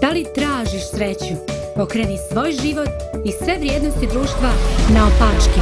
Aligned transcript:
Da 0.00 0.10
li 0.10 0.24
tražiš 0.34 0.90
sreću? 0.90 1.34
Pokreni 1.76 2.16
svoj 2.32 2.52
život 2.52 2.88
i 3.24 3.32
sve 3.32 3.58
vrijednosti 3.58 4.06
društva 4.12 4.50
na 4.94 5.06
opačke. 5.06 5.60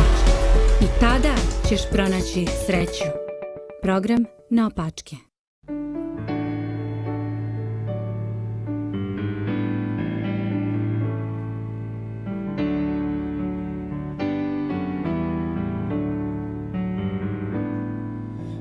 I 0.83 1.01
tada 1.01 1.35
ćeš 1.69 1.81
pronaći 1.93 2.47
sreću. 2.67 3.05
Program 3.83 4.25
na 4.51 4.67
opačke. 4.67 5.17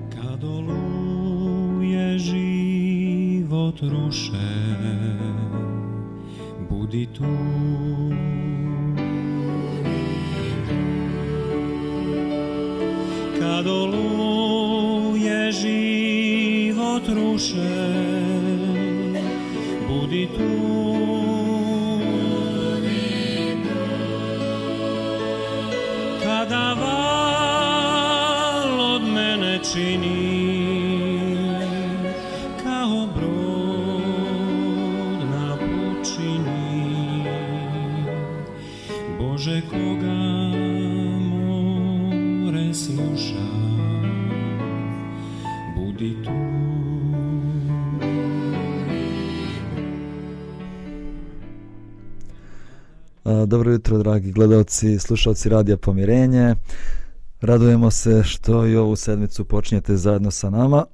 Kad 0.10 0.44
oluje 0.44 2.20
život 2.20 3.80
ruše 3.82 4.55
jutro, 53.86 53.98
dragi 53.98 54.32
gledalci 54.32 55.00
slušalci 55.00 55.50
Radija 55.50 55.78
Pomirenje. 55.78 56.56
Radujemo 57.42 57.92
se 57.92 58.24
što 58.24 58.66
i 58.68 58.76
ovu 58.76 58.96
sedmicu 58.96 59.46
počinjete 59.46 59.96
zajedno 59.96 60.32
sa 60.32 60.50
nama. 60.50 60.86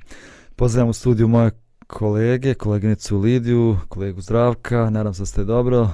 Pozdravljam 0.56 0.88
u 0.88 0.92
studiju 0.92 1.28
moje 1.28 1.50
kolege, 1.86 2.54
koleginicu 2.54 3.18
Lidiju, 3.18 3.78
kolegu 3.88 4.20
Zdravka. 4.20 4.90
Nadam 4.90 5.14
se 5.14 5.22
da 5.22 5.26
ste 5.26 5.44
dobro. 5.44 5.90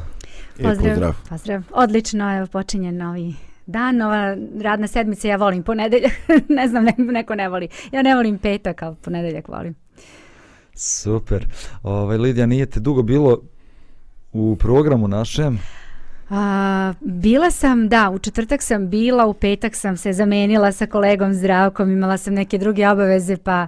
Pozdrav, 0.56 0.76
pozdrav. 0.76 1.14
pozdrav. 1.28 1.62
Odlično, 1.72 2.36
evo 2.36 2.46
počinje 2.46 2.92
novi 2.92 3.34
dan, 3.66 3.96
nova 3.96 4.36
radna 4.62 4.86
sedmica, 4.86 5.28
ja 5.28 5.36
volim 5.36 5.62
ponedeljak, 5.62 6.12
ne 6.58 6.68
znam, 6.68 6.84
ne, 6.84 6.94
neko 6.98 7.34
ne 7.34 7.48
voli. 7.48 7.68
Ja 7.92 8.02
ne 8.02 8.14
volim 8.14 8.38
petak, 8.38 8.82
ali 8.82 8.96
ponedeljak 8.96 9.48
volim. 9.48 9.74
Super. 10.74 11.46
Ovaj, 11.82 12.18
Lidija, 12.18 12.46
nije 12.46 12.66
te 12.66 12.80
dugo 12.80 13.02
bilo 13.02 13.42
u 14.32 14.56
programu 14.56 15.08
našem. 15.08 15.58
A, 16.34 16.94
bila 17.00 17.50
sam, 17.50 17.88
da, 17.88 18.10
u 18.10 18.18
četvrtak 18.18 18.62
sam 18.62 18.88
bila, 18.88 19.26
u 19.26 19.34
petak 19.34 19.76
sam 19.76 19.96
se 19.96 20.12
zamenila 20.12 20.72
sa 20.72 20.86
kolegom 20.86 21.34
Zdravkom, 21.34 21.90
imala 21.90 22.18
sam 22.18 22.34
neke 22.34 22.58
druge 22.58 22.88
obaveze, 22.88 23.36
pa 23.36 23.66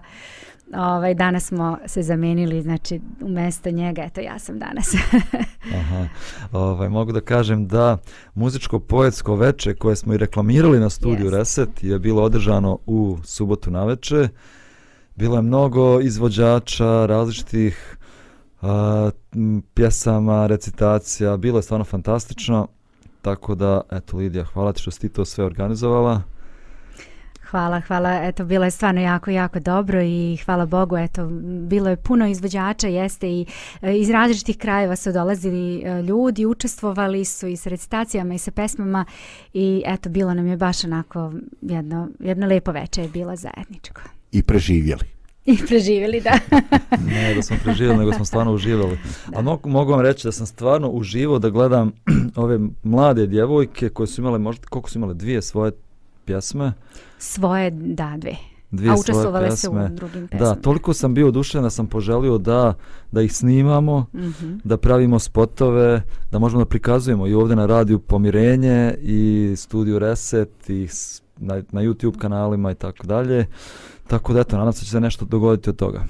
ovaj, 0.77 1.15
danas 1.15 1.45
smo 1.45 1.79
se 1.87 2.03
zamenili, 2.03 2.63
znači 2.63 3.01
umjesto 3.21 3.71
njega, 3.71 4.03
eto 4.03 4.21
ja 4.21 4.39
sam 4.39 4.59
danas. 4.59 4.95
Aha. 5.81 6.09
Ovaj, 6.53 6.89
mogu 6.89 7.13
da 7.13 7.21
kažem 7.21 7.67
da 7.69 7.99
muzičko-poetsko 8.35 9.35
veče 9.35 9.75
koje 9.75 9.97
smo 9.97 10.15
i 10.15 10.19
reklamirali 10.19 10.81
na 10.81 10.91
studiju 10.91 11.25
Jeste. 11.25 11.39
Reset 11.39 11.85
je 11.85 11.99
bilo 11.99 12.23
održano 12.23 12.79
u 12.87 13.19
subotu 13.25 13.71
na 13.71 13.85
veče. 13.85 14.29
Bilo 15.17 15.37
je 15.37 15.43
mnogo 15.43 16.01
izvođača 16.01 17.07
različitih 17.07 17.94
a, 18.65 19.11
pjesama, 19.75 20.47
recitacija, 20.47 21.37
bilo 21.37 21.59
je 21.59 21.63
stvarno 21.63 21.85
fantastično. 21.85 22.69
Tako 23.23 23.55
da, 23.55 23.81
eto 23.93 24.17
Lidija, 24.17 24.45
hvala 24.45 24.73
ti 24.73 24.81
što 24.81 24.91
si 24.91 25.01
ti 25.01 25.09
to 25.09 25.25
sve 25.25 25.45
organizovala. 25.45 26.23
Hvala, 27.51 27.81
hvala. 27.81 28.21
Eto, 28.23 28.45
bilo 28.45 28.65
je 28.65 28.71
stvarno 28.71 29.01
jako, 29.01 29.31
jako 29.31 29.61
dobro 29.61 30.03
i 30.03 30.39
hvala 30.45 30.67
Bogu, 30.67 30.97
eto, 30.97 31.27
bilo 31.69 31.91
je 31.91 31.97
puno 31.97 32.27
izvođača, 32.27 32.89
jeste 32.89 33.29
i 33.29 33.47
e, 33.83 33.97
iz 33.97 34.11
različitih 34.11 34.59
krajeva 34.59 34.97
su 34.97 35.13
dolazili 35.13 35.83
e, 35.83 36.03
ljudi, 36.03 36.47
učestvovali 36.47 37.25
su 37.25 37.47
i 37.47 37.57
sa 37.57 37.71
recitacijama 37.71 38.35
i 38.35 38.39
sa 38.39 38.51
pesmama 38.51 39.05
i 39.53 39.83
eto, 39.87 40.09
bilo 40.09 40.35
nam 40.35 40.47
je 40.47 40.57
baš 40.57 40.85
onako 40.85 41.33
jedno, 41.63 42.09
jedno 42.21 42.47
lepo 42.47 42.73
veče 42.73 43.03
je 43.03 43.09
bilo 43.09 43.37
zajedničko. 43.37 44.01
I 44.33 44.43
preživjeli. 44.43 45.14
I 45.53 45.59
preživjeli, 45.59 46.21
da. 46.21 46.39
Ne 47.07 47.35
da 47.35 47.43
smo 47.43 47.57
preživjeli, 47.65 47.99
nego 47.99 48.13
smo 48.13 48.25
stvarno 48.25 48.53
uživali. 48.53 48.99
A 49.35 49.43
mogu, 49.43 49.69
mogu 49.69 49.93
vam 49.93 50.01
reći 50.01 50.27
da 50.27 50.33
sam 50.33 50.47
stvarno 50.47 50.89
uživao 50.89 51.39
da 51.39 51.51
gledam 51.51 51.93
ove 52.37 52.59
mlade 52.83 53.27
djevojke 53.27 53.89
koje 53.89 54.07
su 54.07 54.21
imale, 54.21 54.39
možda, 54.39 54.67
koliko 54.67 54.91
su 54.91 54.99
imale, 54.99 55.15
dvije 55.15 55.43
svoje 55.43 55.73
pjesme. 56.25 56.73
Svoje, 57.19 57.71
da, 57.71 58.15
dve. 58.17 58.37
Dvije 58.71 58.91
A 58.91 58.95
učestvovale 58.95 59.57
su 59.57 59.71
pjesme. 59.71 59.85
u 59.85 59.89
drugim 59.89 60.29
pesmama. 60.29 60.55
Da, 60.55 60.61
toliko 60.61 60.93
sam 60.95 61.15
bio 61.15 61.29
odušen 61.29 61.63
da 61.63 61.71
sam 61.71 61.87
poželio 61.87 62.39
da, 62.39 62.75
da 63.13 63.23
ih 63.23 63.33
snimamo, 63.33 64.07
Mhm. 64.15 64.55
da 64.65 64.77
pravimo 64.77 65.19
spotove, 65.19 66.03
da 66.31 66.39
možemo 66.39 66.63
da 66.63 66.69
prikazujemo 66.69 67.27
i 67.27 67.35
ovdje 67.35 67.57
na 67.57 67.67
radiju 67.67 67.99
Pomirenje 67.99 68.95
i 69.03 69.53
studiju 69.57 69.99
Reset 69.99 70.71
i 70.71 70.89
na, 71.37 71.63
na 71.73 71.83
YouTube 71.83 72.19
kanalima 72.19 72.71
i 72.71 72.75
tako 72.75 73.07
dalje. 73.07 73.47
Tako 74.07 74.33
da 74.33 74.41
eto, 74.41 74.57
nadam 74.57 74.73
se 74.73 74.85
će 74.85 74.91
se 74.91 75.01
nešto 75.01 75.25
dogoditi 75.25 75.71
od 75.71 75.77
toga. 75.77 76.05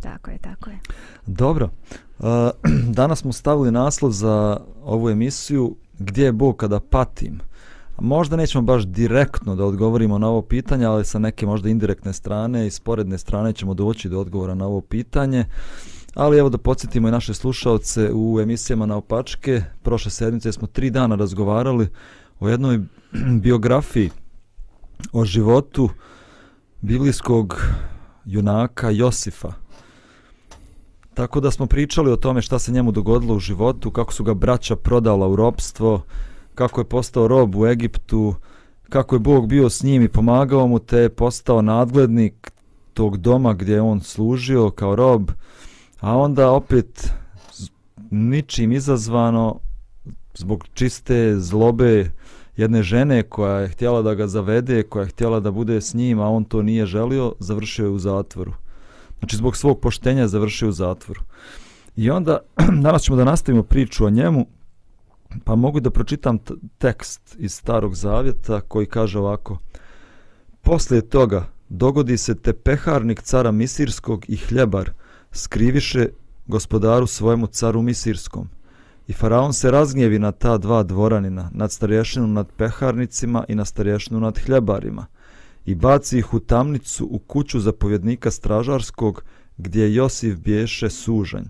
Tako 0.00 0.30
je, 0.30 0.38
tako 0.38 0.70
je. 0.70 0.78
Dobro. 1.26 1.70
Uh, 2.18 2.26
danas 2.98 3.18
smo 3.18 3.32
stavili 3.32 3.70
naslov 3.70 4.10
za 4.10 4.60
ovu 4.84 5.10
emisiju 5.10 5.76
Gdje 5.98 6.24
je 6.24 6.32
Bog 6.32 6.56
kada 6.56 6.80
patim? 6.80 7.40
Možda 8.00 8.36
nećemo 8.36 8.62
baš 8.62 8.86
direktno 8.86 9.56
da 9.56 9.64
odgovorimo 9.64 10.18
na 10.18 10.28
ovo 10.28 10.42
pitanje, 10.42 10.84
ali 10.84 11.04
sa 11.04 11.18
neke 11.18 11.46
možda 11.46 11.68
indirektne 11.68 12.12
strane 12.12 12.66
i 12.66 12.70
sporedne 12.70 13.18
strane 13.18 13.52
ćemo 13.52 13.74
doći 13.74 14.08
do 14.08 14.20
odgovora 14.20 14.54
na 14.54 14.66
ovo 14.66 14.80
pitanje. 14.80 15.44
Ali 16.14 16.38
evo 16.38 16.48
da 16.48 16.58
podsjetimo 16.58 17.08
i 17.08 17.10
naše 17.10 17.34
slušalce 17.34 18.10
u 18.14 18.40
emisijama 18.40 18.86
na 18.86 18.96
opačke. 18.96 19.62
Prošle 19.82 20.10
sedmice 20.10 20.52
smo 20.52 20.66
tri 20.66 20.90
dana 20.90 21.16
razgovarali 21.16 21.88
o 22.40 22.48
jednoj 22.48 22.80
biografiji 23.44 24.10
o 25.12 25.24
životu 25.24 25.88
biblijskog 26.86 27.62
junaka 28.24 28.90
Josifa. 28.90 29.52
Tako 31.14 31.40
da 31.40 31.50
smo 31.50 31.66
pričali 31.66 32.12
o 32.12 32.16
tome 32.16 32.42
šta 32.42 32.58
se 32.58 32.72
njemu 32.72 32.92
dogodilo 32.92 33.34
u 33.34 33.38
životu, 33.38 33.90
kako 33.90 34.12
su 34.12 34.24
ga 34.24 34.34
braća 34.34 34.76
prodala 34.76 35.28
u 35.28 35.36
robstvo, 35.36 36.02
kako 36.54 36.80
je 36.80 36.84
postao 36.84 37.28
rob 37.28 37.56
u 37.56 37.66
Egiptu, 37.66 38.34
kako 38.88 39.14
je 39.14 39.18
Bog 39.18 39.48
bio 39.48 39.70
s 39.70 39.82
njim 39.82 40.02
i 40.02 40.08
pomagao 40.08 40.66
mu, 40.66 40.78
te 40.78 40.98
je 40.98 41.08
postao 41.08 41.62
nadglednik 41.62 42.52
tog 42.94 43.16
doma 43.16 43.54
gdje 43.54 43.74
je 43.74 43.80
on 43.80 44.00
služio 44.00 44.70
kao 44.70 44.96
rob, 44.96 45.30
a 46.00 46.16
onda 46.16 46.50
opet 46.50 47.10
ničim 48.10 48.72
izazvano 48.72 49.58
zbog 50.34 50.64
čiste 50.74 51.40
zlobe 51.40 52.10
jedne 52.56 52.82
žene 52.82 53.22
koja 53.22 53.58
je 53.58 53.68
htjela 53.68 54.02
da 54.02 54.14
ga 54.14 54.26
zavede, 54.26 54.82
koja 54.82 55.02
je 55.02 55.08
htjela 55.08 55.40
da 55.40 55.50
bude 55.50 55.80
s 55.80 55.94
njim, 55.94 56.20
a 56.20 56.28
on 56.28 56.44
to 56.44 56.62
nije 56.62 56.86
želio, 56.86 57.34
završio 57.38 57.84
je 57.84 57.90
u 57.90 57.98
zatvoru. 57.98 58.52
Znači 59.18 59.36
zbog 59.36 59.56
svog 59.56 59.80
poštenja 59.80 60.20
je 60.20 60.28
završio 60.28 60.68
u 60.68 60.72
zatvoru. 60.72 61.20
I 61.96 62.10
onda 62.10 62.38
danas 62.84 63.02
ćemo 63.02 63.16
da 63.16 63.24
nastavimo 63.24 63.62
priču 63.62 64.06
o 64.06 64.10
njemu, 64.10 64.46
pa 65.44 65.54
mogu 65.54 65.80
da 65.80 65.90
pročitam 65.90 66.38
tekst 66.78 67.36
iz 67.38 67.54
Starog 67.54 67.94
Zavjeta 67.94 68.60
koji 68.60 68.86
kaže 68.86 69.18
ovako. 69.18 69.58
Poslije 70.62 71.08
toga 71.08 71.48
dogodi 71.68 72.16
se 72.16 72.34
te 72.34 72.52
peharnik 72.52 73.22
cara 73.22 73.50
Misirskog 73.50 74.24
i 74.28 74.36
hljebar 74.36 74.90
skriviše 75.32 76.08
gospodaru 76.46 77.06
svojemu 77.06 77.46
caru 77.46 77.82
Misirskom. 77.82 78.48
I 79.08 79.12
faraon 79.12 79.52
se 79.52 79.70
razgnjevi 79.70 80.18
na 80.18 80.32
ta 80.32 80.58
dva 80.58 80.82
dvoranina, 80.82 81.50
nad 81.54 81.72
starješinu 81.72 82.26
nad 82.26 82.48
peharnicima 82.56 83.44
i 83.48 83.54
na 83.54 83.64
starješinu 83.64 84.20
nad 84.20 84.38
hljebarima 84.38 85.06
i 85.66 85.74
baci 85.74 86.18
ih 86.18 86.34
u 86.34 86.40
tamnicu 86.40 87.08
u 87.10 87.18
kuću 87.18 87.60
zapovjednika 87.60 88.30
stražarskog 88.30 89.24
gdje 89.56 89.94
Josif 89.94 90.38
biješe 90.38 90.90
sužanj. 90.90 91.44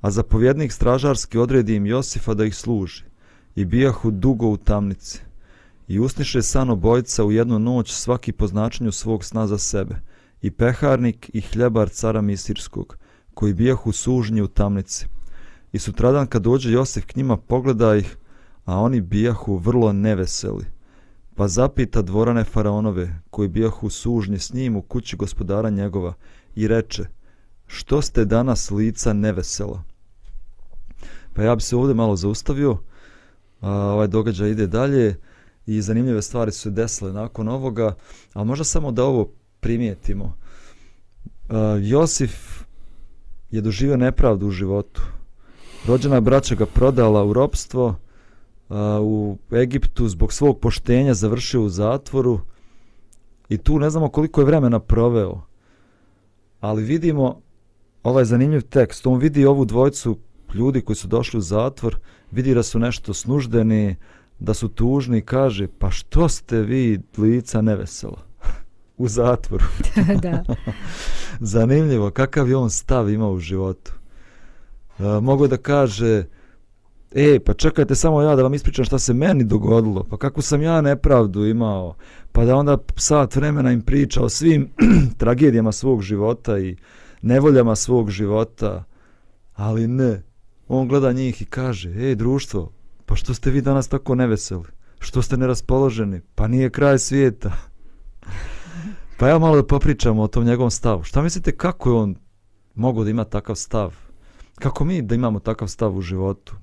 A 0.00 0.10
zapovjednik 0.10 0.72
stražarski 0.72 1.38
odredi 1.38 1.74
im 1.74 1.86
Josifa 1.86 2.34
da 2.34 2.44
ih 2.44 2.56
služi 2.56 3.04
i 3.56 3.64
bijahu 3.64 4.10
dugo 4.10 4.46
u 4.46 4.56
tamnici. 4.56 5.20
I 5.88 5.98
usniše 5.98 6.42
san 6.42 6.70
obojca 6.70 7.24
u 7.24 7.32
jednu 7.32 7.58
noć 7.58 7.92
svaki 7.92 8.32
po 8.32 8.46
značenju 8.46 8.92
svog 8.92 9.24
sna 9.24 9.46
za 9.46 9.58
sebe, 9.58 9.94
i 10.42 10.50
peharnik 10.50 11.30
i 11.32 11.40
hljebar 11.40 11.88
cara 11.88 12.20
Misirskog, 12.20 12.96
koji 13.34 13.54
bijahu 13.54 13.92
sužnji 13.92 14.42
u 14.42 14.48
tamnici. 14.48 15.06
I 15.74 15.78
sutradan 15.78 16.26
kad 16.26 16.42
dođe 16.42 16.72
Josif 16.72 17.06
k 17.06 17.16
njima 17.16 17.36
pogleda 17.36 17.96
ih, 17.96 18.16
a 18.64 18.78
oni 18.78 19.00
bijahu 19.00 19.56
vrlo 19.56 19.92
neveseli. 19.92 20.64
Pa 21.34 21.48
zapita 21.48 22.02
dvorane 22.02 22.44
faraonove, 22.44 23.20
koji 23.30 23.48
bijahu 23.48 23.90
sužnji 23.90 24.38
s 24.38 24.52
njim 24.52 24.76
u 24.76 24.82
kući 24.82 25.16
gospodara 25.16 25.70
njegova, 25.70 26.14
i 26.54 26.68
reče, 26.68 27.04
što 27.66 28.02
ste 28.02 28.24
danas 28.24 28.70
lica 28.70 29.12
nevesela? 29.12 29.82
Pa 31.32 31.42
ja 31.42 31.54
bi 31.56 31.62
se 31.62 31.76
ovdje 31.76 31.94
malo 31.94 32.16
zaustavio, 32.16 32.78
a, 33.60 33.70
ovaj 33.70 34.08
događaj 34.08 34.50
ide 34.50 34.66
dalje 34.66 35.16
i 35.66 35.82
zanimljive 35.82 36.22
stvari 36.22 36.52
su 36.52 36.60
se 36.60 36.70
desile 36.70 37.12
nakon 37.12 37.48
ovoga, 37.48 37.94
ali 38.32 38.46
možda 38.46 38.64
samo 38.64 38.92
da 38.92 39.04
ovo 39.04 39.30
primijetimo. 39.60 40.36
A, 41.48 41.78
Josif 41.82 42.62
je 43.50 43.60
doživio 43.60 43.96
nepravdu 43.96 44.46
u 44.46 44.50
životu. 44.50 45.02
Rođena 45.86 46.20
braća 46.20 46.54
ga 46.54 46.66
prodala 46.66 47.24
u 47.24 47.32
ropstvo, 47.32 47.96
a, 48.68 49.00
u 49.02 49.38
Egiptu 49.52 50.08
zbog 50.08 50.32
svog 50.32 50.60
poštenja 50.60 51.14
završio 51.14 51.62
u 51.62 51.68
zatvoru 51.68 52.40
i 53.48 53.58
tu 53.58 53.78
ne 53.78 53.90
znamo 53.90 54.08
koliko 54.08 54.40
je 54.40 54.44
vremena 54.44 54.78
proveo. 54.78 55.40
Ali 56.60 56.82
vidimo 56.82 57.40
ovaj 58.02 58.24
zanimljiv 58.24 58.62
tekst. 58.62 59.06
On 59.06 59.18
vidi 59.18 59.46
ovu 59.46 59.64
dvojcu 59.64 60.18
ljudi 60.54 60.80
koji 60.80 60.96
su 60.96 61.08
došli 61.08 61.38
u 61.38 61.40
zatvor, 61.40 61.98
vidi 62.30 62.54
da 62.54 62.62
su 62.62 62.78
nešto 62.78 63.14
snuždeni, 63.14 63.96
da 64.38 64.54
su 64.54 64.68
tužni 64.68 65.18
i 65.18 65.22
kaže, 65.22 65.68
pa 65.78 65.90
što 65.90 66.28
ste 66.28 66.60
vi 66.60 67.00
lica 67.18 67.62
nevesela 67.62 68.22
u 68.96 69.08
zatvoru? 69.08 69.64
da. 70.22 70.44
Zanimljivo, 71.54 72.10
kakav 72.10 72.48
je 72.48 72.56
on 72.56 72.70
stav 72.70 73.10
imao 73.10 73.32
u 73.32 73.38
životu. 73.38 73.92
E, 74.98 75.20
mogao 75.20 75.46
da 75.46 75.56
kaže, 75.56 76.24
e, 77.14 77.40
pa 77.40 77.54
čekajte 77.54 77.94
samo 77.94 78.22
ja 78.22 78.36
da 78.36 78.42
vam 78.42 78.54
ispričam 78.54 78.84
šta 78.84 78.98
se 78.98 79.14
meni 79.14 79.44
dogodilo, 79.44 80.04
pa 80.10 80.16
kako 80.16 80.42
sam 80.42 80.62
ja 80.62 80.80
nepravdu 80.80 81.46
imao, 81.46 81.94
pa 82.32 82.44
da 82.44 82.56
onda 82.56 82.78
sat 82.96 83.36
vremena 83.36 83.72
im 83.72 83.82
priča 83.82 84.22
o 84.22 84.28
svim 84.28 84.70
tragedijama 85.18 85.72
svog 85.72 86.02
života 86.02 86.58
i 86.58 86.76
nevoljama 87.22 87.76
svog 87.76 88.10
života, 88.10 88.84
ali 89.54 89.86
ne, 89.86 90.22
on 90.68 90.88
gleda 90.88 91.12
njih 91.12 91.42
i 91.42 91.44
kaže, 91.44 91.90
ej 91.90 92.14
društvo, 92.14 92.72
pa 93.06 93.16
što 93.16 93.34
ste 93.34 93.50
vi 93.50 93.60
danas 93.60 93.88
tako 93.88 94.14
neveseli? 94.14 94.64
Što 94.98 95.22
ste 95.22 95.36
neraspoloženi? 95.36 96.20
Pa 96.34 96.48
nije 96.48 96.70
kraj 96.70 96.98
svijeta. 96.98 97.52
Pa 99.18 99.28
ja 99.28 99.38
malo 99.38 99.56
da 99.56 99.66
popričamo 99.66 100.22
o 100.22 100.28
tom 100.28 100.44
njegovom 100.44 100.70
stavu. 100.70 101.02
Šta 101.02 101.22
mislite 101.22 101.56
kako 101.56 101.90
je 101.90 101.94
on 101.94 102.16
mogao 102.74 103.04
da 103.04 103.10
ima 103.10 103.24
takav 103.24 103.56
stav? 103.56 104.03
Kako 104.54 104.84
mi 104.84 105.02
da 105.02 105.14
imamo 105.14 105.38
takav 105.38 105.68
stav 105.68 105.96
u 105.96 106.00
životu? 106.00 106.54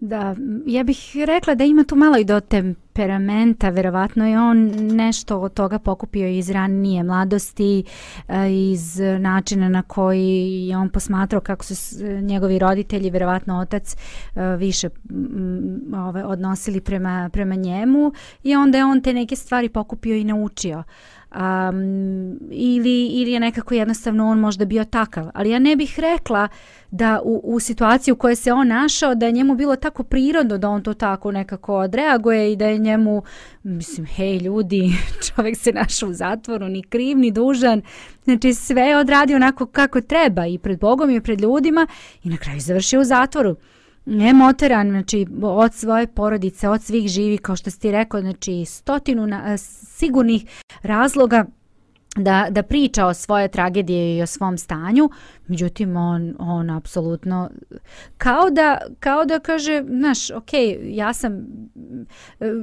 Da, 0.00 0.36
ja 0.66 0.82
bih 0.84 1.12
rekla 1.26 1.54
da 1.54 1.64
ima 1.64 1.84
tu 1.84 1.96
malo 1.96 2.16
i 2.18 2.24
do 2.24 2.40
temperamenta, 2.40 3.68
verovatno 3.68 4.28
je 4.28 4.40
on 4.40 4.70
nešto 4.96 5.40
od 5.40 5.54
toga 5.54 5.78
pokupio 5.78 6.28
iz 6.28 6.50
ranije 6.50 7.02
mladosti, 7.02 7.84
e, 8.28 8.52
iz 8.72 8.98
načina 9.20 9.68
na 9.68 9.82
koji 9.82 10.66
je 10.68 10.76
on 10.76 10.88
posmatrao 10.88 11.40
kako 11.40 11.64
su 11.64 12.04
njegovi 12.04 12.58
roditelji, 12.58 13.10
verovatno 13.10 13.58
otac, 13.58 13.96
e, 14.34 14.56
više 14.56 14.88
ove, 16.08 16.24
odnosili 16.24 16.80
prema, 16.80 17.30
prema 17.32 17.54
njemu 17.54 18.12
i 18.42 18.56
onda 18.56 18.78
je 18.78 18.84
on 18.84 19.00
te 19.00 19.12
neke 19.12 19.36
stvari 19.36 19.68
pokupio 19.68 20.16
i 20.16 20.24
naučio. 20.24 20.82
Um, 21.34 22.38
ili, 22.50 23.06
ili 23.06 23.30
je 23.32 23.40
nekako 23.40 23.74
jednostavno 23.74 24.28
on 24.28 24.38
možda 24.38 24.64
bio 24.64 24.84
takav. 24.84 25.30
Ali 25.34 25.50
ja 25.50 25.58
ne 25.58 25.76
bih 25.76 26.00
rekla 26.00 26.48
da 26.90 27.20
u, 27.24 27.40
u 27.44 27.60
situaciji 27.60 28.12
u 28.12 28.16
kojoj 28.16 28.36
se 28.36 28.52
on 28.52 28.68
našao 28.68 29.14
da 29.14 29.26
je 29.26 29.32
njemu 29.32 29.54
bilo 29.54 29.76
tako 29.76 30.02
prirodno 30.02 30.58
da 30.58 30.68
on 30.68 30.82
to 30.82 30.94
tako 30.94 31.32
nekako 31.32 31.76
odreaguje 31.76 32.52
i 32.52 32.56
da 32.56 32.66
je 32.66 32.78
njemu, 32.78 33.22
mislim, 33.62 34.06
hej 34.06 34.36
ljudi, 34.38 34.92
čovjek 35.26 35.56
se 35.56 35.72
našao 35.72 36.08
u 36.08 36.12
zatvoru, 36.12 36.68
ni 36.68 36.82
kriv, 36.82 37.18
ni 37.18 37.30
dužan, 37.30 37.82
znači 38.24 38.54
sve 38.54 38.82
je 38.82 38.98
odradio 38.98 39.36
onako 39.36 39.66
kako 39.66 40.00
treba 40.00 40.46
i 40.46 40.58
pred 40.58 40.80
Bogom 40.80 41.10
i 41.10 41.20
pred 41.20 41.40
ljudima 41.40 41.86
i 42.24 42.28
na 42.28 42.36
kraju 42.36 42.60
završio 42.60 43.00
u 43.00 43.04
zatvoru. 43.04 43.56
Emoteran, 44.28 44.90
znači 44.90 45.26
od 45.42 45.74
svoje 45.74 46.06
porodice, 46.06 46.68
od 46.68 46.82
svih 46.82 47.08
živi, 47.08 47.38
kao 47.38 47.56
što 47.56 47.70
ste 47.70 47.92
rekao, 47.92 48.20
znači 48.20 48.64
stotinu 48.64 49.26
na, 49.26 49.52
eh, 49.52 49.58
sigurnih 49.58 50.44
razloga 50.82 51.44
da, 52.24 52.46
da 52.50 52.62
priča 52.62 53.06
o 53.06 53.14
svoje 53.14 53.48
tragedije 53.48 54.16
i 54.16 54.22
o 54.22 54.26
svom 54.26 54.58
stanju, 54.58 55.10
međutim 55.46 55.96
on, 55.96 56.34
on 56.38 56.70
apsolutno 56.70 57.50
kao 58.18 58.50
da, 58.50 58.78
kao 59.00 59.24
da 59.24 59.38
kaže, 59.38 59.84
znaš, 59.88 60.30
ok, 60.30 60.50
ja 60.82 61.12
sam 61.12 61.46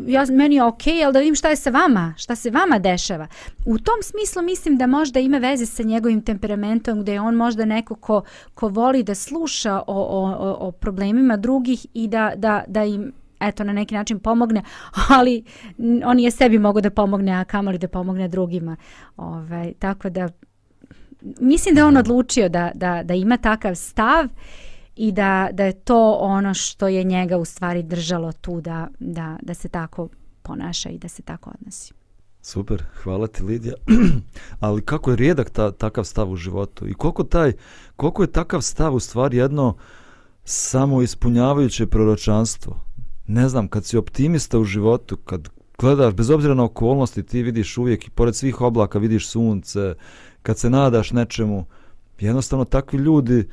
ja, 0.07 0.25
meni 0.31 0.55
je 0.55 0.63
ok, 0.63 0.81
ali 1.05 1.13
da 1.13 1.19
vidim 1.19 1.35
šta 1.35 1.49
je 1.49 1.55
sa 1.55 1.69
vama, 1.69 2.13
šta 2.17 2.35
se 2.35 2.51
vama 2.51 2.79
dešava. 2.79 3.27
U 3.65 3.77
tom 3.77 4.01
smislu 4.01 4.41
mislim 4.41 4.77
da 4.77 4.87
možda 4.87 5.19
ima 5.19 5.37
veze 5.37 5.65
sa 5.65 5.83
njegovim 5.83 6.21
temperamentom, 6.21 7.01
gde 7.01 7.13
je 7.13 7.21
on 7.21 7.35
možda 7.35 7.65
neko 7.65 7.95
ko, 7.95 8.21
ko 8.53 8.67
voli 8.67 9.03
da 9.03 9.15
sluša 9.15 9.77
o, 9.77 9.83
o, 9.87 10.55
o 10.59 10.71
problemima 10.71 11.37
drugih 11.37 11.85
i 11.93 12.07
da, 12.07 12.33
da, 12.35 12.63
da 12.67 12.83
im 12.83 13.13
eto 13.39 13.63
na 13.63 13.73
neki 13.73 13.95
način 13.95 14.19
pomogne, 14.19 14.63
ali 15.17 15.43
on 16.05 16.19
je 16.19 16.31
sebi 16.31 16.59
mogu 16.59 16.81
da 16.81 16.89
pomogne, 16.89 17.31
a 17.31 17.43
kamoli 17.43 17.77
da 17.77 17.87
pomogne 17.87 18.27
drugima. 18.27 18.75
Ovaj, 19.17 19.73
tako 19.79 20.09
da 20.09 20.29
mislim 21.39 21.75
da 21.75 21.87
on 21.87 21.97
odlučio 21.97 22.49
da, 22.49 22.71
da, 22.75 23.03
da 23.03 23.13
ima 23.13 23.37
takav 23.37 23.75
stav 23.75 24.27
i 24.95 25.11
da, 25.11 25.49
da 25.53 25.65
je 25.65 25.73
to 25.73 26.11
ono 26.11 26.53
što 26.53 26.87
je 26.87 27.03
njega 27.03 27.37
u 27.37 27.45
stvari 27.45 27.83
držalo 27.83 28.31
tu 28.31 28.61
da, 28.61 28.87
da, 28.99 29.37
da 29.41 29.53
se 29.53 29.69
tako 29.69 30.09
ponaša 30.41 30.89
i 30.89 30.97
da 30.97 31.07
se 31.07 31.21
tako 31.21 31.51
odnosi. 31.59 31.93
Super, 32.41 32.83
hvala 33.03 33.27
ti 33.27 33.43
Lidija. 33.43 33.73
Ali 34.59 34.81
kako 34.81 35.11
je 35.11 35.15
rijedak 35.15 35.49
ta, 35.49 35.71
takav 35.71 36.03
stav 36.03 36.31
u 36.31 36.35
životu 36.35 36.87
i 36.87 36.93
koliko, 36.93 37.23
taj, 37.23 37.53
koliko 37.95 38.23
je 38.23 38.31
takav 38.31 38.61
stav 38.61 38.95
u 38.95 38.99
stvari 38.99 39.37
jedno 39.37 39.77
samo 40.43 41.01
ispunjavajuće 41.01 41.87
proročanstvo? 41.87 42.84
Ne 43.27 43.49
znam, 43.49 43.67
kad 43.67 43.85
si 43.85 43.97
optimista 43.97 44.59
u 44.59 44.63
životu, 44.63 45.17
kad 45.17 45.49
gledaš, 45.77 46.13
bez 46.13 46.29
obzira 46.29 46.53
na 46.53 46.63
okolnosti, 46.63 47.23
ti 47.23 47.43
vidiš 47.43 47.77
uvijek 47.77 48.07
i 48.07 48.09
pored 48.09 48.35
svih 48.35 48.61
oblaka 48.61 48.99
vidiš 48.99 49.27
sunce, 49.27 49.93
kad 50.41 50.57
se 50.57 50.69
nadaš 50.69 51.11
nečemu, 51.11 51.65
jednostavno 52.19 52.65
takvi 52.65 52.99
ljudi 52.99 53.47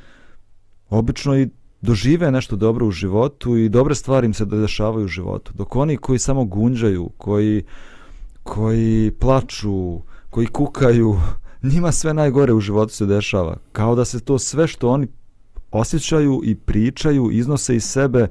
obično 0.89 1.37
i 1.37 1.49
dožive 1.81 2.31
nešto 2.31 2.55
dobro 2.55 2.87
u 2.87 2.91
životu 2.91 3.57
i 3.57 3.69
dobre 3.69 3.95
stvari 3.95 4.27
im 4.27 4.33
se 4.33 4.45
dešavaju 4.45 5.05
u 5.05 5.07
životu. 5.07 5.51
Dok 5.55 5.75
oni 5.75 5.97
koji 5.97 6.19
samo 6.19 6.45
gunđaju, 6.45 7.09
koji, 7.17 7.63
koji 8.43 9.11
plaču, 9.19 9.99
koji 10.29 10.47
kukaju, 10.47 11.15
njima 11.73 11.91
sve 11.91 12.13
najgore 12.13 12.53
u 12.53 12.59
životu 12.59 12.93
se 12.93 13.05
dešava. 13.05 13.57
Kao 13.71 13.95
da 13.95 14.05
se 14.05 14.19
to 14.19 14.39
sve 14.39 14.67
što 14.67 14.89
oni 14.89 15.07
osjećaju 15.71 16.41
i 16.43 16.55
pričaju, 16.55 17.31
iznose 17.31 17.75
iz 17.75 17.83
sebe, 17.83 18.27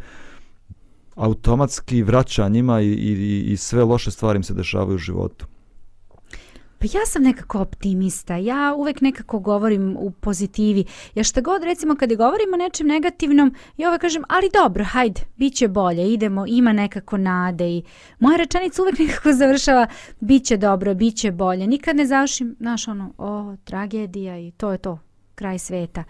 automatski 1.15 2.03
vraća 2.03 2.49
njima 2.49 2.81
i, 2.81 2.89
i, 2.89 3.53
i 3.53 3.57
sve 3.57 3.85
loše 3.85 4.11
stvari 4.11 4.37
im 4.37 4.43
se 4.43 4.55
dešavaju 4.55 4.95
u 4.95 4.99
životu. 4.99 5.47
Pa 6.83 6.89
ja 6.99 7.07
sam 7.07 7.23
nekako 7.23 7.61
optimista, 7.61 8.37
ja 8.37 8.75
uvek 8.77 9.01
nekako 9.01 9.39
govorim 9.39 9.97
u 9.99 10.11
pozitivi. 10.11 10.85
Ja 11.15 11.25
šta 11.25 11.41
god, 11.41 11.63
recimo, 11.63 11.97
kada 11.97 12.15
govorim 12.15 12.55
o 12.55 12.57
nečem 12.57 12.87
negativnom, 12.87 13.55
ja 13.77 13.89
uvek 13.89 14.01
kažem, 14.01 14.23
ali 14.29 14.51
dobro, 14.53 14.85
hajde, 14.85 15.21
bit 15.37 15.55
će 15.55 15.69
bolje, 15.69 16.13
idemo, 16.13 16.45
ima 16.49 16.73
nekako 16.73 17.17
nade 17.17 17.71
i 17.71 17.83
moja 18.19 18.37
rečenica 18.37 18.83
uvek 18.83 18.99
nekako 19.07 19.33
završava, 19.33 19.87
bit 20.21 20.45
će 20.45 20.57
dobro, 20.57 20.95
bit 20.95 21.17
će 21.17 21.31
bolje. 21.31 21.67
Nikad 21.67 21.97
ne 21.97 22.07
završim, 22.07 22.57
znaš, 22.59 22.89
ono, 22.89 23.13
o, 23.19 23.57
tragedija 23.65 24.39
i 24.39 24.51
to 24.51 24.73
je 24.73 24.79
to, 24.79 24.99
kraj 25.35 25.59
sveta. 25.59 26.05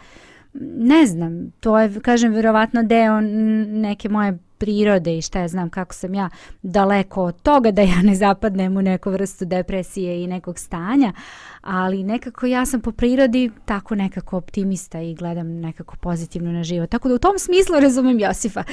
Ne 0.54 1.06
znam, 1.06 1.50
to 1.60 1.78
je, 1.78 2.00
kažem, 2.00 2.32
vjerovatno 2.32 2.82
deo 2.82 3.20
neke 3.20 4.08
moje 4.08 4.38
prirode 4.58 5.18
i 5.18 5.22
šta 5.22 5.40
ja 5.40 5.48
znam 5.48 5.70
kako 5.70 5.94
sam 5.94 6.14
ja 6.14 6.28
daleko 6.62 7.24
od 7.24 7.42
toga 7.42 7.70
da 7.70 7.82
ja 7.82 8.02
ne 8.02 8.14
zapadnem 8.14 8.76
u 8.76 8.82
neku 8.82 9.10
vrstu 9.10 9.44
depresije 9.44 10.24
i 10.24 10.26
nekog 10.26 10.58
stanja, 10.58 11.12
ali 11.60 12.02
nekako 12.02 12.46
ja 12.46 12.66
sam 12.66 12.80
po 12.80 12.92
prirodi 12.92 13.50
tako 13.64 13.94
nekako 13.94 14.36
optimista 14.36 15.00
i 15.00 15.14
gledam 15.14 15.48
nekako 15.48 15.96
pozitivno 15.96 16.52
na 16.52 16.62
život. 16.62 16.90
Tako 16.90 17.08
da 17.08 17.14
u 17.14 17.18
tom 17.18 17.38
smislu 17.38 17.80
razumem 17.80 18.20
Josifa. 18.20 18.64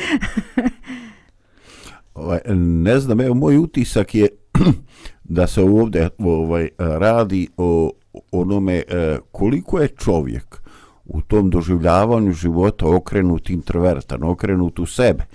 ovaj, 2.13 2.39
ne 2.55 3.00
znam, 3.00 3.21
evo 3.21 3.36
moj 3.36 3.57
utisak 3.57 4.15
je 4.15 4.27
da 5.24 5.48
se 5.48 5.62
ovdje 5.62 6.09
ovaj, 6.17 6.69
radi 6.77 7.48
o 7.57 7.91
onome 8.31 8.83
eh, 8.88 9.17
koliko 9.31 9.79
je 9.79 9.88
čovjek 9.88 10.62
u 11.10 11.22
tom 11.22 11.50
doživljavanju 11.50 12.32
života 12.32 12.88
okrenut 12.88 13.50
introvertan, 13.50 14.24
okrenut 14.24 14.80
u 14.80 14.86
sebe 14.86 15.25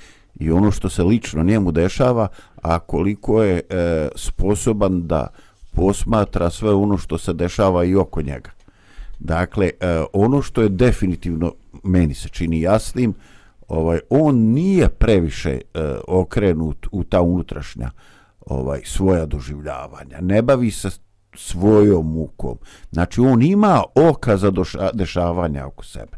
i 0.40 0.50
ono 0.50 0.71
što 0.71 0.88
se 0.88 1.02
lično 1.02 1.43
njemu 1.43 1.73
dešava, 1.73 2.28
a 2.62 2.78
koliko 2.78 3.43
je 3.43 3.61
e, 3.69 4.09
sposoban 4.14 5.07
da 5.07 5.26
posmatra 5.73 6.50
sve 6.50 6.75
ono 6.75 6.99
što 6.99 7.19
se 7.19 7.33
dešava 7.33 7.85
i 7.85 7.97
oko 7.97 8.23
njega. 8.23 8.50
Dakle, 9.19 9.71
e, 9.81 10.04
ono 10.12 10.43
što 10.43 10.62
je 10.62 10.69
definitivno 10.69 11.52
meni 11.83 12.14
se 12.14 12.28
čini 12.28 12.61
jasnim, 12.61 13.14
ovaj 13.69 14.00
on 14.11 14.37
nije 14.37 14.88
previše 14.88 15.50
e, 15.50 15.61
okrenut 16.09 16.87
u 16.93 17.04
ta 17.04 17.21
unutrašnja 17.21 17.90
ovaj 18.47 18.81
svoja 18.85 19.26
doživljavanja 19.26 20.21
ne 20.21 20.43
bavi 20.43 20.71
se 20.71 20.90
svojom 21.36 22.12
mukom. 22.12 22.58
Znači 22.90 23.20
on 23.20 23.42
ima 23.42 23.82
oka 24.10 24.36
za 24.36 24.50
doša, 24.50 24.90
dešavanja 24.92 25.66
oko 25.66 25.84
sebe. 25.84 26.16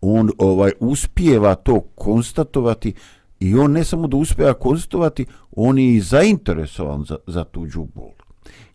On 0.00 0.30
ovaj 0.38 0.72
uspijeva 0.80 1.54
to 1.54 1.80
konstatovati 1.94 2.94
i 3.40 3.54
on 3.54 3.72
ne 3.72 3.84
samo 3.84 4.06
da 4.06 4.16
uspijeva 4.16 4.54
konstatovati 4.54 5.26
on 5.56 5.78
je 5.78 5.94
i 5.94 6.00
zainteresovan 6.00 7.04
za, 7.04 7.16
za 7.26 7.44
tuđu 7.44 7.84
bol. 7.94 8.10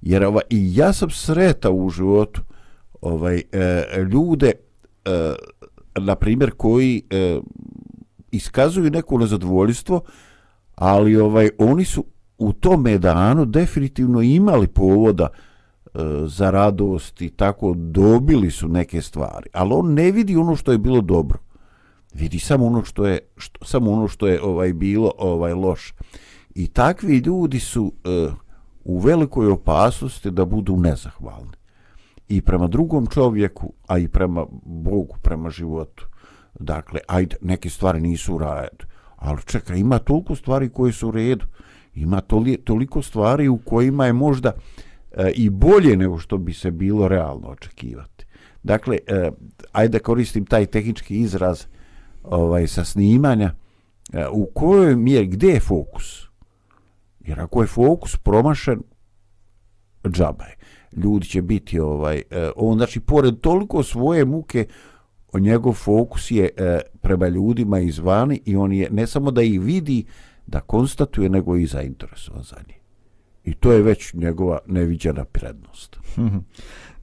Jer 0.02 0.26
ovaj, 0.26 0.44
i 0.50 0.76
ja 0.76 0.94
sam 0.94 1.10
sreta 1.10 1.72
u 1.72 1.90
životu 1.90 2.42
ovaj 3.02 3.42
e, 3.52 3.84
ljude 4.12 4.52
e, 5.06 5.34
na 6.00 6.16
primjer 6.16 6.52
koji 6.52 7.02
e, 7.10 7.40
iskazuju 8.32 8.92
neko 8.92 9.18
nezadovoljstvo 9.18 10.02
ali 10.76 11.16
ovaj 11.16 11.50
oni 11.58 11.86
su 11.86 12.06
u 12.38 12.54
tom 12.54 12.86
danu 13.00 13.46
definitivno 13.46 14.22
imali 14.22 14.68
povoda 14.68 15.28
E, 15.98 16.28
za 16.28 16.52
radost 16.52 17.22
i 17.22 17.30
tako 17.30 17.74
dobili 17.78 18.52
su 18.52 18.68
neke 18.68 19.02
stvari 19.02 19.50
ali 19.54 19.74
on 19.74 19.94
ne 19.94 20.12
vidi 20.12 20.36
ono 20.36 20.56
što 20.56 20.72
je 20.72 20.78
bilo 20.78 21.02
dobro 21.02 21.40
vidi 22.14 22.40
samo 22.40 22.66
ono 22.66 22.84
što 22.84 23.08
je 23.08 23.20
što, 23.38 23.66
samo 23.66 23.92
ono 23.92 24.08
što 24.08 24.28
je 24.28 24.42
ovaj 24.44 24.74
bilo 24.74 25.12
ovaj 25.18 25.54
loš 25.54 25.94
i 26.56 26.68
takvi 26.68 27.18
ljudi 27.18 27.60
su 27.60 27.84
uh, 27.84 28.34
u 28.84 29.00
velikoj 29.00 29.48
opasnosti 29.48 30.32
da 30.32 30.46
budu 30.46 30.78
nezahvalni 30.78 31.58
i 32.28 32.42
prema 32.42 32.68
drugom 32.68 33.08
čovjeku, 33.08 33.74
a 33.88 33.98
i 33.98 34.08
prema 34.08 34.46
Bogu, 34.66 35.16
prema 35.22 35.50
životu. 35.50 36.08
Dakle, 36.60 37.00
ajde, 37.08 37.36
neke 37.42 37.70
stvari 37.70 38.02
nisu 38.02 38.36
u 38.36 38.38
redu. 38.38 38.86
Ali 39.16 39.42
čekaj, 39.46 39.78
ima 39.78 40.00
toliko 40.00 40.36
stvari 40.36 40.70
koje 40.70 40.94
su 40.94 41.08
u 41.08 41.12
redu. 41.12 41.46
Ima 41.96 42.22
toliko 42.64 43.02
stvari 43.02 43.48
u 43.48 43.58
kojima 43.58 44.06
je 44.06 44.14
možda 44.14 44.52
uh, 44.56 44.62
E, 45.18 45.32
i 45.32 45.50
bolje 45.50 45.98
nego 45.98 46.18
što 46.18 46.38
bi 46.38 46.54
se 46.54 46.72
bilo 46.72 47.08
realno 47.08 47.48
očekivati. 47.48 48.26
Dakle, 48.64 48.98
e, 49.08 49.32
ajde 49.72 49.98
da 49.98 50.04
koristim 50.04 50.46
taj 50.46 50.66
tehnički 50.66 51.20
izraz 51.20 51.66
ovaj 52.24 52.68
sa 52.68 52.84
snimanja. 52.84 53.54
E, 54.14 54.28
u 54.32 54.46
kojoj 54.54 54.96
mjeri, 54.96 55.28
gdje 55.28 55.48
je 55.48 55.60
fokus? 55.60 56.28
Jer 57.20 57.40
ako 57.40 57.62
je 57.62 57.68
fokus 57.68 58.18
promašen, 58.18 58.82
džaba 60.08 60.46
je 60.46 60.58
ljudi 60.98 61.28
će 61.28 61.42
biti 61.42 61.80
ovaj 61.80 62.22
on 62.56 62.78
znači 62.78 63.00
pored 63.00 63.40
toliko 63.42 63.84
svoje 63.84 64.26
muke 64.26 64.66
o 65.34 65.40
njegov 65.40 65.74
fokus 65.74 66.32
je 66.32 66.50
e, 66.58 66.80
prema 67.02 67.28
ljudima 67.28 67.80
izvani 67.80 68.42
i 68.46 68.56
on 68.56 68.74
je 68.74 68.90
ne 68.92 69.08
samo 69.08 69.32
da 69.32 69.42
ih 69.42 69.62
vidi 69.62 70.06
da 70.48 70.60
konstatuje 70.60 71.30
nego 71.30 71.58
i 71.58 71.66
zainteresovan 71.66 72.44
za 72.44 72.56
njih 72.68 72.77
i 73.48 73.54
to 73.54 73.72
je 73.72 73.82
već 73.82 74.14
njegova 74.14 74.60
neviđena 74.66 75.26
prednost 75.26 76.00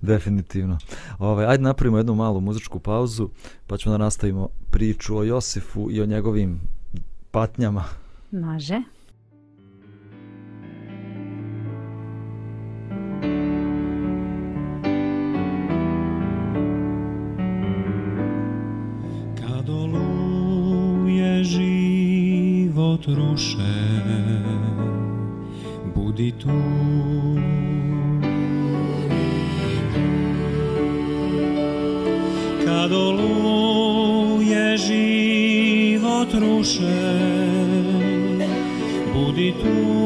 Definitivno. 0.00 0.78
Ovaj, 1.18 1.46
ajde 1.46 1.62
napravimo 1.62 1.98
jednu 1.98 2.14
malu 2.14 2.40
muzičku 2.40 2.78
pauzu, 2.78 3.28
pa 3.66 3.76
ćemo 3.76 3.92
da 3.92 4.04
nastavimo 4.04 4.48
priču 4.70 5.16
o 5.16 5.22
Josifu 5.22 5.90
i 5.90 6.00
o 6.00 6.06
njegovim 6.06 6.60
patnjama. 7.30 7.84
Može. 8.30 8.82
Život 36.34 36.42
ruše 36.42 36.94
Budi 39.12 39.52
tu 39.52 40.03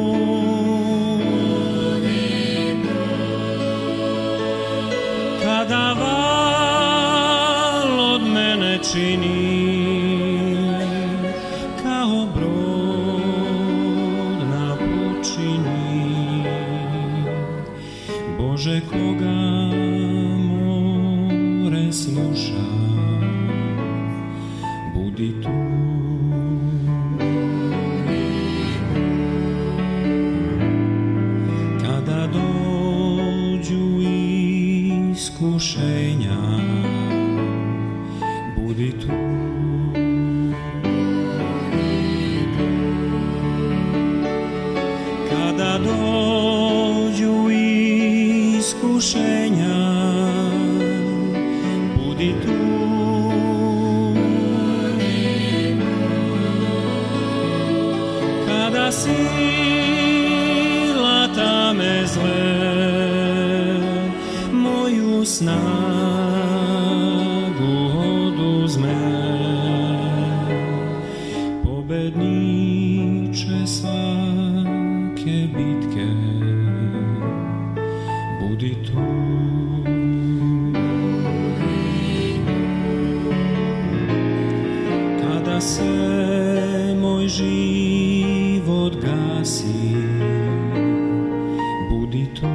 Di 92.08 92.24
udito. 92.24 92.48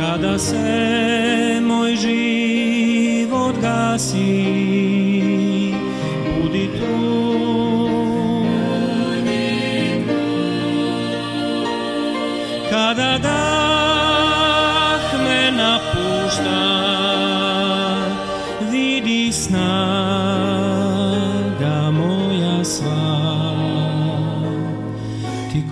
Kada 0.00 0.38
se 0.40 1.60
moj 1.60 1.92
život 1.92 3.60
gasi 3.60 4.53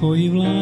koji 0.02 0.35
vlád. 0.35 0.62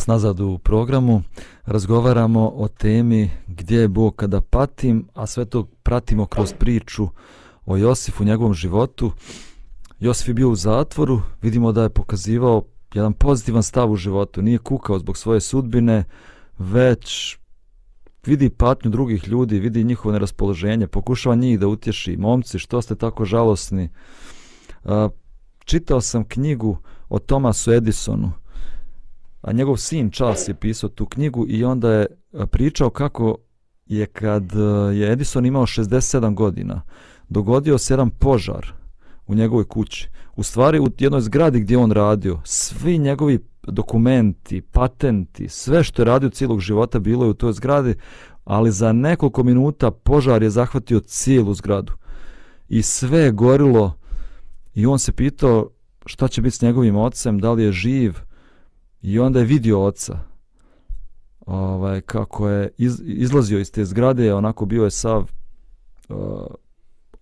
Vas 0.00 0.06
nazad 0.06 0.40
u 0.40 0.58
programu. 0.58 1.22
Razgovaramo 1.64 2.48
o 2.48 2.68
temi 2.68 3.30
gdje 3.46 3.80
je 3.80 3.88
Bog 3.88 4.16
kada 4.16 4.40
patim, 4.40 5.08
a 5.14 5.26
sve 5.26 5.44
to 5.44 5.64
pratimo 5.82 6.26
kroz 6.26 6.52
priču 6.52 7.08
o 7.66 7.76
Josifu, 7.76 8.24
njegovom 8.24 8.54
životu. 8.54 9.12
Josif 9.98 10.28
je 10.28 10.34
bio 10.34 10.48
u 10.50 10.56
zatvoru, 10.56 11.20
vidimo 11.42 11.72
da 11.72 11.82
je 11.82 11.88
pokazivao 11.88 12.62
jedan 12.94 13.12
pozitivan 13.12 13.62
stav 13.62 13.90
u 13.90 13.96
životu, 13.96 14.42
nije 14.42 14.58
kukao 14.58 14.98
zbog 14.98 15.16
svoje 15.16 15.40
sudbine, 15.40 16.04
već 16.58 17.38
vidi 18.26 18.50
patnju 18.50 18.90
drugih 18.90 19.28
ljudi, 19.28 19.60
vidi 19.60 19.84
njihovo 19.84 20.12
neraspoloženje, 20.12 20.86
pokušava 20.86 21.34
njih 21.34 21.60
da 21.60 21.68
utješi. 21.68 22.16
Momci, 22.16 22.58
što 22.58 22.82
ste 22.82 22.94
tako 22.94 23.24
žalosni? 23.24 23.88
Čitao 25.64 26.00
sam 26.00 26.24
knjigu 26.24 26.78
o 27.08 27.18
Tomasu 27.18 27.72
Edisonu, 27.72 28.32
a 29.40 29.52
njegov 29.52 29.76
sin 29.76 30.10
Charles 30.10 30.48
je 30.48 30.54
pisao 30.54 30.88
tu 30.88 31.06
knjigu 31.06 31.46
i 31.48 31.64
onda 31.64 31.92
je 31.92 32.06
e, 32.32 32.46
pričao 32.46 32.90
kako 32.90 33.36
je 33.86 34.06
kad 34.06 34.52
e, 34.52 34.96
je 34.96 35.12
Edison 35.12 35.46
imao 35.46 35.66
67 35.66 36.34
godina, 36.34 36.82
dogodio 37.28 37.78
se 37.78 37.92
jedan 37.92 38.10
požar 38.10 38.72
u 39.26 39.34
njegovoj 39.34 39.64
kući. 39.64 40.08
U 40.36 40.42
stvari 40.42 40.80
u 40.80 40.86
jednoj 40.98 41.20
zgradi 41.20 41.60
gdje 41.60 41.78
on 41.78 41.92
radio, 41.92 42.40
svi 42.44 42.98
njegovi 42.98 43.38
dokumenti, 43.62 44.60
patenti, 44.60 45.48
sve 45.48 45.84
što 45.84 46.02
je 46.02 46.06
radio 46.06 46.30
cijelog 46.30 46.60
života 46.60 46.98
bilo 46.98 47.24
je 47.24 47.30
u 47.30 47.34
toj 47.34 47.52
zgradi, 47.52 47.94
ali 48.44 48.70
za 48.70 48.92
nekoliko 48.92 49.42
minuta 49.42 49.90
požar 49.90 50.42
je 50.42 50.50
zahvatio 50.50 51.00
cijelu 51.00 51.54
zgradu. 51.54 51.92
I 52.68 52.82
sve 52.82 53.18
je 53.18 53.32
gorilo 53.32 53.92
i 54.74 54.86
on 54.86 54.98
se 54.98 55.12
pitao 55.12 55.70
šta 56.06 56.28
će 56.28 56.42
biti 56.42 56.56
s 56.56 56.62
njegovim 56.62 56.96
ocem, 56.96 57.38
da 57.38 57.52
li 57.52 57.62
je 57.62 57.72
živ 57.72 58.14
i 59.02 59.18
onda 59.18 59.38
je 59.38 59.44
vidio 59.44 59.84
oca 59.84 60.18
ovaj, 61.46 62.00
kako 62.00 62.48
je 62.48 62.70
iz, 62.78 63.02
izlazio 63.04 63.58
iz 63.58 63.72
te 63.72 63.84
zgrade, 63.84 64.34
onako 64.34 64.66
bio 64.66 64.84
je 64.84 64.90
sav 64.90 65.30
uh, 66.08 66.16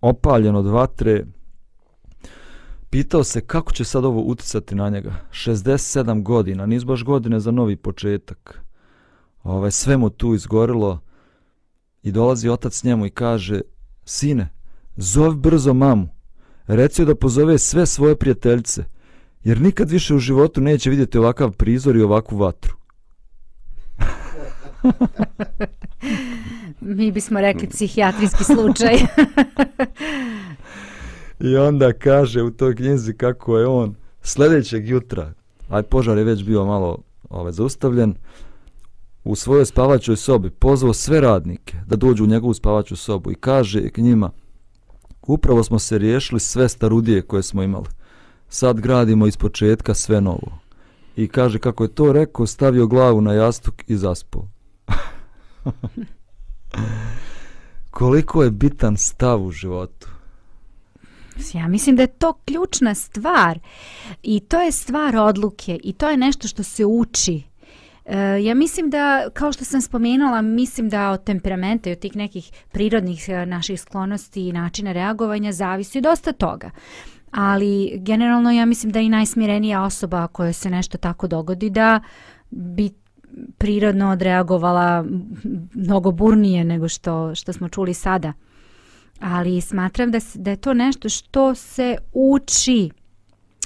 opaljen 0.01 0.55
od 0.55 0.65
vatre, 0.65 1.25
pitao 2.89 3.23
se 3.23 3.41
kako 3.41 3.71
će 3.71 3.83
sad 3.83 4.05
ovo 4.05 4.21
uticati 4.21 4.75
na 4.75 4.89
njega. 4.89 5.15
67 5.31 6.23
godina, 6.23 6.65
niz 6.65 6.83
baš 6.83 7.03
godine 7.03 7.39
za 7.39 7.51
novi 7.51 7.75
početak. 7.75 8.61
Ovaj, 9.43 9.71
sve 9.71 9.97
mu 9.97 10.09
tu 10.09 10.33
izgorilo 10.33 10.99
i 12.03 12.11
dolazi 12.11 12.49
otac 12.49 12.83
njemu 12.83 13.05
i 13.05 13.09
kaže, 13.09 13.61
sine, 14.05 14.49
zov 14.95 15.35
brzo 15.35 15.73
mamu, 15.73 16.07
reci 16.67 17.05
da 17.05 17.15
pozove 17.15 17.57
sve 17.57 17.85
svoje 17.85 18.15
prijateljce, 18.15 18.83
jer 19.43 19.61
nikad 19.61 19.89
više 19.89 20.15
u 20.15 20.19
životu 20.19 20.61
neće 20.61 20.89
vidjeti 20.89 21.17
ovakav 21.17 21.51
prizor 21.51 21.95
i 21.95 22.01
ovakvu 22.01 22.37
vatru. 22.37 22.75
Mi 26.81 27.11
bismo 27.11 27.41
rekli 27.41 27.67
psihijatrijski 27.67 28.43
slučaj. 28.43 28.95
I 31.49 31.57
onda 31.57 31.93
kaže 31.93 32.41
u 32.41 32.51
toj 32.51 32.75
knjizi 32.75 33.13
kako 33.13 33.57
je 33.57 33.67
on 33.67 33.95
sljedećeg 34.21 34.89
jutra, 34.89 35.33
aj 35.69 35.83
požar 35.83 36.17
je 36.17 36.23
već 36.23 36.43
bio 36.43 36.65
malo 36.65 36.97
ovaj, 37.29 37.51
zaustavljen, 37.51 38.15
u 39.23 39.35
svojoj 39.35 39.65
spavačoj 39.65 40.15
sobi 40.15 40.49
pozvao 40.49 40.93
sve 40.93 41.21
radnike 41.21 41.77
da 41.85 41.95
dođu 41.95 42.23
u 42.23 42.27
njegovu 42.27 42.53
spavaču 42.53 42.95
sobu 42.95 43.31
i 43.31 43.35
kaže 43.35 43.89
k 43.89 43.97
njima 43.97 44.31
upravo 45.27 45.63
smo 45.63 45.79
se 45.79 45.97
riješili 45.97 46.39
sve 46.39 46.69
starudije 46.69 47.21
koje 47.21 47.43
smo 47.43 47.63
imali. 47.63 47.85
Sad 48.49 48.79
gradimo 48.79 49.27
iz 49.27 49.37
početka 49.37 49.93
sve 49.93 50.21
novo. 50.21 50.59
I 51.15 51.27
kaže 51.27 51.59
kako 51.59 51.83
je 51.83 51.95
to 51.95 52.13
rekao, 52.13 52.47
stavio 52.47 52.87
glavu 52.87 53.21
na 53.21 53.33
jastuk 53.33 53.83
i 53.87 53.97
zaspao. 53.97 54.47
Koliko 57.91 58.43
je 58.43 58.51
bitan 58.51 58.97
stav 58.97 59.43
u 59.43 59.51
životu? 59.51 60.07
Ja 61.53 61.67
mislim 61.67 61.95
da 61.95 62.01
je 62.01 62.07
to 62.07 62.33
ključna 62.33 62.95
stvar 62.95 63.59
i 64.23 64.39
to 64.39 64.61
je 64.61 64.71
stvar 64.71 65.17
odluke 65.17 65.79
i 65.83 65.93
to 65.93 66.09
je 66.09 66.17
nešto 66.17 66.47
što 66.47 66.63
se 66.63 66.85
uči. 66.85 67.43
E, 68.05 68.17
ja 68.43 68.53
mislim 68.53 68.89
da, 68.89 69.29
kao 69.33 69.51
što 69.51 69.65
sam 69.65 69.81
spomenula, 69.81 70.41
mislim 70.41 70.89
da 70.89 71.11
od 71.11 71.23
temperamenta 71.23 71.89
i 71.89 71.93
od 71.93 71.99
tih 71.99 72.15
nekih 72.15 72.51
prirodnih 72.71 73.29
e, 73.29 73.45
naših 73.45 73.81
sklonosti 73.81 74.47
i 74.47 74.53
načina 74.53 74.91
reagovanja 74.91 75.51
zavisi 75.51 76.01
dosta 76.01 76.31
toga. 76.31 76.71
Ali 77.31 77.99
generalno 78.01 78.51
ja 78.51 78.65
mislim 78.65 78.91
da 78.91 78.99
i 78.99 79.09
najsmirenija 79.09 79.83
osoba 79.83 80.27
koja 80.27 80.53
se 80.53 80.69
nešto 80.69 80.97
tako 80.97 81.27
dogodi 81.27 81.69
da 81.69 81.99
bi 82.49 82.89
prirodno 83.57 84.11
odreagovala 84.11 85.05
mnogo 85.73 86.11
burnije 86.11 86.63
nego 86.63 86.87
što, 86.87 87.35
što 87.35 87.53
smo 87.53 87.69
čuli 87.69 87.93
sada 87.93 88.33
ali 89.19 89.61
smatram 89.61 90.11
da, 90.11 90.19
da 90.35 90.51
je 90.51 90.57
to 90.57 90.73
nešto 90.73 91.09
što 91.09 91.55
se 91.55 91.97
uči. 92.13 92.89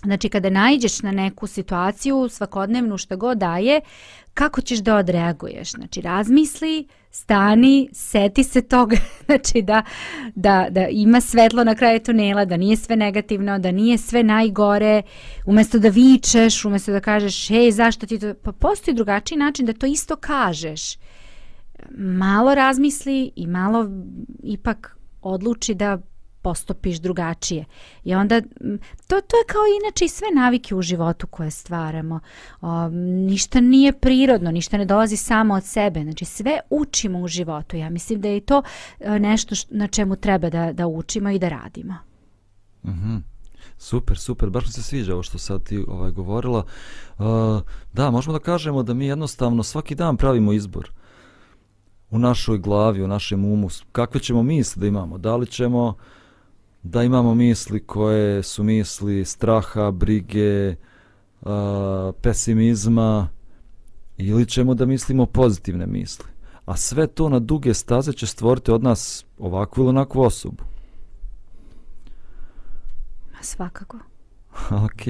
Znači, 0.04 0.30
kada 0.30 0.50
najđeš 0.50 1.02
na 1.02 1.12
neku 1.12 1.48
situaciju, 1.48 2.30
svakodnevnu 2.30 2.98
što 2.98 3.18
god 3.18 3.38
daje, 3.38 3.82
kako 4.34 4.62
ćeš 4.62 4.80
da 4.80 4.96
odreaguješ? 4.96 5.72
Znači, 5.72 6.02
razmisli, 6.02 6.88
stani, 7.10 7.90
seti 7.94 8.44
se 8.44 8.62
toga, 8.62 8.96
znači 9.26 9.62
da, 9.62 9.84
da, 10.36 10.68
da 10.70 10.88
ima 10.88 11.22
svetlo 11.22 11.64
na 11.64 11.76
kraju 11.76 12.00
tunela, 12.00 12.46
da 12.46 12.58
nije 12.58 12.78
sve 12.78 12.96
negativno, 12.96 13.60
da 13.60 13.72
nije 13.72 13.98
sve 13.98 14.24
najgore, 14.24 15.02
umjesto 15.46 15.80
da 15.80 15.90
vičeš, 15.90 16.66
umjesto 16.66 16.92
da 16.92 17.00
kažeš, 17.00 17.48
hej, 17.48 17.72
zašto 17.72 18.06
ti 18.06 18.20
to... 18.20 18.34
Pa 18.34 18.52
postoji 18.52 18.96
drugačiji 18.96 19.38
način 19.38 19.66
da 19.66 19.74
to 19.74 19.86
isto 19.86 20.16
kažeš. 20.16 20.98
Malo 21.98 22.56
razmisli 22.56 23.32
i 23.36 23.48
malo 23.48 23.90
ipak 24.44 24.98
odluči 25.22 25.74
da 25.74 25.98
postopiš 26.44 26.98
drugačije. 26.98 27.66
I 28.04 28.16
onda, 28.16 28.42
to, 29.08 29.22
to 29.22 29.38
je 29.38 29.46
kao 29.48 29.62
inače 29.84 30.06
i 30.06 30.10
sve 30.10 30.28
navike 30.36 30.76
u 30.76 30.82
životu 30.82 31.28
koje 31.28 31.52
stvaramo. 31.52 32.20
O, 32.62 32.90
ništa 33.30 33.62
nije 33.62 33.94
prirodno, 33.94 34.52
ništa 34.52 34.78
ne 34.78 34.86
dolazi 34.86 35.18
samo 35.18 35.54
od 35.54 35.64
sebe. 35.64 36.04
Znači 36.04 36.26
sve 36.26 36.60
učimo 36.70 37.20
u 37.20 37.28
životu. 37.28 37.78
Ja 37.78 37.90
mislim 37.90 38.22
da 38.22 38.28
je 38.28 38.40
to 38.40 38.62
e, 39.00 39.20
nešto 39.20 39.56
š, 39.56 39.68
na 39.70 39.88
čemu 39.88 40.16
treba 40.16 40.50
da, 40.50 40.74
da 40.74 40.88
učimo 40.88 41.30
i 41.30 41.40
da 41.40 41.50
radimo. 41.50 41.94
Mm 42.84 42.92
-hmm. 42.92 43.22
Super, 43.78 44.18
super, 44.18 44.50
baš 44.50 44.66
mi 44.66 44.72
se 44.72 44.84
sviđa 44.84 45.14
ovo 45.14 45.24
što 45.24 45.38
sad 45.38 45.64
ti 45.64 45.86
ovaj, 45.88 46.12
govorila. 46.12 46.66
Uh, 47.18 47.26
da, 47.94 48.12
možemo 48.12 48.34
da 48.34 48.44
kažemo 48.44 48.84
da 48.84 48.94
mi 48.94 49.06
jednostavno 49.06 49.64
svaki 49.64 49.96
dan 49.96 50.18
pravimo 50.18 50.54
izbor. 50.54 50.92
U 52.10 52.20
našoj 52.20 52.58
glavi, 52.58 53.04
u 53.04 53.08
našem 53.08 53.46
umu, 53.46 53.70
kakve 53.92 54.20
ćemo 54.20 54.44
misli 54.44 54.80
da 54.80 54.88
imamo? 54.88 55.18
Da 55.18 55.36
li 55.36 55.48
ćemo 55.48 55.94
da 56.84 57.04
imamo 57.04 57.36
misli 57.36 57.86
koje 57.86 58.44
su 58.44 58.64
misli 58.64 59.26
straha, 59.26 59.92
brige, 59.92 60.76
pesimizma 62.22 63.28
ili 64.18 64.46
ćemo 64.46 64.74
da 64.74 64.86
mislimo 64.86 65.26
pozitivne 65.26 65.86
misli? 65.86 66.26
A 66.66 66.78
sve 66.78 67.08
to 67.08 67.30
na 67.30 67.40
duge 67.40 67.74
staze 67.74 68.14
će 68.14 68.28
stvoriti 68.28 68.72
od 68.72 68.84
nas 68.84 69.26
ovakvu 69.38 69.82
ili 69.82 69.90
onakvu 69.90 70.22
osobu. 70.22 70.64
Svakako. 73.42 73.98
ok. 74.86 75.02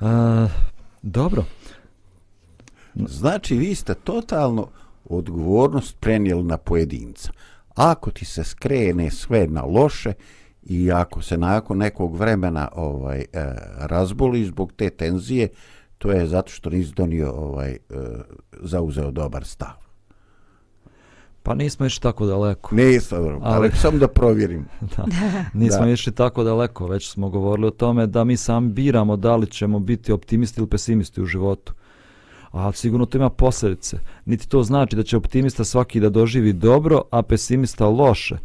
Uh, 0.00 0.50
dobro. 1.02 1.44
Znači, 2.94 3.56
vi 3.56 3.74
ste 3.74 3.94
totalno 3.94 4.68
odgovornost 5.04 5.96
prenijeli 6.00 6.42
na 6.42 6.56
pojedinca. 6.56 7.32
Ako 7.80 8.10
ti 8.10 8.24
se 8.24 8.44
skrene 8.44 9.10
sve 9.10 9.46
na 9.46 9.62
loše 9.62 10.12
i 10.62 10.92
ako 10.92 11.22
se 11.22 11.38
nakon 11.38 11.78
nekog 11.78 12.16
vremena 12.16 12.68
ovaj 12.74 13.20
e, 13.20 13.24
razboli 13.78 14.44
zbog 14.44 14.72
te 14.76 14.90
tenzije, 14.90 15.48
to 15.98 16.12
je 16.12 16.26
zato 16.26 16.50
što 16.50 16.70
nisi 16.70 16.92
donio 16.96 17.32
ovaj 17.32 17.70
e, 17.70 17.78
zauzeo 18.60 19.10
dobar 19.10 19.44
stav. 19.44 19.72
Pa 21.42 21.54
nismo 21.54 21.86
išli 21.86 22.02
tako 22.02 22.26
daleko. 22.26 22.74
Nismo, 22.74 23.18
ali, 23.18 23.38
ali 23.42 23.70
samo 23.74 23.98
da 23.98 24.08
provjerim. 24.08 24.64
da, 24.96 25.04
nismo 25.54 25.84
da. 25.84 25.90
išli 25.90 26.14
tako 26.14 26.44
daleko, 26.44 26.86
već 26.86 27.10
smo 27.10 27.28
govorili 27.28 27.66
o 27.66 27.70
tome 27.70 28.06
da 28.06 28.24
mi 28.24 28.36
sami 28.36 28.68
biramo 28.68 29.16
da 29.16 29.36
li 29.36 29.46
ćemo 29.46 29.78
biti 29.78 30.12
optimisti 30.12 30.60
ili 30.60 30.68
pesimisti 30.68 31.22
u 31.22 31.26
životu 31.26 31.74
a 32.52 32.72
sigurno 32.72 33.06
to 33.06 33.18
ima 33.18 33.30
posljedice. 33.30 33.98
Niti 34.24 34.48
to 34.48 34.62
znači 34.62 34.96
da 34.96 35.02
će 35.02 35.16
optimista 35.16 35.64
svaki 35.64 36.00
da 36.00 36.08
doživi 36.08 36.52
dobro, 36.52 37.02
a 37.10 37.22
pesimista 37.22 37.86
loše. 37.86 38.38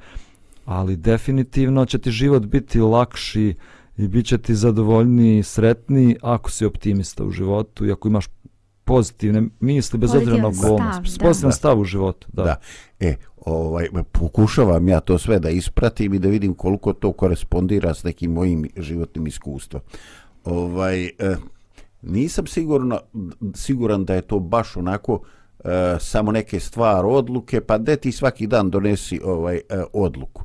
Ali 0.65 0.95
definitivno 0.95 1.85
će 1.85 1.97
ti 1.97 2.11
život 2.11 2.45
biti 2.45 2.79
lakši 2.79 3.55
i 3.97 4.07
bit 4.07 4.25
će 4.25 4.37
ti 4.37 4.55
zadovoljniji 4.55 5.39
i 5.39 5.43
sretniji 5.43 6.15
ako 6.21 6.51
si 6.51 6.65
optimista 6.65 7.23
u 7.23 7.31
životu 7.31 7.85
i 7.85 7.91
ako 7.91 8.07
imaš 8.07 8.25
pozitivne 8.83 9.43
misli 9.59 9.99
bez 9.99 10.15
obzira 10.15 10.37
na 10.37 10.47
okolnost. 10.47 11.19
Pozitivan 11.19 11.53
stav 11.53 11.79
u 11.79 11.83
životu. 11.83 12.27
Da. 12.33 12.43
da. 12.43 12.55
E, 12.99 13.15
ovaj, 13.45 13.87
pokušavam 14.11 14.87
ja 14.87 14.99
to 14.99 15.17
sve 15.17 15.39
da 15.39 15.49
ispratim 15.49 16.13
i 16.13 16.19
da 16.19 16.29
vidim 16.29 16.53
koliko 16.53 16.93
to 16.93 17.11
korespondira 17.11 17.93
s 17.93 18.03
nekim 18.03 18.31
mojim 18.31 18.69
životnim 18.77 19.27
iskustvom. 19.27 19.81
Ovaj, 20.43 21.05
eh, 21.05 21.35
nisam 22.05 22.47
sigurno, 22.47 22.99
siguran 23.55 24.05
da 24.05 24.13
je 24.13 24.21
to 24.21 24.39
baš 24.39 24.77
onako 24.77 25.21
e, 25.63 25.95
samo 25.99 26.31
neke 26.31 26.59
stvar 26.59 27.05
odluke, 27.05 27.61
pa 27.61 27.77
de 27.77 27.95
ti 27.95 28.11
svaki 28.11 28.47
dan 28.47 28.69
donesi 28.69 29.21
ovaj 29.23 29.55
e, 29.55 29.61
odluku. 29.93 30.43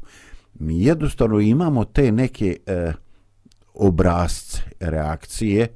Mi 0.54 0.84
jednostavno 0.84 1.40
imamo 1.40 1.84
te 1.84 2.12
neke 2.12 2.56
e, 2.66 2.92
obrazce, 3.74 4.62
reakcije, 4.80 5.68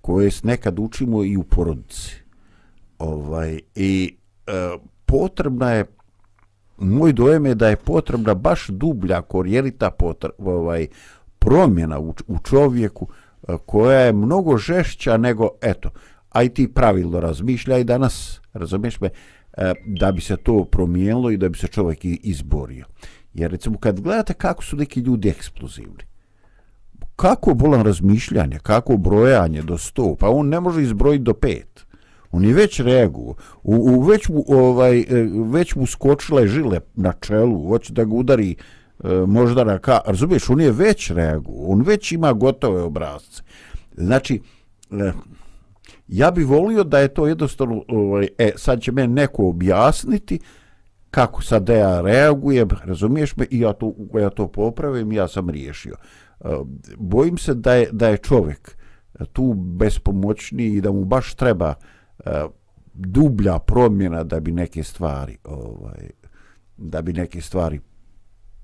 koje 0.00 0.30
nekad 0.42 0.78
učimo 0.78 1.24
i 1.24 1.36
u 1.36 1.42
porodici. 1.42 2.16
Ovaj, 2.98 3.60
I 3.74 4.16
e, 4.46 4.52
potrebna 5.06 5.70
je, 5.70 5.84
moj 6.78 7.12
dojem 7.12 7.46
je 7.46 7.54
da 7.54 7.68
je 7.68 7.76
potrebna 7.76 8.34
baš 8.34 8.66
dublja, 8.68 9.22
korijenita 9.22 9.90
potreba, 9.90 10.34
ovaj, 10.38 10.86
promjena 11.38 11.98
u, 11.98 12.14
u 12.26 12.38
čovjeku, 12.38 13.08
koja 13.58 14.00
je 14.00 14.12
mnogo 14.12 14.56
žešća 14.56 15.16
nego, 15.16 15.48
eto, 15.62 15.90
aj 16.28 16.48
ti 16.48 16.68
pravilno 16.74 17.20
razmišljaj 17.20 17.84
danas, 17.84 18.40
razumiješ 18.52 19.00
me, 19.00 19.08
e, 19.56 19.72
da 19.86 20.12
bi 20.12 20.20
se 20.20 20.36
to 20.36 20.64
promijenilo 20.64 21.30
i 21.30 21.36
da 21.36 21.48
bi 21.48 21.58
se 21.58 21.66
čovjek 21.66 21.98
izborio. 22.02 22.84
Jer 23.34 23.50
recimo 23.50 23.78
kad 23.78 24.00
gledate 24.00 24.34
kako 24.34 24.64
su 24.64 24.76
neki 24.76 25.00
ljudi 25.00 25.28
eksplozivni, 25.28 26.04
kako 27.16 27.54
bolan 27.54 27.82
razmišljanje, 27.82 28.58
kako 28.62 28.96
brojanje 28.96 29.62
do 29.62 29.74
100, 29.74 30.16
pa 30.16 30.28
on 30.28 30.48
ne 30.48 30.60
može 30.60 30.82
izbrojiti 30.82 31.24
do 31.24 31.32
5. 31.32 31.62
On 32.32 32.44
je 32.44 32.54
već 32.54 32.80
reaguo. 32.80 33.34
U, 33.62 33.74
u 33.74 34.00
već, 34.00 34.28
mu, 34.28 34.44
ovaj, 34.48 35.00
e, 35.00 35.04
već 35.50 35.74
mu 35.74 35.86
skočile 35.86 36.46
žile 36.46 36.80
na 36.94 37.12
čelu, 37.12 37.68
hoće 37.68 37.92
da 37.92 38.04
ga 38.04 38.14
udari 38.14 38.54
E, 39.04 39.26
možda 39.26 39.64
na 39.64 39.78
ka... 39.78 40.00
Razumiješ, 40.06 40.50
on 40.50 40.60
je 40.60 40.72
već 40.72 41.10
reagu, 41.10 41.64
On 41.66 41.82
već 41.82 42.12
ima 42.12 42.32
gotove 42.32 42.82
obrazce. 42.82 43.42
Znači, 43.96 44.40
e, 44.90 45.12
ja 46.08 46.30
bih 46.30 46.46
volio 46.46 46.84
da 46.84 46.98
je 46.98 47.14
to 47.14 47.26
jednostavno, 47.26 47.82
ovaj, 47.88 48.28
e, 48.38 48.52
sad 48.56 48.80
će 48.80 48.92
me 48.92 49.06
neko 49.06 49.48
objasniti 49.48 50.40
kako 51.10 51.42
sad 51.42 51.62
da 51.62 51.74
ja 51.74 52.00
reagujem, 52.00 52.68
razumiješ 52.84 53.36
me, 53.36 53.46
i 53.50 53.60
ja 53.60 53.72
to, 53.72 53.94
ja 54.20 54.30
to 54.30 54.48
popravim, 54.48 55.12
ja 55.12 55.28
sam 55.28 55.50
riješio. 55.50 55.94
E, 56.40 56.48
bojim 56.96 57.38
se 57.38 57.54
da 57.54 57.74
je, 57.74 57.88
da 57.92 58.08
je 58.08 58.16
čovjek 58.16 58.76
tu 59.32 59.54
bespomoćni 59.54 60.64
i 60.64 60.80
da 60.80 60.92
mu 60.92 61.04
baš 61.04 61.34
treba 61.34 61.74
dublja 62.94 63.58
promjena 63.58 64.24
da 64.24 64.40
bi 64.40 64.52
neke 64.52 64.82
stvari 64.82 65.36
ovaj 65.44 66.10
da 66.76 67.02
bi 67.02 67.12
neke 67.12 67.40
stvari 67.40 67.80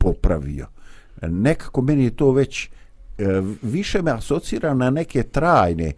popravio. 0.06 0.66
Nekako 1.22 1.82
meni 1.82 2.04
je 2.04 2.16
to 2.16 2.30
već 2.32 2.64
e, 2.64 2.70
više 3.62 4.02
me 4.02 4.10
asocira 4.10 4.74
na 4.74 4.90
neke 4.90 5.22
trajne 5.22 5.92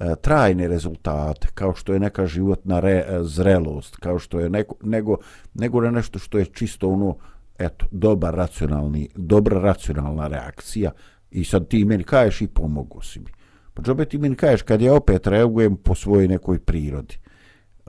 e, 0.00 0.14
trajne 0.22 0.68
rezultate, 0.68 1.48
kao 1.54 1.74
što 1.74 1.92
je 1.92 2.00
neka 2.00 2.26
životna 2.26 2.80
re, 2.80 3.04
e, 3.08 3.18
zrelost, 3.22 3.96
kao 3.96 4.18
što 4.18 4.40
je 4.40 4.50
neko, 4.50 4.74
nego, 4.82 5.16
nego 5.54 5.80
na 5.80 5.90
nešto 5.90 6.18
što 6.18 6.38
je 6.38 6.44
čisto 6.44 6.88
ono, 6.88 7.16
eto, 7.58 7.86
dobar 7.90 8.34
racionalni, 8.34 9.08
dobra 9.16 9.60
racionalna 9.60 10.28
reakcija, 10.28 10.92
I 11.30 11.44
sad 11.44 11.68
ti 11.68 11.84
meni 11.84 12.04
kažeš 12.04 12.40
i 12.40 12.46
pomogu 12.46 13.02
si 13.02 13.20
mi. 13.20 13.32
Pa 13.74 13.82
džobe 13.82 14.04
ti 14.04 14.18
meni 14.18 14.36
kažeš 14.36 14.62
kad 14.62 14.80
ja 14.80 14.94
opet 14.94 15.26
reagujem 15.26 15.76
po 15.76 15.94
svojoj 15.94 16.28
nekoj 16.28 16.58
prirodi. 16.58 17.18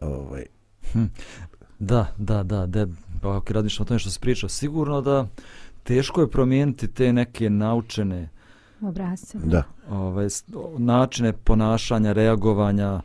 Ovaj. 0.01 0.45
Hm. 0.91 1.05
Da, 1.79 2.07
da, 2.17 2.43
da, 2.43 2.65
da. 2.65 2.87
Pa 3.21 3.37
ako 3.37 3.53
radiš 3.53 3.79
o 3.79 3.85
tome 3.85 3.99
što 3.99 4.09
se 4.09 4.19
priča, 4.19 4.49
sigurno 4.49 5.01
da 5.01 5.27
teško 5.83 6.21
je 6.21 6.31
promijeniti 6.31 6.87
te 6.87 7.13
neke 7.13 7.49
naučene 7.49 8.29
obrazce. 8.81 9.37
Da. 9.43 9.63
Ovaj, 9.89 10.27
načine 10.77 11.33
ponašanja, 11.33 12.11
reagovanja. 12.11 13.01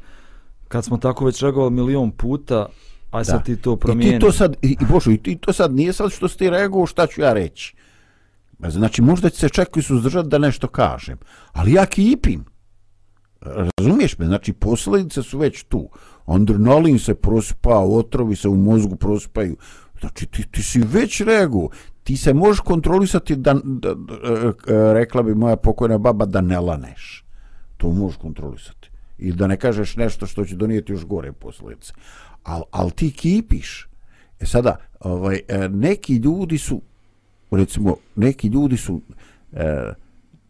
Kad 0.69 0.85
smo 0.85 0.97
tako 0.97 1.25
već 1.25 1.43
reagovali 1.43 1.73
milion 1.73 2.11
puta, 2.11 2.67
aj 3.11 3.25
sad 3.25 3.45
ti 3.45 3.57
to 3.57 3.77
promijeni. 3.77 4.17
I 4.17 4.19
ti 4.19 4.27
to 4.27 4.33
sad, 4.33 4.57
i, 4.63 4.77
i 4.81 4.85
Božo, 4.91 5.11
i 5.11 5.19
ti 5.19 5.37
to 5.37 5.53
sad 5.53 5.75
nije 5.75 5.93
sad 5.93 6.13
što 6.13 6.29
si 6.29 6.39
ti 6.39 6.51
reagovao, 6.51 6.87
šta 6.87 7.07
ću 7.07 7.21
ja 7.21 7.33
reći? 7.33 7.77
Znači, 8.69 9.03
možda 9.03 9.31
će 9.31 9.39
se 9.39 9.49
čekaju 9.49 9.83
suzdržati 9.83 10.29
da 10.29 10.39
nešto 10.39 10.69
kažem, 10.69 11.19
ali 11.53 11.73
ja 11.73 11.87
kipim. 11.87 12.45
Razumiješ 13.79 14.19
me? 14.19 14.27
Znači, 14.27 14.53
posljedice 14.53 15.23
su 15.23 15.39
već 15.39 15.63
tu. 15.63 15.89
Adrenalin 16.27 16.99
se 16.99 17.15
prospa, 17.15 17.79
otrovi 17.79 18.37
se 18.37 18.49
u 18.49 18.57
mozgu 18.57 18.97
prospaju. 18.97 19.57
Znači, 20.01 20.27
ti, 20.27 20.45
ti 20.51 20.63
si 20.63 20.81
već 20.81 21.21
reaguo. 21.21 21.69
Ti 22.03 22.17
se 22.17 22.35
možeš 22.35 22.61
kontrolisati 22.61 23.37
da, 23.37 23.55
da, 23.65 23.95
da, 23.95 24.13
e, 24.13 24.47
e, 24.47 24.93
rekla 24.95 25.23
bi 25.23 25.35
moja 25.35 25.57
pokojna 25.57 25.99
baba, 25.99 26.27
da 26.27 26.41
ne 26.41 26.61
laneš. 26.61 27.25
To 27.77 27.91
možeš 27.91 28.17
kontrolisati. 28.17 28.91
I 29.19 29.33
da 29.33 29.47
ne 29.47 29.57
kažeš 29.57 29.97
nešto 29.97 30.27
što 30.27 30.45
će 30.45 30.57
donijeti 30.57 30.93
još 30.93 31.05
gore 31.05 31.33
posljedice. 31.33 31.93
Al, 32.43 32.63
al 32.71 32.91
ti 32.91 33.11
kipiš. 33.11 33.89
E 34.41 34.47
sada, 34.47 34.77
ovaj, 35.01 35.41
e, 35.49 35.69
neki 35.69 36.17
ljudi 36.17 36.59
su 36.59 36.81
recimo 37.57 37.97
neki 38.17 38.49
ljudi 38.49 38.77
su 38.77 39.01
e, 39.53 39.93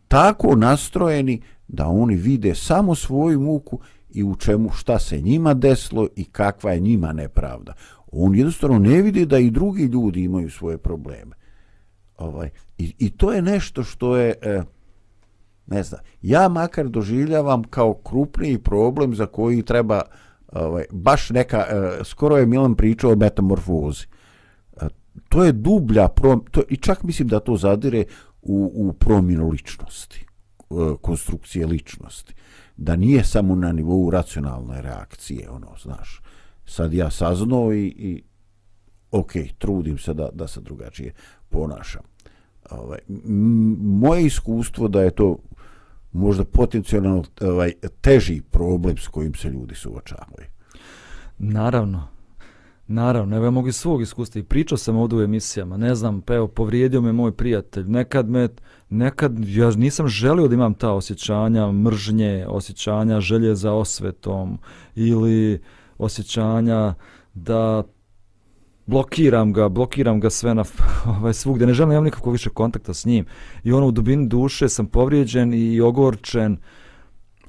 tako 0.08 0.56
nastrojeni 0.56 1.42
da 1.68 1.86
oni 1.86 2.16
vide 2.16 2.54
samo 2.54 2.94
svoju 2.94 3.40
muku 3.40 3.80
i 4.14 4.24
u 4.24 4.36
čemu 4.36 4.70
šta 4.70 4.98
se 4.98 5.20
njima 5.20 5.54
deslo 5.54 6.08
i 6.16 6.24
kakva 6.24 6.72
je 6.72 6.80
njima 6.80 7.12
nepravda. 7.12 7.72
On 8.12 8.34
jednostavno 8.34 8.78
ne 8.78 9.02
vidi 9.02 9.26
da 9.26 9.38
i 9.38 9.50
drugi 9.50 9.84
ljudi 9.84 10.22
imaju 10.22 10.50
svoje 10.50 10.78
probleme. 10.78 11.36
Ovaj, 12.16 12.50
i, 12.78 12.94
I 12.98 13.10
to 13.10 13.32
je 13.32 13.42
nešto 13.42 13.82
što 13.82 14.16
je, 14.16 14.34
e, 14.42 14.62
ne 15.66 15.82
znam, 15.82 16.00
ja 16.22 16.48
makar 16.48 16.88
doživljavam 16.88 17.64
kao 17.64 17.94
krupniji 17.94 18.58
problem 18.58 19.14
za 19.14 19.26
koji 19.26 19.62
treba 19.62 20.02
ovaj, 20.52 20.84
baš 20.90 21.30
neka, 21.30 21.58
e, 21.58 22.04
skoro 22.04 22.36
je 22.36 22.46
Milan 22.46 22.74
pričao 22.74 23.12
o 23.12 23.16
metamorfozi 23.16 24.06
e, 24.80 24.86
to 25.28 25.44
je 25.44 25.52
dublja 25.52 26.08
prom, 26.08 26.44
to, 26.50 26.62
i 26.68 26.76
čak 26.76 27.02
mislim 27.02 27.28
da 27.28 27.40
to 27.40 27.56
zadire 27.56 28.04
u, 28.42 28.72
u 28.74 28.92
promjenu 28.92 29.48
ličnosti, 29.48 30.26
e, 30.60 30.74
konstrukcije 31.00 31.66
ličnosti. 31.66 32.34
Da 32.76 32.96
nije 32.96 33.24
samo 33.24 33.54
na 33.54 33.72
nivou 33.72 34.10
racionalne 34.10 34.82
reakcije, 34.82 35.50
ono, 35.50 35.68
znaš, 35.82 36.22
sad 36.66 36.92
ja 36.92 37.10
saznao 37.10 37.72
i, 37.72 37.86
i 37.86 38.22
ok, 39.10 39.32
trudim 39.58 39.98
se 39.98 40.14
da, 40.14 40.28
da 40.32 40.48
se 40.48 40.60
drugačije 40.60 41.12
ponašam. 41.48 42.02
Ovaj, 42.70 42.98
moje 43.78 44.26
iskustvo 44.26 44.88
da 44.88 45.02
je 45.02 45.10
to 45.10 45.38
možda 46.12 46.44
potencijalno 46.44 47.24
ovaj, 47.40 47.72
teži 48.00 48.42
problem 48.50 48.96
s 48.96 49.08
kojim 49.08 49.34
se 49.34 49.48
ljudi 49.48 49.74
suočavaju. 49.74 50.46
Naravno, 51.38 52.08
Naravno, 52.86 53.36
evo 53.36 53.44
ja 53.44 53.50
mogu 53.50 53.68
iz 53.68 53.76
svog 53.76 54.02
iskustva 54.02 54.38
i 54.38 54.44
pričao 54.44 54.78
sam 54.78 54.96
ovdje 54.96 55.18
u 55.18 55.22
emisijama, 55.22 55.76
ne 55.76 55.94
znam, 55.94 56.20
pa 56.20 56.34
evo, 56.34 56.48
povrijedio 56.48 57.00
me 57.00 57.12
moj 57.12 57.32
prijatelj, 57.32 57.84
nekad 57.88 58.28
me, 58.28 58.48
nekad, 58.94 59.48
ja 59.48 59.70
nisam 59.70 60.08
želio 60.08 60.48
da 60.48 60.54
imam 60.54 60.74
ta 60.74 60.92
osjećanja 60.92 61.72
mržnje, 61.72 62.46
osjećanja 62.48 63.20
želje 63.20 63.54
za 63.54 63.72
osvetom 63.72 64.58
ili 64.94 65.60
osjećanja 65.98 66.94
da 67.34 67.82
blokiram 68.86 69.52
ga, 69.52 69.68
blokiram 69.68 70.20
ga 70.20 70.30
sve 70.30 70.54
na 70.54 70.64
ovaj, 71.18 71.34
svugdje, 71.34 71.66
ne 71.66 71.74
želim 71.74 71.92
imam 71.92 72.04
nikakvog 72.04 72.32
više 72.32 72.50
kontakta 72.50 72.94
s 72.94 73.04
njim 73.04 73.26
i 73.64 73.72
ono 73.72 73.86
u 73.86 73.90
dubini 73.90 74.28
duše 74.28 74.68
sam 74.68 74.86
povrijeđen 74.86 75.54
i 75.54 75.80
ogorčen, 75.80 76.58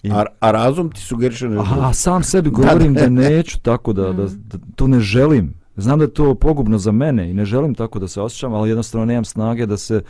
I... 0.06 0.12
A, 0.12 0.26
a 0.40 0.52
razum 0.52 0.92
ti 0.92 1.02
sugeriše 1.02 1.50
nešto? 1.50 1.76
A, 1.80 1.90
a 1.90 1.94
sam 1.94 2.24
sebi 2.24 2.50
govorim 2.60 2.94
da, 2.94 3.02
da 3.02 3.10
neću 3.10 3.60
tako 3.62 3.94
da, 3.94 4.14
da, 4.14 4.24
da, 4.24 4.58
to 4.76 4.88
ne 4.88 5.00
želim. 5.00 5.54
Znam 5.78 6.00
da 6.00 6.06
je 6.06 6.14
to 6.14 6.36
pogubno 6.36 6.78
za 6.78 6.92
mene 6.92 7.30
i 7.30 7.34
ne 7.34 7.46
želim 7.46 7.76
tako 7.76 8.00
da 8.00 8.08
se 8.08 8.22
osjećam, 8.22 8.54
ali 8.54 8.70
jednostavno 8.70 9.06
nemam 9.06 9.26
snage 9.26 9.66
da 9.66 9.78
se, 9.78 10.02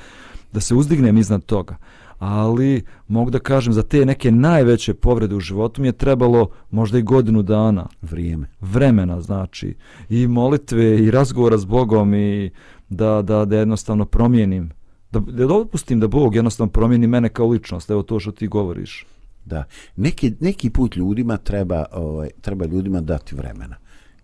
da 0.55 0.61
se 0.61 0.75
uzdignem 0.75 1.17
iznad 1.17 1.45
toga. 1.45 1.77
Ali 2.19 2.83
mogu 3.07 3.29
da 3.29 3.39
kažem 3.39 3.73
za 3.73 3.83
te 3.83 4.05
neke 4.05 4.31
najveće 4.31 4.93
povrede 4.93 5.35
u 5.35 5.39
životu 5.39 5.81
mi 5.81 5.87
je 5.87 5.91
trebalo 5.91 6.49
možda 6.71 6.97
i 6.97 7.01
godinu 7.01 7.41
dana. 7.41 7.87
Vrijeme. 8.01 8.47
Vremena 8.61 9.21
znači. 9.21 9.75
I 10.09 10.27
molitve 10.27 10.97
i 11.03 11.11
razgovora 11.11 11.57
s 11.57 11.65
Bogom 11.65 12.13
i 12.13 12.51
da, 12.89 13.21
da, 13.21 13.45
da 13.45 13.57
jednostavno 13.57 14.05
promijenim. 14.05 14.71
Da, 15.11 15.19
da 15.19 15.45
dopustim 15.45 15.99
da 15.99 16.07
Bog 16.07 16.35
jednostavno 16.35 16.71
promijeni 16.71 17.07
mene 17.07 17.29
kao 17.29 17.47
ličnost. 17.47 17.89
Evo 17.89 18.03
to 18.03 18.19
što 18.19 18.31
ti 18.31 18.47
govoriš. 18.47 19.05
Da. 19.45 19.63
Neki, 19.95 20.33
neki 20.39 20.69
put 20.69 20.95
ljudima 20.95 21.37
treba, 21.37 21.85
ovaj, 21.91 22.29
treba 22.41 22.65
ljudima 22.65 23.01
dati 23.01 23.35
vremena. 23.35 23.75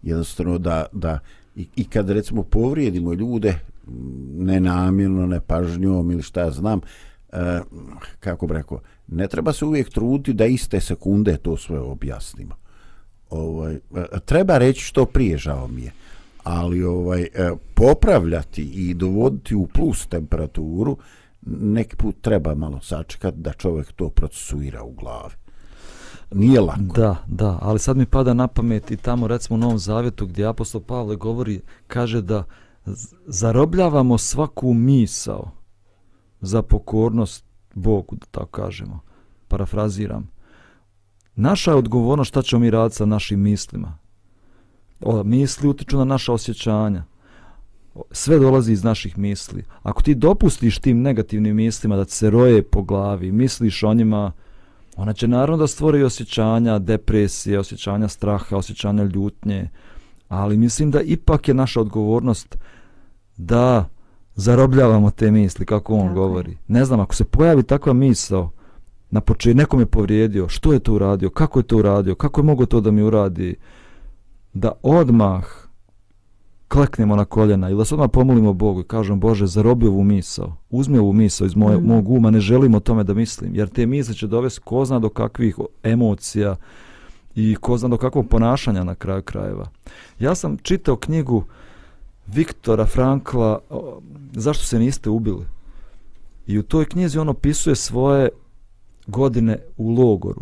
Jednostavno 0.01 0.57
da, 0.57 0.85
da 0.91 1.19
i, 1.55 1.67
i 1.75 1.83
kad 1.83 2.09
recimo 2.09 2.43
povrijedimo 2.43 3.13
ljude 3.13 3.59
nenamjerno, 4.37 5.27
nepažnjom 5.27 6.11
ili 6.11 6.21
šta 6.21 6.41
ja 6.41 6.51
znam, 6.51 6.81
e, 7.31 7.61
kako 8.19 8.47
bi 8.47 8.53
rekao, 8.53 8.79
ne 9.07 9.27
treba 9.27 9.53
se 9.53 9.65
uvijek 9.65 9.89
truditi 9.89 10.33
da 10.33 10.45
iste 10.45 10.79
sekunde 10.79 11.37
to 11.37 11.57
sve 11.57 11.79
objasnimo. 11.79 12.55
Ovaj, 13.29 13.73
e, 13.73 13.79
treba 14.25 14.57
reći 14.57 14.81
što 14.81 15.05
prije 15.05 15.37
žao 15.37 15.67
mi 15.67 15.81
je, 15.81 15.91
ali 16.43 16.83
ovaj, 16.83 17.21
e, 17.21 17.51
popravljati 17.73 18.63
i 18.63 18.93
dovoditi 18.93 19.55
u 19.55 19.67
plus 19.67 20.07
temperaturu, 20.07 20.97
neki 21.41 21.95
put 21.95 22.15
treba 22.21 22.55
malo 22.55 22.81
sačekati 22.81 23.37
da 23.37 23.53
čovjek 23.53 23.91
to 23.91 24.09
procesuira 24.09 24.83
u 24.83 24.91
glavi. 24.91 25.33
nije 26.31 26.61
lako. 26.61 26.81
Da, 26.95 27.15
da, 27.27 27.57
ali 27.61 27.79
sad 27.79 27.97
mi 27.97 28.05
pada 28.05 28.33
na 28.33 28.47
pamet 28.47 28.91
i 28.91 28.97
tamo 28.97 29.27
recimo 29.27 29.55
u 29.55 29.59
Novom 29.59 29.79
Zavjetu 29.79 30.27
gdje 30.27 30.45
apostol 30.45 30.81
Pavle 30.81 31.15
govori, 31.15 31.61
kaže 31.87 32.21
da 32.21 32.37
uh, 32.37 32.43
zarobljavamo 33.25 34.17
svaku 34.17 34.73
misao 34.73 35.51
za 36.41 36.61
pokornost 36.61 37.45
Bogu, 37.73 38.15
da 38.15 38.25
tako 38.31 38.47
kažemo, 38.47 38.99
parafraziram. 39.47 40.29
Naša 41.35 41.71
je 41.71 41.77
odgovornost 41.77 42.29
šta 42.29 42.41
ćemo 42.41 42.59
mi 42.59 42.69
raditi 42.69 42.95
sa 42.95 43.05
našim 43.05 43.39
mislima. 43.39 43.97
O, 45.01 45.23
misli 45.23 45.69
utiču 45.69 45.97
na 45.97 46.05
naša 46.05 46.33
osjećanja. 46.33 47.03
Sve 48.11 48.39
dolazi 48.39 48.71
iz 48.73 48.83
naših 48.83 49.17
misli. 49.17 49.63
Ako 49.83 50.01
ti 50.01 50.15
dopustiš 50.15 50.79
tim 50.79 51.01
negativnim 51.01 51.55
mislima 51.55 51.95
da 51.95 52.05
se 52.05 52.29
roje 52.29 52.63
po 52.63 52.81
glavi, 52.83 53.31
misliš 53.31 53.83
o 53.83 53.93
njima, 53.93 54.31
ona 54.95 55.13
će 55.13 55.27
naravno 55.27 55.57
da 55.57 55.67
stvori 55.67 56.03
osjećanja 56.03 56.79
depresije, 56.79 57.59
osjećanja 57.59 58.07
straha, 58.07 58.57
osjećanja 58.57 59.03
ljutnje, 59.03 59.69
ali 60.31 60.57
mislim 60.57 60.91
da 60.91 61.01
ipak 61.01 61.47
je 61.47 61.53
naša 61.53 61.81
odgovornost 61.81 62.57
da 63.37 63.85
zarobljavamo 64.35 65.11
te 65.11 65.31
misli, 65.31 65.65
kako 65.65 65.93
on 65.93 65.99
Tako 65.99 66.11
je. 66.11 66.15
govori. 66.15 66.57
Ne 66.67 66.85
znam, 66.85 66.99
ako 66.99 67.15
se 67.15 67.25
pojavi 67.25 67.63
takva 67.63 67.93
misao, 67.93 68.49
na 69.09 69.21
početku 69.21 69.57
nekom 69.57 69.79
je 69.79 69.85
povrijedio, 69.85 70.47
što 70.47 70.73
je 70.73 70.79
to 70.79 70.93
uradio, 70.93 71.29
kako 71.29 71.59
je 71.59 71.63
to 71.63 71.77
uradio, 71.77 72.15
kako 72.15 72.41
je 72.41 72.45
mogo 72.45 72.65
to 72.65 72.81
da 72.81 72.91
mi 72.91 73.01
uradi, 73.01 73.55
da 74.53 74.71
odmah 74.83 75.43
kleknemo 76.67 77.15
na 77.15 77.25
koljena 77.25 77.69
ili 77.69 77.77
da 77.77 77.85
se 77.85 77.95
odmah 77.95 78.09
pomolimo 78.13 78.53
Bogu 78.53 78.81
i 78.81 78.85
kažem 78.85 79.19
Bože 79.19 79.47
zarobi 79.47 79.87
ovu 79.87 80.03
misao, 80.03 80.55
uzmi 80.69 80.97
ovu 80.97 81.13
misao 81.13 81.45
iz 81.45 81.55
moje, 81.55 81.77
Mm. 81.77 81.85
mog 81.85 82.09
uma, 82.09 82.31
ne 82.31 82.39
želim 82.39 82.75
o 82.75 82.79
tome 82.79 83.03
da 83.03 83.13
mislim, 83.13 83.55
jer 83.55 83.69
te 83.69 83.85
misle 83.85 84.13
će 84.13 84.27
dovesti 84.27 84.61
ko 84.61 84.85
zna 84.85 84.99
do 84.99 85.09
kakvih 85.09 85.55
emocija 85.83 86.55
i 87.35 87.55
ko 87.55 87.77
zna 87.77 87.89
do 87.89 87.97
kakvog 87.97 88.29
ponašanja 88.29 88.83
na 88.83 88.95
kraju 88.95 89.21
krajeva. 89.21 89.69
Ja 90.19 90.35
sam 90.35 90.57
čitao 90.57 90.95
knjigu 90.95 91.43
Viktora 92.27 92.85
Frankla 92.85 93.59
Zašto 94.33 94.65
se 94.65 94.79
niste 94.79 95.09
ubili? 95.09 95.45
I 96.47 96.59
u 96.59 96.63
toj 96.63 96.85
knjizi 96.85 97.19
on 97.19 97.29
opisuje 97.29 97.75
svoje 97.75 98.29
godine 99.07 99.57
u 99.77 99.89
logoru. 99.89 100.41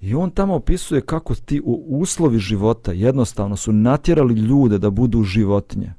I 0.00 0.14
on 0.14 0.30
tamo 0.30 0.54
opisuje 0.54 1.00
kako 1.00 1.34
ti 1.34 1.60
u 1.64 1.98
uslovi 2.00 2.38
života 2.38 2.92
jednostavno 2.92 3.56
su 3.56 3.72
natjerali 3.72 4.34
ljude 4.34 4.78
da 4.78 4.90
budu 4.90 5.22
životinje. 5.22 5.92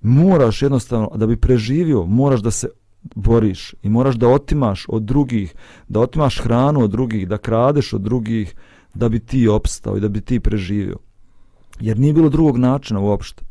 Moraš 0.00 0.62
jednostavno, 0.62 1.10
da 1.14 1.26
bi 1.26 1.36
preživio, 1.36 2.06
moraš 2.06 2.40
da 2.40 2.50
se 2.50 2.68
boriš 3.14 3.74
i 3.82 3.88
moraš 3.88 4.14
da 4.14 4.28
otimaš 4.28 4.86
od 4.88 5.02
drugih, 5.02 5.54
da 5.88 6.00
otimaš 6.00 6.40
hranu 6.40 6.80
od 6.80 6.90
drugih, 6.90 7.28
da 7.28 7.38
kradeš 7.38 7.92
od 7.92 8.00
drugih, 8.00 8.54
da 8.96 9.08
bi 9.08 9.18
ti 9.18 9.48
opstao 9.48 9.96
i 9.96 10.00
da 10.00 10.08
bi 10.08 10.20
ti 10.20 10.40
preživio. 10.40 10.96
Jer 11.80 11.98
nije 11.98 12.12
bilo 12.12 12.28
drugog 12.28 12.58
načina 12.58 13.00
uopšte. 13.00 13.44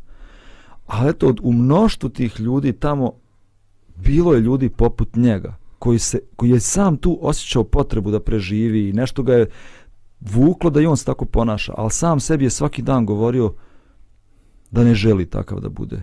Ali 0.86 1.10
eto, 1.10 1.34
u 1.42 1.52
mnoštvu 1.52 2.08
tih 2.08 2.40
ljudi 2.40 2.72
tamo 2.72 3.12
bilo 3.96 4.34
je 4.34 4.40
ljudi 4.40 4.68
poput 4.68 5.16
njega, 5.16 5.56
koji, 5.78 5.98
se, 5.98 6.18
koji 6.36 6.50
je 6.50 6.60
sam 6.60 6.96
tu 6.96 7.18
osjećao 7.22 7.64
potrebu 7.64 8.10
da 8.10 8.20
preživi 8.20 8.88
i 8.88 8.92
nešto 8.92 9.22
ga 9.22 9.34
je 9.34 9.50
vuklo 10.20 10.70
da 10.70 10.80
i 10.80 10.86
on 10.86 10.96
se 10.96 11.04
tako 11.04 11.24
ponaša, 11.24 11.74
ali 11.76 11.90
sam 11.90 12.20
sebi 12.20 12.44
je 12.44 12.50
svaki 12.50 12.82
dan 12.82 13.06
govorio 13.06 13.54
da 14.70 14.84
ne 14.84 14.94
želi 14.94 15.26
takav 15.26 15.60
da 15.60 15.68
bude 15.68 16.02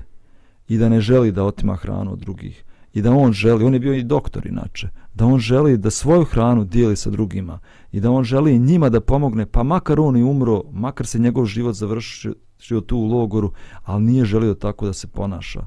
i 0.67 0.77
da 0.77 0.89
ne 0.89 1.01
želi 1.01 1.31
da 1.31 1.43
otima 1.43 1.75
hranu 1.75 2.13
od 2.13 2.19
drugih 2.19 2.63
i 2.93 3.01
da 3.01 3.11
on 3.11 3.33
želi, 3.33 3.65
on 3.65 3.73
je 3.73 3.79
bio 3.79 3.93
i 3.93 4.03
doktor 4.03 4.45
inače, 4.47 4.89
da 5.13 5.25
on 5.25 5.39
želi 5.39 5.77
da 5.77 5.89
svoju 5.89 6.23
hranu 6.23 6.63
dijeli 6.63 6.95
sa 6.95 7.09
drugima 7.09 7.59
i 7.91 7.99
da 7.99 8.11
on 8.11 8.23
želi 8.23 8.59
njima 8.59 8.89
da 8.89 9.01
pomogne, 9.01 9.45
pa 9.45 9.63
makar 9.63 9.99
on 9.99 10.17
i 10.17 10.23
umro, 10.23 10.63
makar 10.71 11.05
se 11.05 11.19
njegov 11.19 11.45
život 11.45 11.75
završio 11.75 12.81
tu 12.85 12.97
u 12.97 13.05
logoru, 13.05 13.51
ali 13.83 14.03
nije 14.03 14.25
želio 14.25 14.53
tako 14.53 14.85
da 14.85 14.93
se 14.93 15.07
ponaša. 15.07 15.65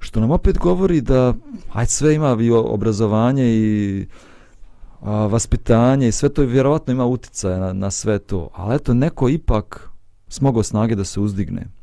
Što 0.00 0.20
nam 0.20 0.30
opet 0.30 0.58
govori 0.58 1.00
da 1.00 1.34
aj 1.72 1.86
sve 1.86 2.14
ima 2.14 2.36
i 2.40 2.50
obrazovanje 2.50 3.44
i 3.44 4.06
a, 5.00 5.26
vaspitanje 5.26 6.08
i 6.08 6.12
sve 6.12 6.28
to 6.28 6.42
vjerovatno 6.42 6.92
ima 6.92 7.06
uticaja 7.06 7.58
na, 7.58 7.72
na 7.72 7.90
sve 7.90 8.18
to, 8.18 8.48
ali 8.54 8.74
eto 8.74 8.94
neko 8.94 9.28
ipak 9.28 9.90
smogao 10.28 10.62
snage 10.62 10.94
da 10.94 11.04
se 11.04 11.20
uzdigne. 11.20 11.77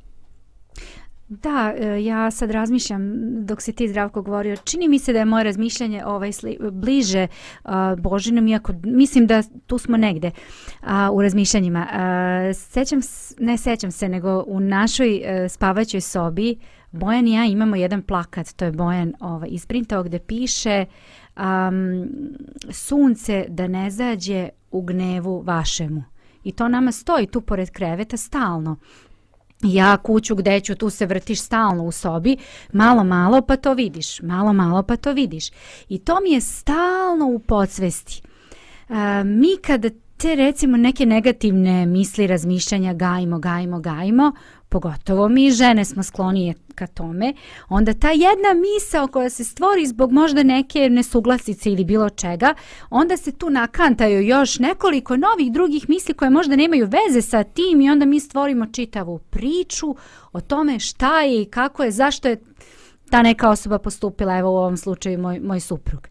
Da, 1.28 1.74
e, 1.78 2.04
ja 2.04 2.32
sad 2.32 2.52
razmišljam 2.52 3.02
dok 3.46 3.62
si 3.62 3.74
ti 3.74 3.88
zdravko 3.88 4.22
govorio, 4.22 4.56
čini 4.56 4.88
mi 4.88 5.00
se 5.00 5.14
da 5.14 5.20
je 5.20 5.26
moje 5.26 5.44
razmišljanje 5.44 6.06
ovaj 6.06 6.32
sli, 6.32 6.58
bliže 6.72 7.28
uh, 7.64 7.72
Božinom, 7.98 8.48
iako 8.48 8.74
mislim 8.84 9.28
da 9.28 9.44
tu 9.68 9.78
smo 9.78 9.98
negde 9.98 10.32
uh, 10.82 10.88
u 11.14 11.22
razmišljanjima. 11.22 11.88
Uh, 11.92 12.56
sećam, 12.58 13.00
ne 13.40 13.58
sećam 13.58 13.92
se, 13.92 14.10
nego 14.10 14.44
u 14.48 14.60
našoj 14.60 15.16
uh, 15.16 15.52
spavaćoj 15.52 16.02
sobi 16.02 16.56
Bojan 16.92 17.28
i 17.28 17.34
ja 17.34 17.46
imamo 17.46 17.76
jedan 17.76 18.02
plakat, 18.02 18.54
to 18.56 18.66
je 18.66 18.72
Bojan 18.72 19.14
ovaj, 19.20 19.50
isprintao 19.52 20.04
gde 20.04 20.20
piše 20.20 20.86
um, 21.38 22.08
sunce 22.70 23.46
da 23.50 23.68
ne 23.68 23.90
zađe 23.90 24.50
u 24.72 24.82
gnevu 24.82 25.42
vašemu. 25.42 26.04
I 26.44 26.52
to 26.52 26.68
nama 26.68 26.92
stoji 26.92 27.28
tu 27.28 27.42
pored 27.42 27.70
kreveta 27.70 28.18
stalno 28.18 28.78
ja 29.62 29.98
kuću 29.98 30.36
gde 30.36 30.60
ću, 30.60 30.76
tu 30.76 30.90
se 30.90 31.06
vrtiš 31.06 31.42
stalno 31.42 31.84
u 31.84 31.92
sobi, 31.92 32.38
malo 32.74 33.04
malo 33.04 33.42
pa 33.42 33.56
to 33.56 33.74
vidiš, 33.74 34.22
malo 34.22 34.54
malo 34.54 34.84
pa 34.84 34.96
to 34.96 35.14
vidiš. 35.14 35.50
I 35.90 36.00
to 36.00 36.20
mi 36.24 36.32
je 36.32 36.42
stalno 36.42 37.28
u 37.28 37.40
podsvesti. 37.40 38.22
E, 38.90 39.24
mi 39.24 39.58
kada 39.62 39.90
te 40.18 40.36
recimo 40.36 40.78
neke 40.78 41.06
negativne 41.06 41.86
misli, 41.86 42.28
razmišljanja 42.28 42.94
gajimo, 42.94 43.40
gajimo, 43.40 43.80
gajimo, 43.80 44.32
pogotovo 44.76 45.30
mi 45.30 45.52
žene 45.52 45.86
smo 45.86 46.04
sklonije 46.04 46.54
ka 46.76 46.88
tome, 46.88 47.34
onda 47.70 47.94
ta 47.94 48.10
jedna 48.10 48.54
misao 48.54 49.08
koja 49.08 49.30
se 49.30 49.44
stvori 49.44 49.86
zbog 49.88 50.12
možda 50.12 50.44
neke 50.44 50.90
nesuglasice 50.90 51.72
ili 51.72 51.84
bilo 51.84 52.10
čega, 52.10 52.54
onda 52.90 53.18
se 53.18 53.32
tu 53.32 53.50
nakantaju 53.50 54.28
još 54.28 54.60
nekoliko 54.60 55.18
novih 55.18 55.52
drugih 55.52 55.90
misli 55.90 56.14
koje 56.14 56.30
možda 56.30 56.56
nemaju 56.56 56.88
veze 56.88 57.22
sa 57.22 57.44
tim 57.44 57.82
i 57.82 57.90
onda 57.90 58.06
mi 58.06 58.20
stvorimo 58.20 58.66
čitavu 58.66 59.20
priču 59.20 59.96
o 60.34 60.42
tome 60.42 60.80
šta 60.80 61.22
je 61.22 61.42
i 61.42 61.46
kako 61.46 61.84
je, 61.84 61.92
zašto 61.92 62.28
je 62.28 62.42
ta 63.10 63.22
neka 63.22 63.50
osoba 63.50 63.80
postupila, 63.80 64.38
evo 64.38 64.52
u 64.52 64.58
ovom 64.58 64.78
slučaju 64.78 65.20
moj, 65.20 65.40
moj 65.40 65.60
suprug. 65.60 66.08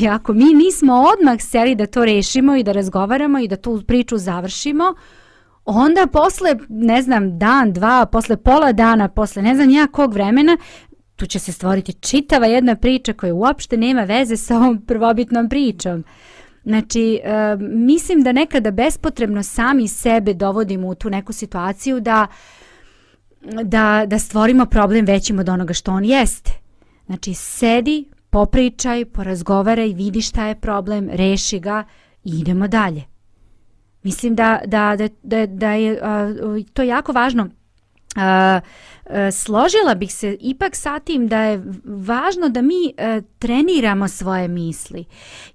I 0.00 0.08
ako 0.08 0.32
mi 0.32 0.54
nismo 0.54 0.94
odmah 0.94 1.40
seli 1.40 1.74
da 1.74 1.86
to 1.86 2.04
rešimo 2.04 2.56
i 2.56 2.62
da 2.62 2.72
razgovaramo 2.72 3.38
i 3.38 3.48
da 3.48 3.56
tu 3.56 3.82
priču 3.86 4.18
završimo, 4.18 4.94
onda 5.64 6.06
posle, 6.12 6.56
ne 6.68 7.02
znam, 7.02 7.38
dan, 7.38 7.72
dva, 7.72 8.06
posle 8.06 8.36
pola 8.36 8.72
dana, 8.72 9.08
posle 9.08 9.42
ne 9.42 9.54
znam 9.54 9.70
ja 9.70 9.86
kog 9.86 10.14
vremena, 10.14 10.56
tu 11.16 11.26
će 11.26 11.38
se 11.38 11.52
stvoriti 11.52 11.92
čitava 11.92 12.46
jedna 12.46 12.76
priča 12.76 13.12
koja 13.12 13.34
uopšte 13.34 13.76
nema 13.76 14.02
veze 14.02 14.36
sa 14.36 14.56
ovom 14.56 14.82
prvobitnom 14.86 15.48
pričom. 15.48 16.04
Znači, 16.64 17.20
e, 17.24 17.56
mislim 17.60 18.22
da 18.22 18.32
nekada 18.32 18.70
bespotrebno 18.70 19.42
sami 19.42 19.88
sebe 19.88 20.34
dovodimo 20.34 20.88
u 20.88 20.94
tu 20.94 21.10
neku 21.10 21.32
situaciju 21.32 22.00
da 22.00 22.26
da, 23.64 24.04
da 24.06 24.18
stvorimo 24.18 24.66
problem 24.66 25.04
većim 25.04 25.38
od 25.38 25.48
onoga 25.48 25.74
što 25.74 25.92
on 25.92 26.04
jeste. 26.04 26.50
Znači, 27.06 27.34
sedi, 27.34 28.04
popričaj, 28.30 29.04
porazgovaraj, 29.04 29.88
vidi 29.88 30.20
šta 30.20 30.46
je 30.46 30.60
problem, 30.60 31.08
reši 31.12 31.58
ga 31.58 31.84
i 32.24 32.30
idemo 32.30 32.68
dalje. 32.68 33.11
Mislim 34.02 34.34
da, 34.34 34.60
da, 34.66 34.96
da, 34.96 35.08
da, 35.22 35.46
da 35.46 35.72
je 35.72 35.98
a, 36.02 36.34
to 36.72 36.82
jako 36.82 37.12
važno. 37.12 37.48
A, 38.16 38.60
a, 39.06 39.30
složila 39.30 39.94
bih 39.94 40.14
se 40.14 40.36
ipak 40.40 40.76
sa 40.76 40.98
tim 40.98 41.28
da 41.28 41.42
je 41.42 41.62
važno 41.84 42.48
da 42.48 42.62
mi 42.62 42.92
a, 42.98 43.20
treniramo 43.38 44.08
svoje 44.08 44.48
misli. 44.48 45.04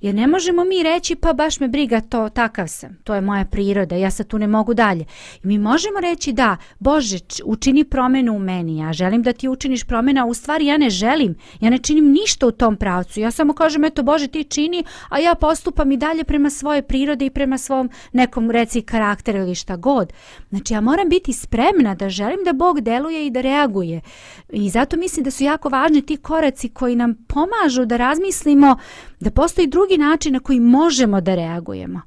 Jer 0.02 0.16
ne 0.16 0.28
možemo 0.28 0.64
mi 0.64 0.84
reći 0.84 1.16
pa 1.16 1.34
baš 1.34 1.60
me 1.60 1.68
briga 1.68 2.02
to, 2.02 2.30
takav 2.30 2.68
sam, 2.68 2.98
to 3.04 3.16
je 3.16 3.22
moja 3.22 3.46
priroda, 3.46 3.96
ja 3.96 4.12
se 4.12 4.24
tu 4.24 4.40
ne 4.40 4.48
mogu 4.48 4.74
dalje. 4.74 5.06
I 5.44 5.48
mi 5.48 5.58
možemo 5.58 6.00
reći 6.00 6.34
da, 6.34 6.58
Bože, 6.80 7.18
učini 7.46 7.84
promenu 7.84 8.36
u 8.36 8.40
meni, 8.40 8.78
ja 8.78 8.94
želim 8.94 9.24
da 9.24 9.34
ti 9.34 9.48
učiniš 9.48 9.84
promjena, 9.84 10.24
a 10.24 10.26
u 10.26 10.34
stvari 10.34 10.66
ja 10.66 10.78
ne 10.78 10.90
želim, 10.90 11.36
ja 11.62 11.70
ne 11.70 11.78
činim 11.78 12.12
ništa 12.12 12.48
u 12.48 12.52
tom 12.52 12.76
pravcu, 12.76 13.20
ja 13.20 13.32
samo 13.32 13.54
kažem, 13.54 13.86
eto 13.86 14.04
Bože 14.04 14.28
ti 14.28 14.44
čini, 14.44 14.84
a 15.10 15.20
ja 15.20 15.36
postupam 15.36 15.92
i 15.92 15.98
dalje 15.98 16.24
prema 16.24 16.50
svoje 16.50 16.82
prirode 16.82 17.26
i 17.26 17.30
prema 17.30 17.58
svom 17.58 17.90
nekom 18.14 18.52
reci 18.52 18.82
karakteru 18.82 19.40
ili 19.40 19.56
šta 19.56 19.76
god. 19.76 20.14
Znači 20.50 20.74
ja 20.74 20.82
moram 20.82 21.10
biti 21.10 21.34
spremna 21.34 21.96
da 21.96 22.10
želim 22.10 22.47
da 22.48 22.54
Bog 22.54 22.82
deluje 22.82 23.28
i 23.28 23.32
da 23.32 23.42
reaguje. 23.42 24.02
I 24.50 24.70
zato 24.70 24.98
mislim 24.98 25.24
da 25.24 25.32
su 25.32 25.44
jako 25.44 25.70
važni 25.70 26.02
ti 26.02 26.18
koraci 26.18 26.70
koji 26.70 26.96
nam 26.96 27.16
pomažu 27.28 27.86
da 27.86 27.98
razmislimo 27.98 28.78
da 29.20 29.32
postoji 29.32 29.68
drugi 29.68 29.98
način 29.98 30.34
na 30.34 30.40
koji 30.40 30.60
možemo 30.60 31.22
da 31.22 31.36
reagujemo. 31.36 32.02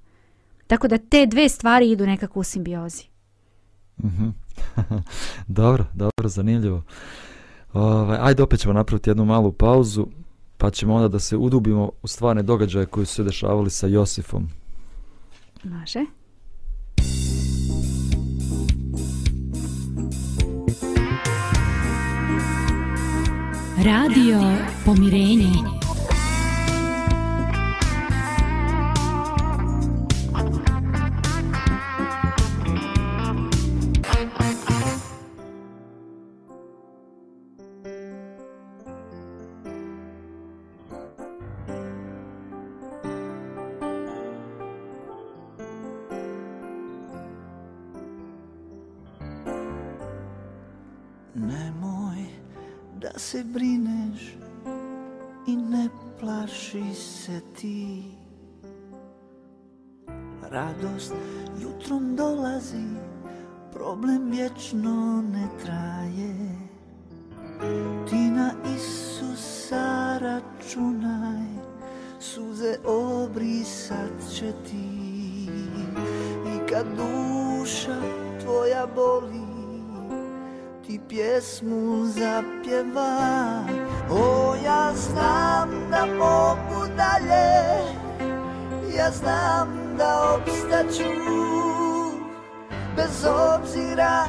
Tako 0.66 0.88
da 0.88 0.98
te 0.98 1.26
dve 1.26 1.48
stvari 1.48 1.90
idu 1.90 2.06
nekako 2.06 2.40
u 2.40 2.44
simbiozi. 2.44 3.04
Mhm. 4.04 4.28
dobro, 5.60 5.84
dobro, 5.94 6.28
zanimljivo. 6.28 6.82
Ovaj, 7.72 8.18
ajde 8.20 8.42
opet 8.42 8.60
ćemo 8.60 8.74
napraviti 8.74 9.10
jednu 9.10 9.24
malu 9.24 9.52
pauzu, 9.52 10.06
pa 10.58 10.70
ćemo 10.70 10.94
onda 10.94 11.08
da 11.08 11.18
se 11.18 11.36
udubimo 11.36 11.90
u 12.02 12.08
stvarne 12.08 12.42
događaje 12.42 12.86
koji 12.86 13.06
su 13.06 13.14
se 13.14 13.24
dešavali 13.24 13.70
sa 13.70 13.86
Josifom. 13.86 14.48
Može. 15.64 16.00
Radio 23.82 24.40
Pomirenje. 24.84 25.79
Obzira 93.60 94.26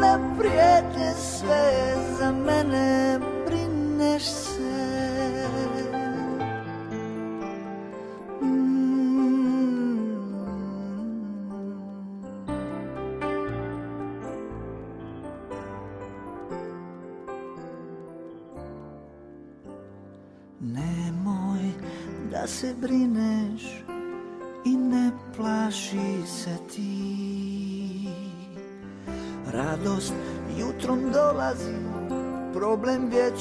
na 0.00 0.36
prijetnje 0.38 1.12
sve 1.14 1.94
Za 2.18 2.32
mene 2.32 3.18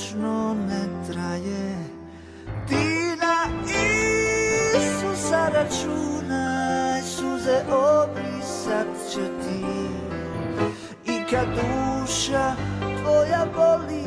vječno 0.03 0.53
ne 0.53 1.11
traje. 1.11 1.75
Ti 2.67 3.15
na 3.21 3.45
Isusa 4.77 5.49
računaj, 5.49 7.01
suze 7.01 7.61
obrisat 7.71 8.87
će 9.13 9.21
ti. 9.21 9.65
I 11.05 11.23
kad 11.29 11.47
duša 11.47 12.55
tvoja 13.01 13.45
boli, 13.55 14.03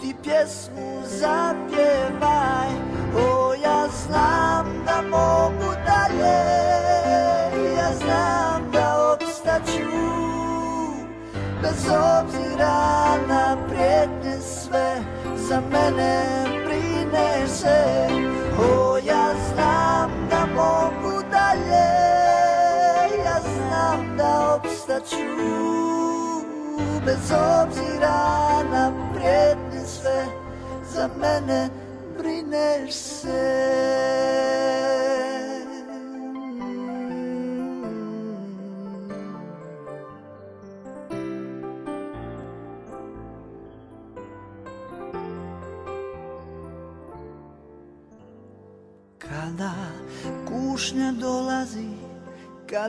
ti 0.00 0.14
pjesmu 0.22 1.02
zapjevaj. 1.04 2.70
O, 3.16 3.54
ja 3.54 3.88
znam 3.88 4.66
da 4.86 5.02
mogu 5.10 5.72
dalje 5.86 6.36
Ja 7.76 7.92
znam 7.92 8.70
da 8.72 9.12
obstaću 9.12 9.96
Bez 11.62 11.84
obzira 11.88 13.16
na 13.28 13.56
prijetnje 13.68 14.15
Za 15.48 15.60
mene 15.60 16.44
prinese. 16.64 18.08
O, 18.58 18.98
ja 18.98 19.34
znam 19.48 20.10
da 20.30 20.46
mogu 20.46 21.22
dalje 21.30 21.86
Ja 23.24 23.40
znam 23.40 24.16
da 24.16 24.54
obstaću 24.54 25.16
Bez 27.04 27.32
obzira 27.32 28.62
na 28.72 28.92
prijetnje 29.14 29.86
sve 29.86 30.26
Za 30.92 31.08
mene 31.20 31.68
brineš 32.18 32.94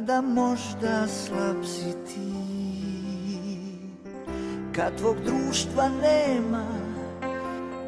da 0.07 0.21
možda 0.21 1.07
slab 1.07 1.65
si 1.65 1.91
ti 2.07 2.31
Kad 4.75 4.97
tvog 4.97 5.15
društva 5.25 5.89
nema 6.01 6.65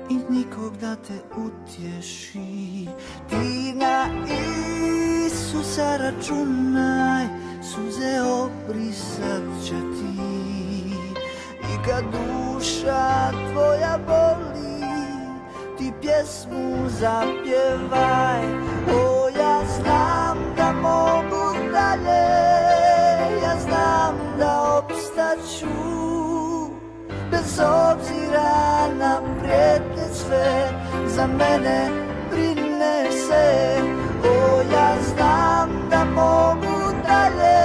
I 0.10 0.18
nikog 0.30 0.78
da 0.78 0.96
te 0.96 1.14
utješi. 1.38 2.88
Ti 3.30 3.74
na 3.76 4.06
Isusa 5.26 5.98
računaj 5.98 7.26
Suze 7.62 8.22
obrisat 8.22 9.66
će 9.66 9.76
ti. 9.76 10.22
I 11.62 11.86
kad 11.86 12.04
duša 12.04 13.32
tvoja 13.52 14.00
boli 14.08 14.84
Ti 15.78 15.92
pjesmu 16.02 16.90
zapjevaj. 16.90 18.44
O, 18.94 19.30
ja 19.40 19.62
znam 19.78 20.38
da 20.58 20.72
mogu 20.72 21.29
dalje 22.06 23.42
Ja 23.44 23.56
znam 23.60 24.16
da 24.40 24.78
opstaću 24.78 25.68
Bez 27.32 27.60
obzira 27.60 28.88
na 29.00 29.22
prijetnje 29.40 30.14
sve. 30.14 30.70
Za 31.08 31.28
mene 31.28 31.90
brine 32.32 33.12
se 33.12 33.78
O, 34.24 34.62
ja 34.74 34.96
znam 35.14 35.90
da 35.90 36.06
mogu 36.06 36.94
dalje. 37.08 37.60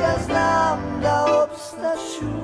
Ja 0.00 0.14
znam 0.26 1.00
da 1.02 1.26
opstaću 1.44 2.34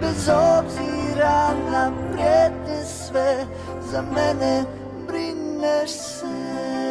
Bez 0.00 0.28
obzira 0.28 1.50
na 1.70 1.92
prijetnje 2.12 2.84
sve. 2.84 3.46
Za 3.80 4.02
mene 4.02 4.64
brineš 5.08 5.90
se. 5.90 6.85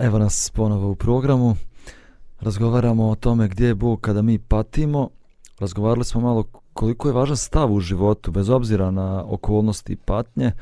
Evo 0.00 0.18
nas 0.18 0.50
ponovo 0.54 0.90
u 0.90 0.94
programu. 0.94 1.56
Razgovaramo 2.40 3.10
o 3.10 3.14
tome 3.14 3.48
gdje 3.48 3.66
je 3.66 3.74
Bog 3.74 4.00
kada 4.00 4.22
mi 4.22 4.38
patimo. 4.38 5.08
Razgovarali 5.58 6.04
smo 6.04 6.20
malo 6.20 6.44
koliko 6.72 7.08
je 7.08 7.14
važan 7.14 7.36
stav 7.36 7.72
u 7.72 7.80
životu, 7.80 8.30
bez 8.30 8.48
obzira 8.50 8.90
na 8.90 9.24
okolnosti 9.26 9.92
i 9.92 9.96
patnje. 9.96 10.52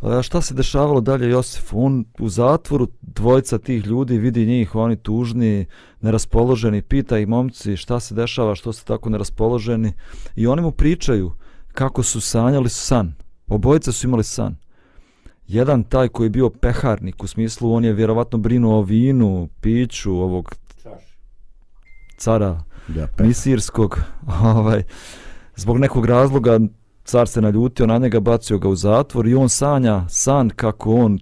A, 0.00 0.22
šta 0.22 0.40
se 0.40 0.54
dešavalo 0.54 1.00
dalje 1.00 1.30
Josifu? 1.30 1.84
On 1.84 2.04
u 2.18 2.28
zatvoru, 2.28 2.88
dvojica 3.02 3.58
tih 3.58 3.86
ljudi, 3.86 4.18
vidi 4.18 4.46
njih, 4.46 4.74
oni 4.74 4.96
tužni, 4.96 5.66
neraspoloženi, 6.00 6.82
pita 6.82 7.18
ih 7.18 7.28
momci 7.28 7.76
šta 7.76 8.00
se 8.00 8.14
dešava, 8.14 8.54
što 8.54 8.72
ste 8.72 8.84
tako 8.84 9.10
neraspoloženi. 9.10 9.92
I 10.36 10.46
oni 10.46 10.62
mu 10.62 10.70
pričaju 10.70 11.32
kako 11.72 12.02
su 12.02 12.20
sanjali 12.20 12.68
san. 12.68 13.14
Obojica 13.48 13.92
su 13.92 14.06
imali 14.06 14.24
san 14.24 14.56
jedan 15.48 15.84
taj 15.84 16.08
koji 16.08 16.26
je 16.26 16.30
bio 16.30 16.50
peharnik 16.50 17.22
u 17.22 17.26
smislu 17.26 17.74
on 17.74 17.84
je 17.84 17.92
vjerovatno 17.92 18.38
brinuo 18.38 18.78
o 18.78 18.82
vinu, 18.82 19.48
piću 19.60 20.12
ovog 20.12 20.54
cara 22.16 22.64
Ja, 22.96 23.08
misirskog 23.18 24.00
ovaj 24.56 24.82
zbog 25.56 25.78
nekog 25.78 26.06
razloga 26.06 26.60
car 27.04 27.28
se 27.28 27.40
naljutio 27.40 27.86
na 27.86 27.98
njega, 27.98 28.20
bacio 28.20 28.58
ga 28.58 28.68
u 28.68 28.76
zatvor 28.76 29.26
i 29.26 29.34
on 29.34 29.48
sanja 29.48 30.04
san 30.08 30.50
kako 30.50 30.94
on 30.94 31.18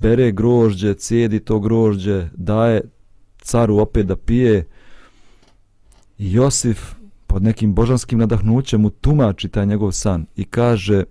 bere 0.00 0.32
grožđe, 0.32 0.94
cijedi 0.94 1.40
to 1.40 1.60
grožđe, 1.60 2.28
daje 2.32 2.80
caru 3.42 3.78
opet 3.78 4.06
da 4.06 4.16
pije. 4.16 4.66
I 6.18 6.32
Josif 6.32 6.94
pod 7.26 7.42
nekim 7.42 7.74
božanskim 7.74 8.18
nadahnućem 8.18 8.80
mu 8.80 8.90
tumači 8.90 9.48
taj 9.48 9.66
njegov 9.66 9.92
san 9.92 10.26
i 10.36 10.44
kaže 10.44 11.04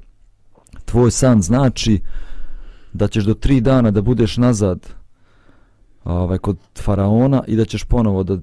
tvoj 0.86 1.12
san 1.12 1.42
znači 1.42 2.02
da 2.94 3.08
ćeš 3.08 3.24
do 3.24 3.34
tri 3.34 3.62
dana 3.62 3.92
da 3.92 4.02
budeš 4.02 4.38
nazad 4.38 4.88
ovaj, 6.04 6.38
kod 6.38 6.58
faraona 6.80 7.44
i 7.48 7.56
da 7.56 7.66
ćeš 7.66 7.84
ponovo 7.84 8.24
da 8.24 8.38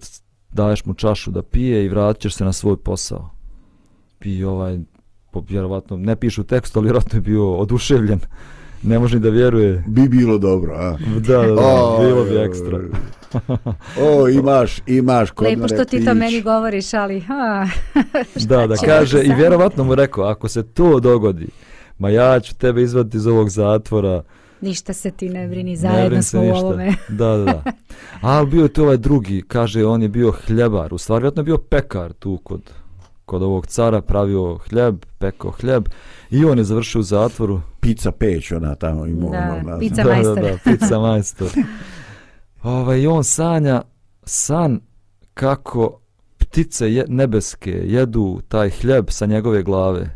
daješ 0.53 0.85
mu 0.85 0.95
čašu 0.95 1.31
da 1.31 1.43
pije 1.43 1.85
i 1.85 1.89
vratit 1.89 2.23
ćeš 2.23 2.35
se 2.35 2.45
na 2.45 2.53
svoj 2.53 2.77
posao. 2.77 3.31
I 4.25 4.45
ovaj, 4.45 4.79
vjerovatno, 5.49 5.97
ne 5.97 6.17
pišu 6.17 6.45
tekst, 6.45 6.77
ali 6.77 6.85
vjerovatno 6.85 7.17
je 7.17 7.21
bio 7.21 7.55
oduševljen. 7.55 8.21
Ne 8.83 8.99
može 8.99 9.17
ni 9.17 9.23
da 9.23 9.31
vjeruje. 9.31 9.85
Bi 9.87 10.09
bilo 10.09 10.39
dobro, 10.39 10.75
a? 10.75 10.97
Da, 11.27 11.39
da, 11.39 11.47
da, 11.47 11.63
O, 11.63 11.99
bilo 12.01 12.25
bi 12.25 12.37
ekstra. 12.37 12.81
O, 14.01 14.29
imaš, 14.29 14.81
imaš 14.87 15.31
kod 15.31 15.47
Lepo 15.47 15.61
mene 15.61 15.69
što 15.69 15.85
ti 15.85 16.05
to 16.05 16.15
meni 16.15 16.43
govoriš, 16.43 16.95
ali 16.95 17.21
ha, 17.21 17.69
Da, 18.47 18.67
da 18.67 18.77
kaže 18.87 19.23
i 19.25 19.35
vjerovatno 19.35 19.85
mu 19.85 19.95
rekao, 19.95 20.25
ako 20.25 20.49
se 20.49 20.63
to 20.63 21.01
dogodi, 21.01 21.49
ma 21.99 22.09
ja 22.11 22.41
ću 22.41 22.55
tebe 22.55 22.83
izvaditi 22.83 23.17
iz 23.17 23.27
ovog 23.27 23.51
zatvora. 23.51 24.23
ništa 24.61 24.93
se 24.93 25.11
ti 25.11 25.29
ne 25.29 25.49
brini, 25.49 25.71
ne 25.71 25.77
zajedno 25.77 26.07
brini 26.09 26.23
se 26.23 26.29
smo 26.29 26.41
u 26.41 26.45
ništa. 26.45 26.59
ovome. 26.67 26.95
Da, 27.09 27.37
da, 27.37 27.45
da. 27.45 27.63
Ali 28.21 28.47
bio 28.47 28.63
je 28.63 28.73
to 28.73 28.83
ovaj 28.83 28.97
drugi, 28.97 29.43
kaže, 29.49 29.85
on 29.85 30.03
je 30.03 30.09
bio 30.09 30.31
hljebar, 30.47 30.95
u 30.95 30.99
stvari 30.99 31.23
vjerojatno 31.23 31.41
je 31.41 31.45
bio 31.45 31.59
pekar 31.59 32.13
tu 32.13 32.39
kod, 32.43 32.71
kod 33.25 33.43
ovog 33.43 33.67
cara, 33.67 34.01
pravio 34.01 34.59
hljeb, 34.69 35.05
pekao 35.19 35.51
hljeb 35.51 35.89
i 36.31 36.45
on 36.45 36.59
je 36.59 36.65
završio 36.65 37.01
u 37.01 37.03
zatvoru. 37.03 37.61
Pizza 37.81 38.13
peć, 38.13 38.53
ona 38.53 38.75
tamo 38.75 39.07
ima. 39.07 39.31
Da, 39.31 39.61
ono, 39.65 39.79
pizza 39.79 40.03
da, 40.03 40.15
majstor. 40.15 40.35
Da, 40.35 40.43
da, 40.43 40.59
pizza 40.65 40.99
majstor. 40.99 41.49
ovaj, 42.63 43.01
i 43.01 43.07
on 43.07 43.25
sanja 43.25 43.83
san 44.25 44.81
kako 45.35 46.01
ptice 46.39 46.95
je, 46.95 47.05
nebeske 47.09 47.71
jedu 47.71 48.41
taj 48.49 48.71
hljeb 48.71 49.07
sa 49.09 49.27
njegove 49.27 49.63
glave. 49.63 50.16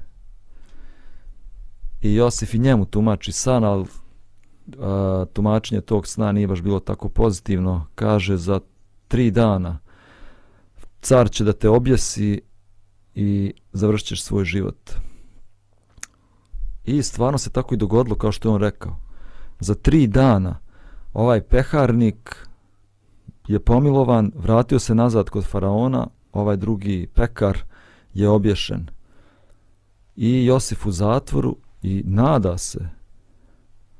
I 2.01 2.15
Josif 2.15 2.55
i 2.55 2.59
njemu 2.59 2.85
tumači 2.85 3.33
san, 3.33 3.65
ali 3.65 3.87
a, 4.79 5.25
tumačenje 5.33 5.81
tog 5.81 6.07
sna 6.07 6.33
nije 6.33 6.47
baš 6.47 6.63
bilo 6.63 6.81
tako 6.81 7.09
pozitivno. 7.09 7.87
Kaže 7.95 8.37
za 8.37 8.61
tri 9.09 9.31
dana 9.31 9.79
car 11.01 11.31
će 11.31 11.45
da 11.45 11.53
te 11.53 11.69
objesi 11.69 12.41
i 13.15 13.53
završćeš 13.73 14.23
svoj 14.23 14.45
život. 14.45 14.91
I 16.85 17.03
stvarno 17.03 17.39
se 17.39 17.51
tako 17.51 17.75
i 17.75 17.79
dogodilo 17.79 18.17
kao 18.17 18.33
što 18.33 18.49
je 18.49 18.53
on 18.53 18.61
rekao. 18.61 18.97
Za 19.61 19.75
tri 19.75 20.07
dana 20.07 20.59
ovaj 21.13 21.41
peharnik 21.41 22.47
je 23.49 23.61
pomilovan, 23.61 24.33
vratio 24.35 24.79
se 24.79 24.95
nazad 24.95 25.31
kod 25.31 25.45
faraona, 25.45 26.07
ovaj 26.33 26.57
drugi 26.57 27.09
pekar 27.15 27.59
je 28.15 28.29
obješen. 28.29 28.87
I 30.17 30.45
Josif 30.45 30.87
u 30.87 30.93
zatvoru 30.93 31.57
i 31.83 32.03
nada 32.07 32.59
se. 32.59 32.89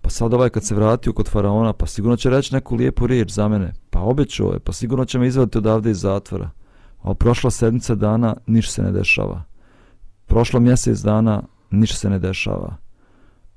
Pa 0.01 0.11
sad 0.11 0.35
ovaj 0.35 0.51
kad 0.51 0.64
se 0.64 0.74
vratio 0.74 1.12
kod 1.12 1.28
faraona, 1.28 1.72
pa 1.72 1.87
sigurno 1.87 2.16
će 2.16 2.31
reći 2.31 2.55
neku 2.55 2.76
lijepu 2.76 3.07
riječ 3.07 3.31
za 3.31 3.49
mene. 3.49 3.72
Pa 3.91 4.01
obećao 4.01 4.53
je, 4.53 4.59
pa 4.59 4.72
sigurno 4.72 5.05
će 5.05 5.18
me 5.18 5.26
izvaditi 5.26 5.59
odavde 5.59 5.91
iz 5.91 6.01
zatvora. 6.01 6.51
A 7.03 7.14
prošla 7.14 7.51
sedmica 7.51 7.95
dana, 7.95 8.37
ništa 8.47 8.72
se 8.72 8.83
ne 8.83 8.93
dešava. 8.93 9.43
Prošlo 10.26 10.61
mjesec 10.61 10.99
dana, 10.99 11.43
ništa 11.70 11.97
se 11.97 12.11
ne 12.11 12.18
dešava. 12.18 12.76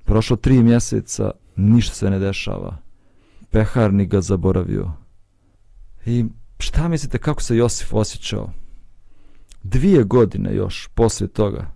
Prošlo 0.05 0.37
tri 0.37 0.63
mjeseca, 0.63 1.31
ništa 1.55 1.95
se 1.95 2.09
ne 2.09 2.19
dešava. 2.19 2.77
Peharnik 3.51 4.09
ga 4.09 4.21
zaboravio. 4.21 4.91
I 6.05 6.25
šta 6.59 6.87
mislite 6.87 7.17
kako 7.17 7.41
se 7.41 7.57
Josif 7.57 7.93
osjećao? 7.93 8.49
Dvije 9.63 10.03
godine 10.03 10.55
još 10.55 10.87
poslije 10.87 11.27
toga 11.27 11.71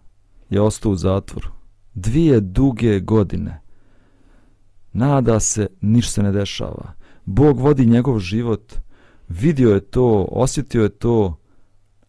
je 0.49 0.61
ostao 0.61 0.91
u 0.91 0.95
zatvoru. 0.95 1.56
Dvije 1.97 2.39
duge 2.39 2.99
godine. 2.99 3.61
Nada 4.93 5.39
se, 5.39 5.67
ništa 5.81 6.11
se 6.11 6.23
ne 6.23 6.31
dešava. 6.31 6.93
Bog 7.25 7.59
vodi 7.59 7.85
njegov 7.85 8.19
život, 8.19 8.73
vidio 9.29 9.73
je 9.73 9.79
to, 9.79 10.27
osjetio 10.31 10.83
je 10.83 10.89
to, 10.89 11.37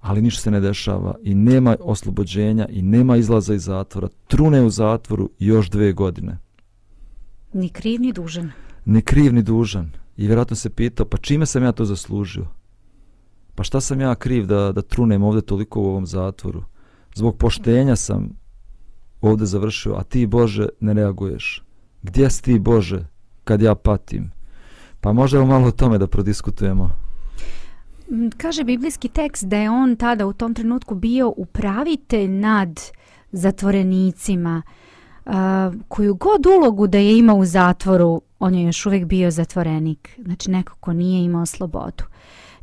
ali 0.00 0.22
ništa 0.22 0.42
se 0.42 0.50
ne 0.50 0.60
dešava 0.60 1.14
i 1.22 1.34
nema 1.34 1.76
oslobođenja 1.80 2.66
i 2.68 2.82
nema 2.82 3.16
izlaza 3.16 3.54
iz 3.54 3.64
zatvora. 3.64 4.08
Trune 4.26 4.62
u 4.62 4.70
zatvoru 4.70 5.30
još 5.38 5.70
dve 5.70 5.92
godine. 5.92 6.38
Ni 7.52 7.68
kriv, 7.68 8.00
ni 8.00 8.12
dužan. 8.12 8.50
Ni 8.84 9.02
kriv 9.02 9.34
ni 9.34 9.42
dužan. 9.42 9.90
I 10.16 10.26
vjerojatno 10.26 10.56
se 10.56 10.70
pitao, 10.70 11.06
pa 11.06 11.16
čime 11.16 11.46
sam 11.46 11.62
ja 11.62 11.72
to 11.72 11.84
zaslužio? 11.84 12.46
Pa 13.54 13.62
šta 13.62 13.80
sam 13.80 14.00
ja 14.00 14.14
kriv 14.14 14.46
da, 14.46 14.72
da 14.72 14.82
trunem 14.82 15.22
ovdje 15.22 15.42
toliko 15.42 15.80
u 15.80 15.86
ovom 15.86 16.06
zatvoru? 16.06 16.62
Zbog 17.14 17.36
poštenja 17.36 17.96
sam 17.96 18.38
ovdje 19.20 19.46
završio, 19.46 19.94
a 19.94 20.02
ti 20.02 20.26
Bože 20.26 20.68
ne 20.80 20.94
reaguješ. 20.94 21.64
Gdje 22.02 22.30
si 22.30 22.42
ti 22.42 22.58
Bože 22.58 23.06
kad 23.44 23.62
ja 23.62 23.74
patim? 23.74 24.30
Pa 25.00 25.12
možda 25.12 25.44
malo 25.44 25.68
o 25.68 25.70
tome 25.70 25.98
da 25.98 26.06
prodiskutujemo. 26.06 26.90
Mm, 28.10 28.28
kaže 28.36 28.64
biblijski 28.64 29.08
tekst 29.08 29.44
da 29.44 29.56
je 29.56 29.70
on 29.70 29.96
tada 29.96 30.26
u 30.26 30.32
tom 30.32 30.54
trenutku 30.54 30.94
bio 30.94 31.32
upravitelj 31.36 32.28
nad 32.30 32.80
zatvorenicima. 33.32 34.62
Uh, 35.26 35.32
koju 35.88 36.14
god 36.14 36.46
ulogu 36.46 36.86
da 36.86 36.98
je 36.98 37.18
imao 37.18 37.36
u 37.36 37.44
zatvoru, 37.44 38.22
on 38.38 38.54
je 38.54 38.64
još 38.64 38.86
uvijek 38.86 39.04
bio 39.04 39.30
zatvorenik. 39.30 40.18
Znači 40.24 40.50
neko 40.50 40.74
ko 40.80 40.92
nije 40.92 41.24
imao 41.24 41.46
slobodu. 41.46 42.04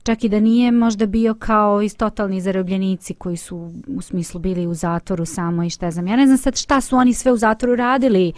Čak 0.06 0.24
i 0.24 0.30
da 0.30 0.39
nije 0.39 0.72
možda 0.72 1.06
bio 1.06 1.34
kao 1.34 1.82
iz 1.82 1.97
totalni 1.97 2.41
zarobljenici 2.41 3.14
koji 3.14 3.38
su 3.38 3.72
u 3.88 4.01
smislu 4.01 4.39
bili 4.39 4.68
u 4.68 4.74
zatvoru 4.74 5.26
samo 5.26 5.64
i 5.64 5.70
šta 5.70 5.91
znam. 5.91 6.08
Ja 6.08 6.16
ne 6.16 6.26
znam 6.26 6.38
sad 6.38 6.56
šta 6.58 6.82
su 6.82 6.95
oni 6.95 7.14
sve 7.14 7.32
u 7.32 7.38
zatvoru 7.38 7.76
radili. 7.76 8.34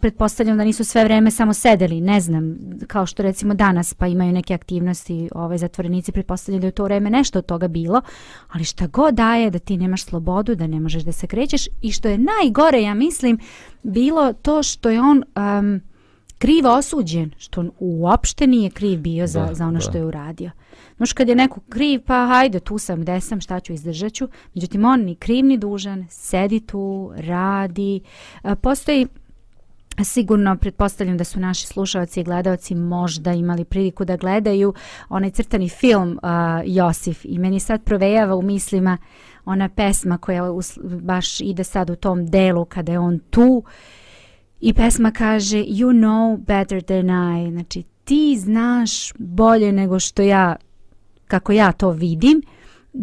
Pretpostavljam 0.00 0.56
da 0.56 0.64
nisu 0.64 0.84
sve 0.84 1.04
vreme 1.04 1.30
samo 1.30 1.54
sedeli, 1.54 2.00
ne 2.00 2.20
znam. 2.20 2.56
Kao 2.86 3.06
što 3.06 3.22
recimo 3.22 3.54
danas 3.54 3.94
pa 3.94 4.06
imaju 4.06 4.32
neke 4.32 4.54
aktivnosti 4.54 5.28
ovaj, 5.34 5.58
zatvorenici, 5.58 6.12
pretpostavljam 6.12 6.60
da 6.60 6.66
je 6.66 6.68
u 6.68 6.72
to 6.72 6.84
vreme 6.84 7.10
nešto 7.10 7.38
od 7.38 7.46
toga 7.46 7.68
bilo. 7.68 8.00
Ali 8.48 8.64
šta 8.64 8.86
god 8.86 9.14
daje 9.14 9.50
da 9.50 9.58
ti 9.58 9.76
nemaš 9.76 10.04
slobodu, 10.04 10.54
da 10.54 10.66
ne 10.66 10.80
možeš 10.80 11.02
da 11.02 11.12
se 11.12 11.26
krećeš 11.26 11.66
i 11.82 11.92
što 11.92 12.08
je 12.08 12.18
najgore, 12.18 12.82
ja 12.82 12.94
mislim, 12.94 13.38
bilo 13.82 14.32
to 14.32 14.62
što 14.62 14.90
je 14.90 15.00
on... 15.00 15.24
Um, 15.36 15.80
krivo 16.38 16.70
osuđen, 16.74 17.30
što 17.38 17.60
on 17.60 17.70
uopšte 17.78 18.46
nije 18.46 18.70
kriv 18.70 19.00
bio 19.00 19.26
za, 19.26 19.46
Da, 19.46 19.54
za 19.54 19.64
ono 19.64 19.78
da. 19.78 19.80
što 19.80 19.98
je 19.98 20.04
uradio. 20.04 20.50
Znaš, 20.98 21.12
kad 21.12 21.28
je 21.28 21.34
neko 21.34 21.60
kriv, 21.68 22.00
pa 22.06 22.26
hajde, 22.26 22.60
tu 22.60 22.78
sam, 22.78 23.00
gde 23.00 23.20
sam, 23.20 23.40
šta 23.40 23.60
ću, 23.60 23.72
izdržat 23.72 24.12
ću. 24.12 24.28
Međutim, 24.54 24.84
on 24.84 25.00
ni 25.00 25.14
kriv 25.14 25.44
ni 25.44 25.58
dužan, 25.58 26.06
sedi 26.10 26.60
tu, 26.60 27.12
radi. 27.16 28.00
E, 28.44 28.54
postoji 28.54 29.06
Sigurno, 30.04 30.56
pretpostavljam 30.56 31.16
da 31.16 31.24
su 31.24 31.40
naši 31.40 31.66
slušalci 31.66 32.20
i 32.20 32.24
gledalci 32.24 32.74
možda 32.74 33.32
imali 33.32 33.64
priliku 33.64 34.04
da 34.04 34.16
gledaju 34.16 34.74
onaj 35.08 35.30
crtani 35.30 35.68
film 35.68 36.18
uh, 36.22 36.28
Josif 36.64 37.24
i 37.24 37.38
meni 37.38 37.60
sad 37.60 37.84
provejava 37.84 38.34
u 38.34 38.42
mislima 38.42 38.98
ona 39.44 39.68
pesma 39.68 40.18
koja 40.18 40.44
us- 40.44 40.78
baš 41.02 41.40
ide 41.40 41.64
sad 41.64 41.90
u 41.90 41.96
tom 41.96 42.26
delu 42.26 42.64
kada 42.64 42.92
je 42.92 42.98
on 42.98 43.18
tu 43.18 43.62
i 44.60 44.72
pesma 44.72 45.10
kaže 45.10 45.58
you 45.58 45.92
know 45.92 46.36
better 46.36 46.82
than 46.82 47.36
I 47.46 47.50
znači 47.52 47.82
ti 48.04 48.36
znaš 48.38 49.12
bolje 49.18 49.72
nego 49.72 49.98
što 50.00 50.22
ja 50.22 50.56
kako 51.28 51.52
ja 51.52 51.72
to 51.72 51.90
vidim 51.90 52.42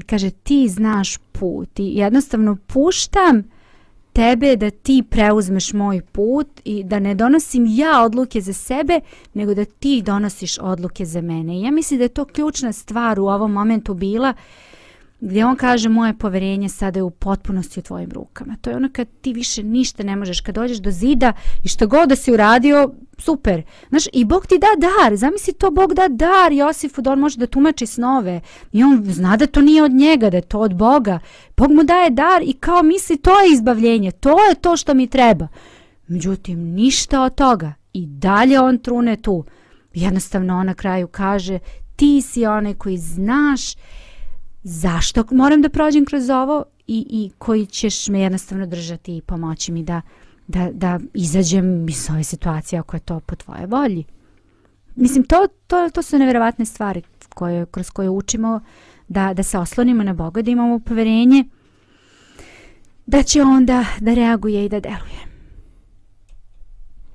kaže 0.06 0.30
ti 0.30 0.70
znaš 0.70 1.18
put 1.18 1.80
i 1.80 1.96
jednostavno 1.96 2.58
puštam 2.68 3.44
tebe 4.14 4.56
da 4.56 4.70
ti 4.70 5.04
preuzmeš 5.10 5.74
moj 5.74 6.02
put 6.02 6.48
i 6.64 6.84
da 6.84 7.00
ne 7.00 7.16
donosim 7.16 7.66
ja 7.70 8.04
odluke 8.04 8.42
za 8.42 8.54
sebe, 8.54 9.00
nego 9.34 9.54
da 9.54 9.66
ti 9.66 10.02
donosiš 10.06 10.58
odluke 10.58 11.06
za 11.06 11.22
mene. 11.22 11.58
I 11.58 11.62
ja 11.62 11.72
mislim 11.72 11.98
da 11.98 12.04
je 12.04 12.10
to 12.10 12.26
ključna 12.26 12.74
stvar 12.74 13.20
u 13.20 13.26
ovom 13.26 13.52
momentu 13.52 13.94
bila 13.94 14.34
gdje 15.20 15.46
on 15.46 15.56
kaže 15.56 15.90
moje 15.90 16.14
poverenje 16.14 16.70
sada 16.70 17.00
je 17.00 17.04
u 17.04 17.10
potpunosti 17.10 17.80
u 17.80 17.84
tvojim 17.84 18.12
rukama. 18.12 18.56
To 18.62 18.70
je 18.70 18.76
ono 18.76 18.90
kad 18.94 19.08
ti 19.22 19.34
više 19.34 19.64
ništa 19.64 20.04
ne 20.04 20.16
možeš, 20.16 20.42
kad 20.42 20.56
dođeš 20.56 20.78
do 20.78 20.92
zida 20.92 21.34
i 21.64 21.68
što 21.68 21.88
god 21.88 22.10
da 22.10 22.16
si 22.16 22.32
uradio, 22.32 22.90
super. 23.18 23.64
Znaš, 23.90 24.04
i 24.14 24.26
Bog 24.26 24.48
ti 24.48 24.60
da 24.60 24.88
dar, 24.88 25.16
zamisli 25.16 25.54
to, 25.54 25.72
Bog 25.72 25.94
da 25.94 26.08
dar 26.08 26.52
Josifu 26.52 27.02
da 27.02 27.12
on 27.12 27.20
može 27.20 27.38
da 27.38 27.48
tumači 27.48 27.86
snove 27.86 28.42
i 28.72 28.84
on 28.84 29.04
zna 29.04 29.38
da 29.38 29.48
to 29.48 29.62
nije 29.62 29.84
od 29.84 29.92
njega, 29.92 30.30
da 30.30 30.38
je 30.38 30.42
to 30.42 30.60
od 30.60 30.76
Boga. 30.76 31.20
Bog 31.58 31.72
mu 31.72 31.84
daje 31.84 32.10
dar 32.10 32.42
i 32.44 32.54
kao 32.54 32.84
misli 32.84 33.18
to 33.18 33.42
je 33.42 33.54
izbavljenje, 33.54 34.12
to 34.12 34.30
je 34.30 34.56
to 34.62 34.78
što 34.78 34.94
mi 34.94 35.08
treba. 35.08 35.48
Međutim, 36.08 36.60
ništa 36.60 37.22
od 37.22 37.36
toga. 37.36 37.74
I 37.94 38.06
dalje 38.06 38.60
on 38.60 38.78
trune 38.78 39.16
tu. 39.16 39.46
Jednostavno 39.94 40.58
on 40.58 40.66
na 40.66 40.74
kraju 40.74 41.08
kaže 41.08 41.60
ti 41.96 42.22
si 42.22 42.46
onaj 42.46 42.74
koji 42.74 42.98
znaš 42.98 43.62
zašto 44.68 45.24
moram 45.32 45.62
da 45.62 45.70
prođem 45.70 46.06
kroz 46.06 46.30
ovo 46.30 46.64
i, 46.88 47.08
i 47.10 47.32
koji 47.38 47.66
ćeš 47.66 48.08
me 48.08 48.20
jednostavno 48.20 48.66
držati 48.66 49.18
i 49.18 49.22
pomoći 49.22 49.72
mi 49.72 49.84
da, 49.84 50.02
da, 50.48 50.70
da 50.74 51.00
izađem 51.14 51.90
iz 51.90 52.10
ove 52.10 52.24
situacije 52.24 52.80
ako 52.80 52.96
je 52.96 53.00
to 53.00 53.20
po 53.20 53.36
tvoje 53.36 53.66
volji. 53.66 54.04
Mislim, 54.96 55.24
to, 55.24 55.48
to, 55.68 55.90
to 55.90 56.02
su 56.02 56.18
nevjerovatne 56.18 56.66
stvari 56.66 57.02
koje, 57.30 57.66
kroz 57.66 57.90
koje 57.90 58.10
učimo 58.10 58.60
da, 59.08 59.34
da 59.34 59.44
se 59.44 59.58
oslonimo 59.58 60.04
na 60.04 60.14
Boga, 60.14 60.42
da 60.42 60.52
imamo 60.52 60.80
poverenje 60.80 61.46
da 63.06 63.24
će 63.24 63.42
onda 63.44 63.86
da 64.00 64.14
reaguje 64.14 64.66
i 64.66 64.70
da 64.70 64.80
deluje. 64.80 65.26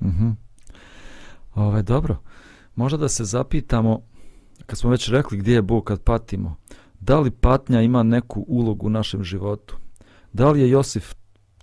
Mhm. 0.01 0.11
-hmm. 0.11 0.35
Ove, 1.55 1.83
dobro. 1.83 2.23
Možda 2.75 2.99
da 2.99 3.09
se 3.09 3.25
zapitamo, 3.25 4.01
kad 4.67 4.79
smo 4.79 4.91
već 4.91 5.09
rekli 5.09 5.39
gdje 5.39 5.55
je 5.55 5.63
Bog 5.63 5.85
kad 5.85 6.03
patimo, 6.03 6.57
da 7.01 7.21
li 7.21 7.31
patnja 7.31 7.81
ima 7.81 8.03
neku 8.03 8.45
ulogu 8.49 8.87
u 8.87 8.91
našem 8.91 9.25
životu? 9.25 9.77
Da 10.33 10.51
li 10.51 10.61
je 10.61 10.71
Josif 10.71 11.15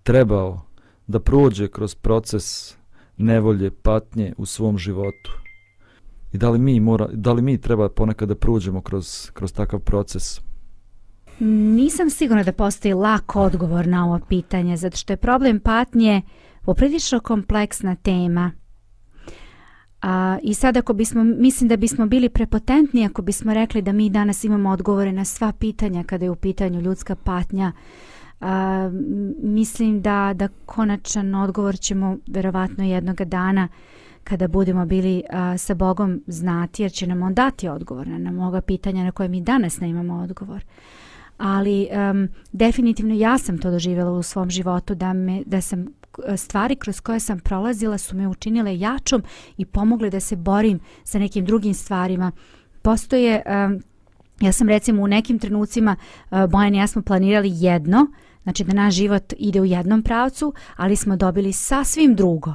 trebao 0.04 0.62
da 1.08 1.20
prođe 1.20 1.68
kroz 1.68 1.96
proces 1.96 2.76
nevolje, 3.18 3.72
patnje 3.72 4.34
u 4.38 4.46
svom 4.46 4.78
životu? 4.78 5.32
I 6.34 6.38
da 6.38 6.50
li 6.50 6.60
mi, 6.60 6.80
mora, 6.80 7.08
da 7.14 7.34
li 7.34 7.42
mi 7.42 7.62
treba 7.62 7.90
ponekad 7.90 8.28
da 8.30 8.36
prođemo 8.36 8.82
kroz, 8.82 9.30
kroz 9.34 9.54
takav 9.54 9.80
proces? 9.80 10.42
Nisam 11.40 12.10
sigurna 12.10 12.44
da 12.44 12.52
postoji 12.52 12.94
lak 12.94 13.36
odgovor 13.36 13.88
na 13.88 14.06
ovo 14.06 14.20
pitanje, 14.30 14.78
zato 14.78 14.98
što 14.98 15.14
je 15.14 15.18
problem 15.18 15.60
patnje 15.60 16.22
poprilično 16.62 17.20
kompleksna 17.20 17.96
tema. 17.96 18.52
A, 20.08 20.38
I 20.42 20.54
sad 20.54 20.78
ako 20.78 20.94
bismo, 20.94 21.24
mislim 21.24 21.68
da 21.68 21.78
bismo 21.78 22.06
bili 22.06 22.30
prepotentni 22.30 23.06
ako 23.06 23.22
bismo 23.22 23.54
rekli 23.54 23.82
da 23.82 23.92
mi 23.92 24.10
danas 24.10 24.44
imamo 24.44 24.70
odgovore 24.70 25.12
na 25.12 25.26
sva 25.26 25.52
pitanja 25.52 26.04
kada 26.04 26.26
je 26.26 26.32
u 26.32 26.36
pitanju 26.36 26.82
ljudska 26.82 27.16
patnja. 27.16 27.72
A, 28.42 28.90
mislim 29.44 30.02
da, 30.02 30.34
da 30.36 30.48
konačan 30.66 31.36
odgovor 31.36 31.80
ćemo 31.80 32.18
verovatno 32.28 32.84
jednog 32.84 33.24
dana 33.24 33.68
kada 34.24 34.48
budemo 34.48 34.86
bili 34.86 35.24
a, 35.30 35.58
sa 35.58 35.74
Bogom 35.74 36.22
znati, 36.28 36.84
jer 36.84 36.92
će 36.92 37.08
nam 37.08 37.22
on 37.22 37.34
dati 37.34 37.68
odgovor 37.68 38.08
na 38.08 38.32
mnoga 38.32 38.62
pitanja 38.62 39.04
na 39.04 39.12
koje 39.12 39.30
mi 39.30 39.42
danas 39.42 39.80
ne 39.80 39.90
imamo 39.90 40.16
odgovor. 40.16 40.64
Ali 41.38 41.88
um, 42.12 42.28
definitivno 42.52 43.14
ja 43.14 43.38
sam 43.38 43.58
to 43.58 43.72
doživjela 43.72 44.12
u 44.12 44.24
svom 44.24 44.50
životu 44.50 44.96
da, 44.96 45.14
me, 45.14 45.44
da 45.46 45.62
sam 45.62 45.88
stvari 46.38 46.76
kroz 46.76 47.00
koje 47.00 47.20
sam 47.20 47.40
prolazila 47.40 47.98
su 47.98 48.16
me 48.16 48.28
učinile 48.28 48.80
jačom 48.80 49.24
i 49.58 49.66
pomogle 49.66 50.10
da 50.10 50.20
se 50.20 50.36
borim 50.36 50.80
sa 51.04 51.20
nekim 51.20 51.46
drugim 51.46 51.74
stvarima. 51.74 52.32
Postoje, 52.82 53.42
um, 53.46 53.82
ja 54.42 54.52
sam 54.52 54.70
recimo 54.70 55.04
u 55.04 55.08
nekim 55.08 55.40
trenucima, 55.40 55.96
uh, 56.32 56.46
Bojan 56.46 56.76
i 56.76 56.78
ja 56.78 56.88
smo 56.88 57.02
planirali 57.02 57.50
jedno, 57.54 58.08
znači 58.44 58.64
da 58.64 58.74
naš 58.74 58.94
život 58.94 59.34
ide 59.38 59.62
u 59.62 59.66
jednom 59.66 60.04
pravcu, 60.04 60.54
ali 60.76 60.96
smo 60.96 61.16
dobili 61.16 61.54
sasvim 61.54 62.16
drugo. 62.16 62.54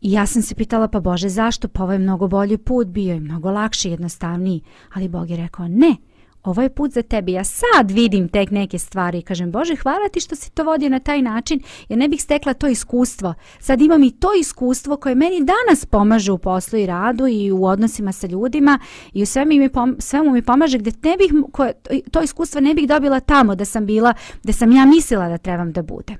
I 0.00 0.12
ja 0.12 0.26
sam 0.26 0.42
se 0.42 0.54
pitala, 0.54 0.88
pa 0.88 1.00
Bože, 1.00 1.28
zašto? 1.28 1.68
Pa 1.68 1.82
ovo 1.82 1.92
je 1.92 1.98
mnogo 1.98 2.28
bolji 2.28 2.58
put, 2.58 2.86
bio 2.86 3.14
je 3.14 3.20
mnogo 3.20 3.50
lakši, 3.50 3.90
jednostavniji. 3.90 4.62
Ali 4.94 5.08
Bog 5.08 5.30
je 5.30 5.36
rekao, 5.36 5.68
ne, 5.68 5.96
ovo 6.42 6.62
je 6.62 6.68
put 6.68 6.92
za 6.92 7.02
tebe. 7.02 7.32
Ja 7.32 7.44
sad 7.44 7.90
vidim 7.90 8.28
tek 8.28 8.50
neke 8.50 8.78
stvari 8.78 9.18
i 9.18 9.22
kažem, 9.22 9.52
Bože, 9.52 9.76
hvala 9.76 10.08
ti 10.12 10.20
što 10.20 10.36
si 10.36 10.50
to 10.50 10.64
vodio 10.64 10.88
na 10.88 10.98
taj 10.98 11.22
način, 11.22 11.60
jer 11.88 11.98
ne 11.98 12.08
bih 12.08 12.22
stekla 12.22 12.54
to 12.54 12.68
iskustvo. 12.68 13.34
Sad 13.60 13.80
imam 13.80 14.02
i 14.02 14.10
to 14.10 14.28
iskustvo 14.40 14.96
koje 14.96 15.14
meni 15.14 15.44
danas 15.44 15.84
pomaže 15.84 16.32
u 16.32 16.38
poslu 16.38 16.78
i 16.78 16.86
radu 16.86 17.26
i 17.26 17.52
u 17.52 17.64
odnosima 17.64 18.12
sa 18.12 18.26
ljudima 18.26 18.78
i 19.12 19.22
u 19.22 19.26
svemu 19.26 19.48
mi, 19.48 19.68
pom 19.68 19.96
svemu 19.98 20.30
mi 20.30 20.42
pomaže 20.42 20.78
gdje 20.78 20.92
ne 21.02 21.16
bih, 21.16 21.32
koje, 21.52 21.72
to 22.10 22.22
iskustvo 22.22 22.60
ne 22.60 22.74
bih 22.74 22.88
dobila 22.88 23.20
tamo 23.20 23.54
da 23.54 23.64
sam 23.64 23.86
bila, 23.86 24.14
da 24.42 24.52
sam 24.52 24.72
ja 24.72 24.84
mislila 24.84 25.28
da 25.28 25.38
trebam 25.38 25.72
da 25.72 25.82
budem. 25.82 26.16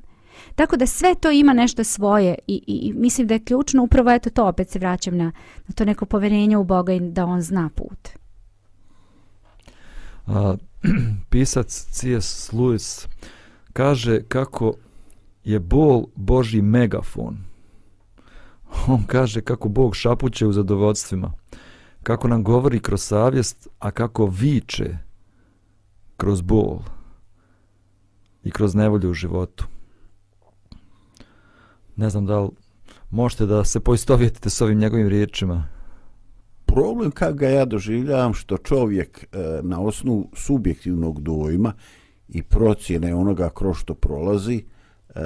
Tako 0.55 0.77
da 0.77 0.87
sve 0.87 1.15
to 1.15 1.31
ima 1.31 1.53
nešto 1.53 1.85
svoje 1.85 2.35
i, 2.47 2.63
i, 2.67 2.89
i 2.89 2.93
mislim 2.93 3.27
da 3.27 3.35
je 3.35 3.45
ključno 3.45 3.83
upravo 3.83 4.11
eto 4.11 4.31
to, 4.31 4.47
opet 4.47 4.71
se 4.71 4.79
vraćam 4.79 5.17
na, 5.17 5.33
na 5.69 5.75
to 5.75 5.85
neko 5.85 6.07
poverenje 6.07 6.57
u 6.57 6.65
Boga 6.65 6.93
i 6.93 7.01
da 7.01 7.27
on 7.27 7.41
zna 7.41 7.71
put. 7.75 8.18
A, 10.29 10.57
pisac 11.31 11.89
C.S. 11.91 12.53
Lewis 12.53 13.09
kaže 13.73 14.23
kako 14.29 14.75
je 15.45 15.61
bol 15.61 16.07
Boži 16.15 16.63
megafon. 16.63 17.39
On 18.89 19.03
kaže 19.07 19.41
kako 19.41 19.69
Bog 19.69 19.97
šapuće 19.97 20.47
u 20.47 20.53
zadovoljstvima, 20.53 21.33
kako 22.03 22.29
nam 22.29 22.45
govori 22.45 22.81
kroz 22.81 23.03
savjest, 23.03 23.69
a 23.79 23.91
kako 23.91 24.27
viče 24.27 24.99
kroz 26.17 26.41
bol 26.41 26.79
i 28.45 28.51
kroz 28.51 28.75
nevolju 28.75 29.11
u 29.11 29.15
životu. 29.15 29.67
Ne 31.97 32.11
znam 32.11 32.27
da 32.27 32.41
li 32.41 32.51
možete 33.11 33.47
da 33.47 33.65
se 33.65 33.81
poistovjetite 33.81 34.51
s 34.51 34.61
ovim 34.61 34.79
njegovim 34.79 35.09
riječima 35.09 35.69
problem 36.75 37.11
kad 37.11 37.37
ga 37.37 37.49
ja 37.49 37.65
doživljavam 37.65 38.35
što 38.35 38.59
čovjek 38.59 39.27
e, 39.33 39.39
na 39.63 39.81
osnovu 39.81 40.31
subjektivnog 40.35 41.21
dojma 41.21 41.73
i 42.29 42.43
procjene 42.43 43.15
onoga 43.15 43.51
kroz 43.55 43.77
što 43.77 43.95
prolazi 43.95 44.65
e, 45.15 45.21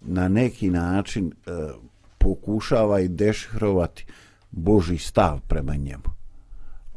na 0.00 0.28
neki 0.28 0.70
način 0.70 1.32
e, 1.32 1.50
pokušava 2.18 3.00
i 3.00 3.08
dešhrovati 3.08 4.06
Boži 4.50 4.98
stav 4.98 5.40
prema 5.48 5.74
njemu. 5.74 6.10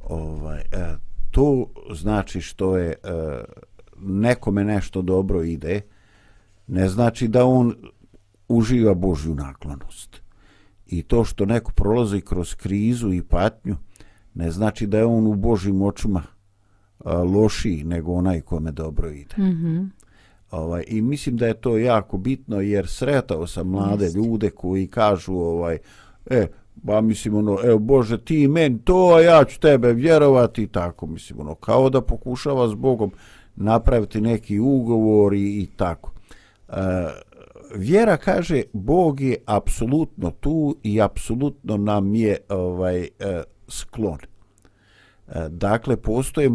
Ovaj, 0.04 0.60
e, 0.60 0.96
to 1.32 1.68
znači 1.94 2.42
što 2.42 2.78
je 2.78 2.90
e, 2.90 2.96
nekome 4.00 4.64
nešto 4.64 5.02
dobro 5.02 5.44
ide, 5.44 5.82
ne 6.68 6.90
znači 6.90 7.28
da 7.28 7.46
on 7.46 7.76
uživa 8.48 8.94
Božju 8.94 9.36
naklonost 9.36 10.23
i 10.98 11.04
to 11.04 11.24
što 11.24 11.46
neko 11.46 11.72
prolazi 11.72 12.22
kroz 12.22 12.56
krizu 12.56 13.14
i 13.14 13.22
patnju 13.22 13.76
ne 14.34 14.52
znači 14.52 14.88
da 14.88 14.98
je 14.98 15.06
on 15.06 15.28
u 15.28 15.36
Božim 15.36 15.82
očima 15.82 16.24
a, 17.00 17.18
lošiji 17.18 17.84
nego 17.84 18.14
onaj 18.14 18.42
kome 18.42 18.72
dobro 18.72 19.10
ide. 19.10 19.36
Mm 19.38 19.42
-hmm. 19.42 19.90
ovaj, 20.52 20.84
I 20.88 21.02
mislim 21.02 21.38
da 21.38 21.48
je 21.48 21.54
to 21.54 21.78
jako 21.78 22.18
bitno 22.18 22.62
jer 22.62 22.88
sretao 22.88 23.48
sam 23.48 23.68
mlade 23.68 24.06
Just. 24.06 24.16
ljude 24.16 24.50
koji 24.50 24.88
kažu 24.88 25.34
ovaj, 25.34 25.78
e, 26.30 26.48
ba 26.76 27.02
mislim 27.02 27.36
ono, 27.36 27.58
evo 27.64 27.80
Bože 27.80 28.18
ti 28.18 28.48
meni 28.48 28.80
to, 28.84 29.14
a 29.16 29.22
ja 29.22 29.44
ću 29.44 29.60
tebe 29.60 29.94
vjerovati 29.94 30.64
i 30.64 30.68
tako, 30.68 31.08
mislim 31.08 31.40
ono, 31.40 31.56
kao 31.56 31.90
da 31.90 32.02
pokušava 32.02 32.70
s 32.70 32.74
Bogom 32.74 33.12
napraviti 33.56 34.22
neki 34.22 34.60
ugovor 34.60 35.34
i, 35.34 35.62
i 35.62 35.68
tako. 35.78 36.12
E, 36.70 36.74
vjera 37.76 38.18
kaže 38.18 38.64
Bog 38.74 39.22
je 39.22 39.38
apsolutno 39.46 40.32
tu 40.32 40.76
i 40.84 41.02
apsolutno 41.02 41.78
nam 41.78 42.16
je 42.16 42.38
ovaj 42.50 43.02
e, 43.04 43.10
sklon. 43.68 44.18
E, 44.20 45.50
dakle 45.50 45.98
postoje 45.98 46.52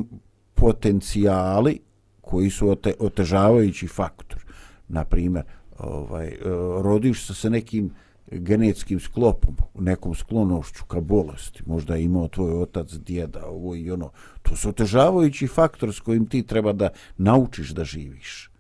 potencijali 0.55 1.81
koji 2.21 2.51
su 2.51 2.71
ote, 2.71 2.95
otežavajući 2.99 3.87
faktor. 3.87 4.45
Na 4.89 5.05
primjer, 5.05 5.45
ovaj 5.79 6.29
e, 6.29 6.39
rodiš 6.83 7.27
se 7.27 7.35
sa 7.35 7.49
nekim 7.49 7.91
genetskim 8.31 9.01
sklopom, 9.01 9.57
nekom 9.79 10.15
sklonošću 10.15 10.85
ka 10.85 11.01
bolesti, 11.01 11.63
možda 11.67 11.95
je 11.95 12.05
imao 12.05 12.29
tvoj 12.29 12.63
otac, 12.63 12.93
djeda, 12.93 13.47
ovo 13.47 13.75
i 13.75 13.91
ono, 13.91 14.11
to 14.43 14.57
su 14.57 14.69
otežavajući 14.69 15.47
faktor 15.47 15.95
s 15.95 16.01
kojim 16.01 16.27
ti 16.27 16.43
treba 16.43 16.73
da 16.73 16.89
naučiš 17.17 17.71
da 17.71 17.85
živiš. 17.85 18.51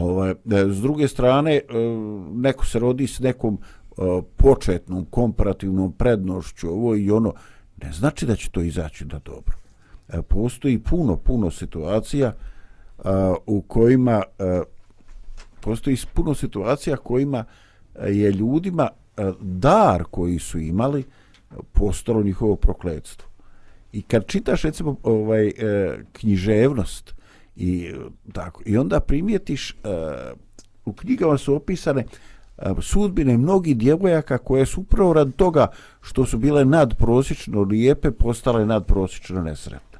Ovaj, 0.00 0.30
e, 0.30 0.34
s 0.68 0.80
druge 0.80 1.08
strane, 1.08 1.54
e, 1.54 1.62
neko 2.32 2.66
se 2.66 2.78
rodi 2.78 3.06
s 3.06 3.20
nekom 3.20 3.58
e, 3.58 3.94
početnom 4.36 5.04
komparativnom 5.04 5.92
prednošću, 5.92 6.68
ovo 6.68 6.96
i 6.96 7.10
ono, 7.10 7.34
ne 7.82 7.92
znači 7.92 8.26
da 8.26 8.36
će 8.36 8.50
to 8.50 8.60
izaći 8.62 9.04
da 9.04 9.18
dobro. 9.18 9.56
Postoji 10.28 10.78
puno, 10.78 11.16
puno 11.16 11.50
situacija 11.50 12.32
u 13.46 13.62
kojima 13.62 14.22
postoji 15.60 15.96
puno 16.14 16.34
situacija 16.34 16.96
kojima 16.96 17.44
je 18.06 18.32
ljudima 18.32 18.88
dar 19.40 20.04
koji 20.10 20.38
su 20.38 20.58
imali 20.58 21.04
postalo 21.72 22.22
njihovo 22.22 22.56
prokledstvo. 22.56 23.28
I 23.92 24.02
kad 24.02 24.26
čitaš 24.26 24.62
recimo 24.62 24.96
ovaj 25.02 25.52
književnost 26.12 27.14
I, 27.58 27.92
e, 27.94 27.94
tako. 28.32 28.62
I 28.66 28.76
onda 28.76 29.00
primijetiš, 29.00 29.76
uh, 29.84 30.38
u 30.84 30.92
knjigama 30.92 31.38
su 31.38 31.54
opisane 31.54 32.04
uh, 32.56 32.64
sudbine 32.80 33.36
mnogih 33.36 33.76
djevojaka 33.76 34.38
koje 34.38 34.66
su 34.66 34.80
upravo 34.80 35.12
rad 35.12 35.36
toga 35.36 35.66
što 36.00 36.26
su 36.26 36.38
bile 36.38 36.64
nadprosječno 36.64 37.62
lijepe, 37.62 38.10
postale 38.10 38.66
nadprosječno 38.66 39.42
nesretne. 39.42 39.98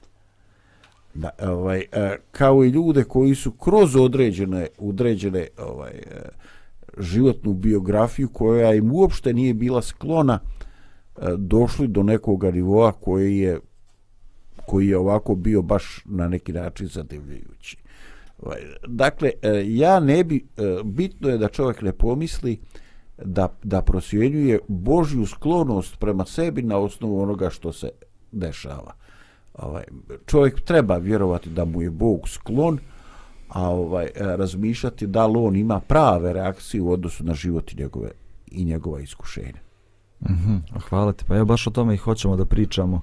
Da, 1.14 1.30
ovaj, 1.42 1.78
uh, 1.78 1.98
kao 2.30 2.64
i 2.64 2.68
ljude 2.68 3.04
koji 3.04 3.34
su 3.34 3.50
kroz 3.50 3.96
određene, 3.96 4.66
određene 4.78 5.46
ovaj, 5.58 6.02
uh, 6.06 7.02
životnu 7.04 7.54
biografiju 7.54 8.28
koja 8.28 8.74
im 8.74 8.92
uopšte 8.92 9.32
nije 9.32 9.54
bila 9.54 9.82
sklona 9.82 10.38
uh, 10.38 11.28
došli 11.38 11.88
do 11.88 12.02
nekog 12.02 12.44
nivoa 12.44 12.92
koji 12.92 13.38
je 13.38 13.60
koji 14.68 14.88
je 14.88 14.98
ovako 14.98 15.34
bio 15.34 15.62
baš 15.62 16.02
na 16.04 16.28
neki 16.28 16.52
način 16.52 16.86
zadivljujući. 16.86 17.76
Ovaj, 18.42 18.58
Dakle, 18.86 19.30
e, 19.42 19.64
ja 19.66 20.00
ne 20.00 20.24
bi, 20.24 20.36
e, 20.56 20.62
bitno 20.84 21.28
je 21.28 21.38
da 21.38 21.48
čovjek 21.48 21.82
ne 21.82 21.92
pomisli 21.92 22.58
da, 23.24 23.48
da 23.62 23.82
prosjenjuje 23.82 24.58
Božju 24.68 25.26
sklonost 25.26 25.98
prema 25.98 26.24
sebi 26.24 26.62
na 26.62 26.78
osnovu 26.78 27.22
onoga 27.22 27.50
što 27.50 27.72
se 27.72 27.90
dešava. 28.32 28.94
Ovaj, 29.54 29.84
čovjek 30.26 30.60
treba 30.60 30.96
vjerovati 30.96 31.50
da 31.50 31.64
mu 31.64 31.82
je 31.82 31.90
Bog 31.90 32.28
sklon, 32.28 32.78
a 33.48 33.70
ovaj 33.70 34.04
e, 34.04 34.10
razmišljati 34.16 35.06
da 35.06 35.26
li 35.26 35.38
on 35.38 35.56
ima 35.56 35.80
prave 35.80 36.32
reakcije 36.32 36.80
u 36.82 36.92
odnosu 36.92 37.24
na 37.24 37.34
život 37.34 37.72
i 37.72 37.76
njegove 37.76 38.10
i 38.46 38.64
njegova 38.64 39.00
iskušenja. 39.00 39.60
Mhm, 40.30 40.56
hvala 40.88 41.12
ti. 41.12 41.24
Pa 41.28 41.36
ja 41.36 41.44
baš 41.44 41.66
o 41.66 41.70
tome 41.70 41.94
i 41.94 41.96
hoćemo 41.96 42.36
da 42.36 42.44
pričamo. 42.44 43.00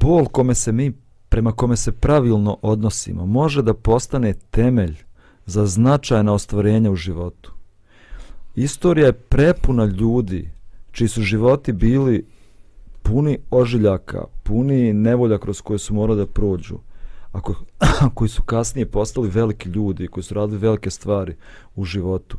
Bol 0.00 0.26
kome 0.26 0.54
se 0.54 0.72
mi, 0.72 0.92
prema 1.28 1.52
kome 1.52 1.76
se 1.76 1.92
pravilno 1.92 2.58
odnosimo, 2.62 3.26
može 3.26 3.62
da 3.62 3.74
postane 3.74 4.34
temelj 4.50 4.96
za 5.46 5.66
značajna 5.66 6.32
ostvarenja 6.32 6.90
u 6.90 6.96
životu. 6.96 7.52
Istorija 8.54 9.06
je 9.06 9.12
prepuna 9.12 9.84
ljudi 9.84 10.50
čiji 10.92 11.08
su 11.08 11.22
životi 11.22 11.72
bili 11.72 12.26
puni 13.02 13.38
ožiljaka, 13.50 14.24
puni 14.42 14.92
nevolja 14.92 15.38
kroz 15.38 15.60
koje 15.60 15.78
su 15.78 15.94
morali 15.94 16.18
da 16.18 16.26
prođu, 16.26 16.78
a 17.32 17.40
ko, 17.40 17.54
koji 18.14 18.28
su 18.28 18.42
kasnije 18.42 18.86
postali 18.86 19.28
veliki 19.28 19.68
ljudi, 19.68 20.08
koji 20.08 20.24
su 20.24 20.34
radili 20.34 20.58
velike 20.58 20.90
stvari 20.90 21.36
u 21.74 21.84
životu. 21.84 22.38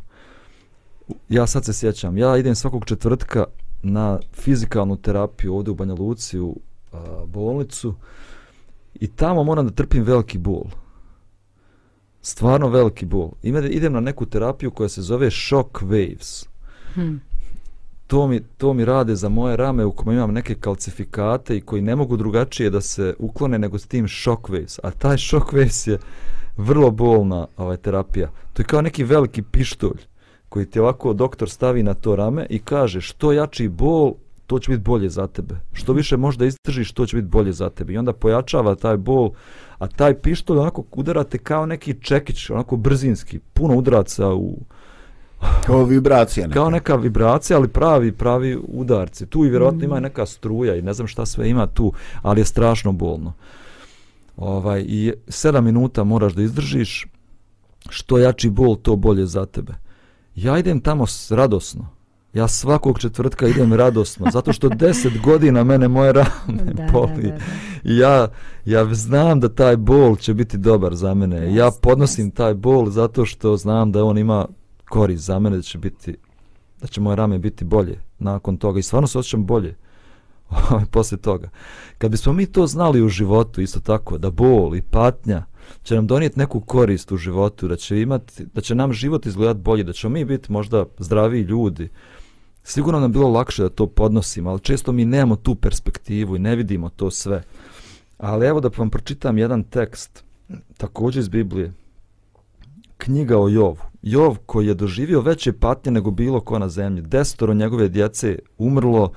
Ja 1.30 1.47
sad 1.47 1.66
se 1.66 1.74
sjećam, 1.74 2.18
ja 2.18 2.38
idem 2.38 2.56
svakog 2.56 2.86
četvrtka 2.86 3.45
na 3.84 4.20
fizikalnu 4.34 4.95
terapiju 4.95 5.56
ovdje 5.56 5.72
u 5.72 5.76
Banja 5.76 5.93
Luci 5.93 6.39
u 6.39 6.60
bolnicu 7.26 7.96
i 8.96 9.08
tamo 9.08 9.43
moram 9.43 9.68
da 9.68 9.74
trpim 9.74 10.04
veliki 10.04 10.38
bol. 10.38 10.64
Stvarno 12.22 12.70
veliki 12.70 13.06
bol. 13.06 13.32
Ime, 13.43 13.70
idem 13.70 13.93
na 13.93 14.00
neku 14.00 14.26
terapiju 14.26 14.72
koja 14.72 14.89
se 14.89 15.02
zove 15.02 15.32
shock 15.32 15.82
waves. 15.82 16.48
Hmm. 16.93 17.22
To 18.08 18.28
mi, 18.28 18.39
to 18.58 18.74
mi 18.74 18.86
rade 18.86 19.16
za 19.16 19.30
moje 19.30 19.58
rame 19.58 19.86
u 19.86 19.91
kojima 19.91 20.14
imam 20.14 20.34
neke 20.34 20.56
kalcifikate 20.56 21.58
i 21.58 21.62
koji 21.62 21.82
ne 21.82 21.96
mogu 21.96 22.18
drugačije 22.18 22.70
da 22.70 22.82
se 22.82 23.16
uklone 23.20 23.60
nego 23.60 23.80
s 23.80 23.88
tim 23.88 24.08
shock 24.08 24.50
waves. 24.50 24.80
A 24.84 24.91
taj 24.91 25.18
shock 25.18 25.54
waves 25.54 25.89
je 25.89 26.00
vrlo 26.58 26.91
bolna 26.91 27.48
ovaj, 27.58 27.78
terapija. 27.78 28.30
To 28.54 28.62
je 28.62 28.66
kao 28.66 28.82
neki 28.82 29.04
veliki 29.04 29.41
pištolj 29.41 30.02
koji 30.50 30.66
ti 30.66 30.80
ovako 30.80 31.14
doktor 31.14 31.50
stavi 31.50 31.84
na 31.84 31.93
to 31.93 32.16
rame 32.16 32.46
i 32.50 32.60
kaže 32.60 33.02
što 33.02 33.32
jači 33.32 33.68
bol, 33.68 34.14
to 34.48 34.60
će 34.60 34.72
biti 34.72 34.84
bolje 34.84 35.10
za 35.10 35.28
tebe. 35.28 35.56
Što 35.74 35.93
više 35.93 36.18
možda 36.18 36.46
izdržiš, 36.46 36.91
to 36.91 37.06
će 37.06 37.18
biti 37.18 37.28
bolje 37.28 37.52
za 37.54 37.70
tebe. 37.70 37.93
I 37.93 37.98
onda 37.98 38.14
pojačava 38.14 38.76
taj 38.76 38.98
bol, 38.98 39.32
a 39.78 39.88
taj 39.88 40.20
pištolj 40.20 40.58
onako 40.58 40.84
udarate 40.91 41.38
kao 41.38 41.66
neki 41.66 42.02
čekić, 42.02 42.50
onako 42.50 42.76
brzinski, 42.76 43.39
puno 43.39 43.76
udaraca 43.76 44.34
u... 44.34 44.58
Kao 45.66 45.84
vibracija 45.84 46.48
neka. 46.48 46.60
Kao 46.60 46.70
neka 46.70 46.96
vibracija, 46.96 47.58
ali 47.58 47.68
pravi, 47.68 48.12
pravi 48.12 48.60
udarci. 48.68 49.26
Tu 49.26 49.46
i 49.46 49.50
vjerojatno 49.50 49.84
ima 49.84 50.00
neka 50.00 50.26
struja 50.26 50.76
i 50.76 50.82
ne 50.82 50.93
znam 50.93 51.08
šta 51.08 51.26
sve 51.26 51.50
ima 51.50 51.68
tu, 51.68 51.93
ali 52.22 52.41
je 52.41 52.46
strašno 52.46 52.91
bolno. 52.91 53.34
Ovaj, 54.38 54.86
I 54.88 55.14
sedam 55.28 55.66
minuta 55.66 56.04
moraš 56.04 56.34
da 56.34 56.41
izdržiš, 56.41 57.08
što 57.89 58.18
jači 58.18 58.50
bol, 58.50 58.76
to 58.76 58.96
bolje 58.96 59.26
za 59.26 59.46
tebe. 59.46 59.74
Ja 60.36 60.58
idem 60.58 60.80
tamo 60.80 61.06
radosno. 61.30 61.95
Ja 62.36 62.48
svakog 62.48 63.00
četvrtka 63.00 63.48
idem 63.48 63.74
radosno, 63.74 64.32
zato 64.32 64.54
što 64.54 64.70
deset 64.70 65.22
godina 65.22 65.64
mene 65.64 65.88
moje 65.88 66.14
rame 66.20 66.74
Da, 66.74 66.88
boli. 66.92 67.24
da, 67.24 67.30
da, 67.30 67.38
da. 67.84 67.94
Ja, 67.94 68.28
ja 68.66 68.94
znam 68.94 69.40
da 69.40 69.50
taj 69.50 69.78
bol 69.78 70.16
će 70.16 70.34
biti 70.34 70.58
dobar 70.58 70.96
za 70.96 71.14
mene. 71.14 71.56
Ja 71.56 71.66
Jeste, 71.66 71.80
podnosim 71.82 72.32
taj 72.32 72.54
bol 72.54 72.90
zato 72.90 73.26
što 73.26 73.58
znam 73.58 73.92
da 73.92 74.04
on 74.04 74.18
ima 74.18 74.48
korist 74.90 75.24
za 75.24 75.40
mene, 75.40 75.56
da 75.56 75.62
će 75.62 75.78
biti 75.78 76.16
da 76.82 76.88
će 76.88 77.02
moje 77.02 77.16
rame 77.16 77.40
biti 77.40 77.66
bolje 77.66 78.00
nakon 78.20 78.58
toga 78.58 78.80
i 78.80 78.84
stvarno 78.84 79.08
se 79.08 79.20
osjećam 79.20 79.46
bolje 79.46 79.76
poslije 80.92 81.22
toga. 81.22 81.50
Kad 81.98 82.12
bismo 82.12 82.34
mi 82.34 82.46
to 82.46 82.68
znali 82.68 83.02
u 83.02 83.10
životu 83.10 83.62
isto 83.62 83.80
tako, 83.80 84.18
da 84.18 84.32
bol 84.32 84.76
i 84.76 84.82
patnja 84.82 85.44
će 85.84 85.96
nam 85.96 86.08
donijeti 86.08 86.40
neku 86.40 86.60
korist 86.60 87.12
u 87.12 87.18
životu, 87.18 87.68
da 87.68 87.76
će 87.76 88.02
imati, 88.02 88.46
da 88.54 88.62
će 88.62 88.76
nam 88.76 88.94
život 88.94 89.26
izgledati 89.26 89.60
bolje, 89.60 89.84
da 89.84 89.94
ćemo 89.94 90.14
mi 90.14 90.26
biti 90.26 90.52
možda 90.52 90.86
zdraviji 90.98 91.42
ljudi, 91.42 91.90
sigurno 92.66 92.99
nam 92.99 93.11
bilo 93.11 93.30
lakše 93.30 93.63
da 93.63 93.70
to 93.70 93.88
podnosimo, 93.88 94.49
ali 94.49 94.59
često 94.59 94.91
mi 94.91 95.05
nemamo 95.05 95.36
tu 95.36 95.55
perspektivu 95.55 96.36
i 96.36 96.39
ne 96.39 96.55
vidimo 96.55 96.89
to 96.89 97.11
sve. 97.11 97.43
Ali 98.18 98.47
evo 98.47 98.59
da 98.59 98.70
vam 98.78 98.89
pročitam 98.89 99.38
jedan 99.38 99.63
tekst, 99.63 100.24
također 100.78 101.20
iz 101.20 101.30
Biblije, 101.30 101.74
knjiga 102.97 103.39
o 103.39 103.49
Jovu. 103.49 103.78
Jov 104.01 104.38
koji 104.45 104.68
je 104.68 104.74
doživio 104.74 105.22
veće 105.22 105.53
patnje 105.53 105.91
nego 105.91 106.11
bilo 106.11 106.41
ko 106.41 106.59
na 106.59 106.70
zemlji. 106.70 107.01
Desetoro 107.01 107.53
njegove 107.53 107.89
djece 107.89 108.39
umrlo, 108.57 109.11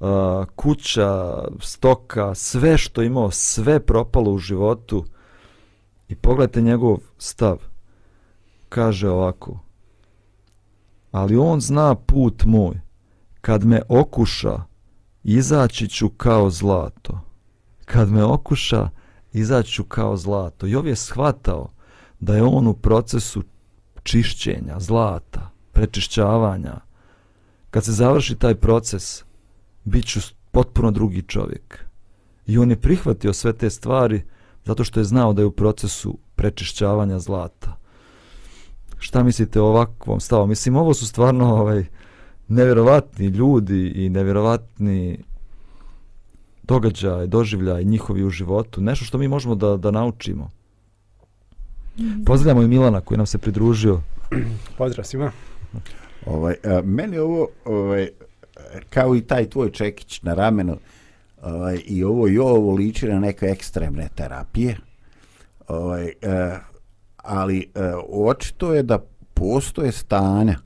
uh, 0.00 0.08
kuća, 0.56 1.38
stoka, 1.60 2.34
sve 2.34 2.78
što 2.78 3.02
imao, 3.02 3.30
sve 3.30 3.80
propalo 3.80 4.32
u 4.32 4.38
životu. 4.38 5.04
I 6.08 6.14
pogledajte 6.14 6.62
njegov 6.62 6.98
stav. 7.18 7.56
Kaže 8.68 9.08
ovako. 9.08 9.58
Ali 11.12 11.36
on 11.36 11.60
zna 11.60 11.94
put 11.94 12.44
moj. 12.44 12.83
Kad 13.44 13.64
me 13.64 13.82
okuša, 13.88 14.62
izaći 15.24 15.88
ću 15.88 16.08
kao 16.08 16.50
zlato. 16.50 17.20
Kad 17.84 18.10
me 18.10 18.24
okuša, 18.24 18.88
izaći 19.32 19.72
ću 19.72 19.84
kao 19.84 20.16
zlato. 20.16 20.66
Jov 20.66 20.86
je 20.86 20.96
shvatao 20.96 21.68
da 22.20 22.36
je 22.36 22.42
on 22.42 22.66
u 22.66 22.74
procesu 22.74 23.42
čišćenja, 24.02 24.80
zlata, 24.80 25.50
prečišćavanja. 25.72 26.80
Kad 27.70 27.84
se 27.84 27.92
završi 27.92 28.34
taj 28.34 28.54
proces, 28.54 29.24
bit 29.84 30.06
ću 30.06 30.20
potpuno 30.50 30.90
drugi 30.90 31.22
čovjek. 31.22 31.84
I 32.46 32.58
on 32.58 32.70
je 32.70 32.80
prihvatio 32.80 33.32
sve 33.32 33.52
te 33.52 33.70
stvari 33.70 34.22
zato 34.64 34.84
što 34.84 35.00
je 35.00 35.04
znao 35.04 35.32
da 35.32 35.42
je 35.42 35.46
u 35.46 35.56
procesu 35.56 36.18
prečišćavanja 36.36 37.18
zlata. 37.18 37.76
Šta 38.98 39.22
mislite 39.22 39.60
o 39.60 39.66
ovakvom 39.66 40.20
stavu? 40.20 40.46
Mislim, 40.46 40.76
ovo 40.76 40.94
su 40.94 41.06
stvarno 41.06 41.56
ovaj, 41.56 41.86
nevjerovatni 42.48 43.26
ljudi 43.26 43.88
i 43.88 44.08
nevjerovatni 44.08 45.18
događaj, 46.62 47.26
doživljaj 47.26 47.84
njihovi 47.84 48.24
u 48.24 48.30
životu. 48.30 48.80
Nešto 48.80 49.04
što 49.04 49.18
mi 49.18 49.28
možemo 49.28 49.54
da, 49.54 49.76
da 49.76 49.90
naučimo. 49.90 50.50
Pozdravljamo 52.26 52.62
i 52.62 52.68
Milana 52.68 53.00
koji 53.00 53.18
nam 53.18 53.26
se 53.26 53.38
pridružio. 53.38 54.00
Pozdrav 54.78 55.04
svima. 55.04 55.32
Ovaj, 56.26 56.54
a, 56.64 56.80
meni 56.84 57.18
ovo, 57.18 57.48
ovaj, 57.64 58.08
kao 58.90 59.16
i 59.16 59.20
taj 59.20 59.50
tvoj 59.50 59.70
čekić 59.70 60.22
na 60.22 60.34
ramenu, 60.34 60.76
ovaj, 61.42 61.80
i 61.86 62.04
ovo 62.04 62.28
i 62.28 62.38
ovo 62.38 62.74
liči 62.74 63.08
na 63.08 63.18
neke 63.18 63.46
ekstremne 63.46 64.08
terapije. 64.14 64.76
Ovaj, 65.68 66.12
a, 66.22 66.58
ali 67.16 67.70
a, 67.74 68.00
očito 68.08 68.74
je 68.74 68.82
da 68.82 68.98
postoje 69.34 69.92
stanja 69.92 70.58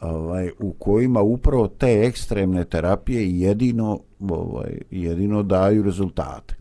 ovaj, 0.00 0.50
u 0.58 0.72
kojima 0.72 1.20
upravo 1.20 1.68
te 1.68 2.02
ekstremne 2.06 2.64
terapije 2.64 3.38
jedino, 3.40 4.00
ovaj, 4.20 4.78
jedino 4.90 5.42
daju 5.42 5.82
rezultate. 5.82 6.54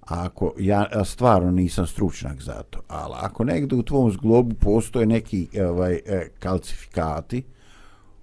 Ako, 0.00 0.54
ja 0.58 0.88
ja 0.94 1.04
stvarno 1.04 1.50
nisam 1.50 1.86
stručnjak 1.86 2.42
za 2.42 2.62
to, 2.70 2.80
ali 2.88 3.14
ako 3.20 3.44
negdje 3.44 3.78
u 3.78 3.82
tvom 3.82 4.10
zglobu 4.12 4.54
postoje 4.54 5.06
neki 5.06 5.48
ovaj, 5.68 5.94
e, 5.94 6.28
kalcifikati, 6.38 7.42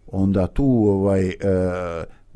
onda 0.07 0.47
tu 0.47 0.65
ovaj, 0.65 1.27
e, 1.29 1.35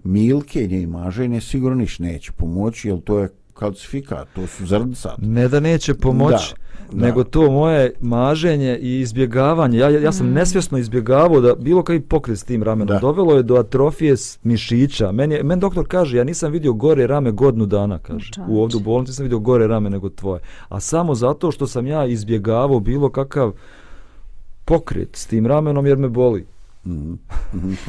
milkenje 0.03 0.81
i 0.81 0.87
maženje 0.87 1.41
sigurno 1.41 1.75
niš 1.77 1.99
neće 1.99 2.31
pomoći, 2.31 2.87
jer 2.87 3.01
to 3.01 3.19
je 3.19 3.29
kalcifikat, 3.53 4.27
to 4.35 4.47
su 4.47 4.65
zrnca. 4.65 5.09
Ne 5.17 5.47
da 5.47 5.59
neće 5.59 5.93
pomoći, 5.93 6.53
Da, 6.81 6.97
da. 6.97 7.05
nego 7.05 7.23
to 7.23 7.51
moje 7.51 7.93
maženje 7.99 8.77
i 8.77 8.99
izbjegavanje. 8.99 9.77
Ja, 9.77 9.89
ja 9.89 10.11
sam 10.11 10.29
nesvjesno 10.29 10.77
izbjegavao 10.77 11.41
da 11.41 11.55
bilo 11.55 11.83
koji 11.83 11.99
pokret 11.99 12.39
s 12.39 12.43
tim 12.43 12.63
ramenom 12.63 12.87
Da. 12.87 12.99
dovelo 12.99 13.35
je 13.35 13.43
do 13.43 13.55
atrofije 13.55 14.15
mišića. 14.43 15.11
Meni, 15.11 15.35
je- 15.35 15.43
meni 15.43 15.61
doktor 15.61 15.87
kaže, 15.87 16.17
ja 16.17 16.23
nisam 16.23 16.51
vidio 16.51 16.73
gore 16.73 17.07
rame 17.07 17.31
godnu 17.31 17.65
dana, 17.65 17.99
kaže. 17.99 18.31
Čovječe. 18.31 18.51
U 18.51 18.61
ovdje 18.61 18.77
u 18.77 18.81
bolnici 18.81 19.13
sam 19.13 19.23
vidio 19.23 19.39
gore 19.39 19.67
rame 19.67 19.89
nego 19.89 20.09
tvoje. 20.09 20.41
A 20.69 20.79
samo 20.79 21.15
zato 21.15 21.51
što 21.51 21.67
sam 21.67 21.87
ja 21.87 22.05
izbjegavao 22.05 22.79
bilo 22.79 23.09
kakav 23.09 23.51
pokret 24.65 25.09
s 25.13 25.27
tim 25.27 25.47
ramenom 25.47 25.85
jer 25.85 25.97
me 25.97 26.09
boli. 26.09 26.45
Mhm. 26.85 27.13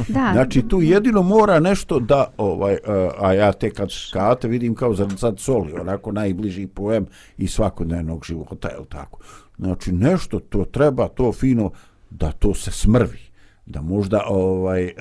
Da, 0.09 0.31
Znači 0.33 0.69
tu 0.69 0.83
jedino 0.83 1.23
mora 1.23 1.61
nešto 1.61 2.01
da 2.01 2.33
ovaj 2.39 2.79
a, 2.87 3.11
a 3.19 3.33
ja 3.33 3.53
te 3.53 3.71
kad 3.71 3.93
skate 3.93 4.49
vidim 4.49 4.75
kao 4.75 4.95
zrncat 4.95 5.39
soli, 5.39 5.73
onako 5.73 6.13
najbliži 6.13 6.67
pojem 6.67 7.07
i 7.39 7.49
svakodnevnog 7.49 8.25
života, 8.25 8.69
je 8.69 8.77
tako? 8.89 9.19
Znači 9.59 9.93
nešto 9.93 10.39
to 10.39 10.65
treba, 10.65 11.09
to 11.09 11.33
fino 11.33 11.71
da 12.11 12.33
to 12.33 12.55
se 12.55 12.71
smrvi. 12.71 13.19
Da 13.67 13.83
možda 13.83 14.23
ovaj 14.29 14.85
e, 14.85 14.93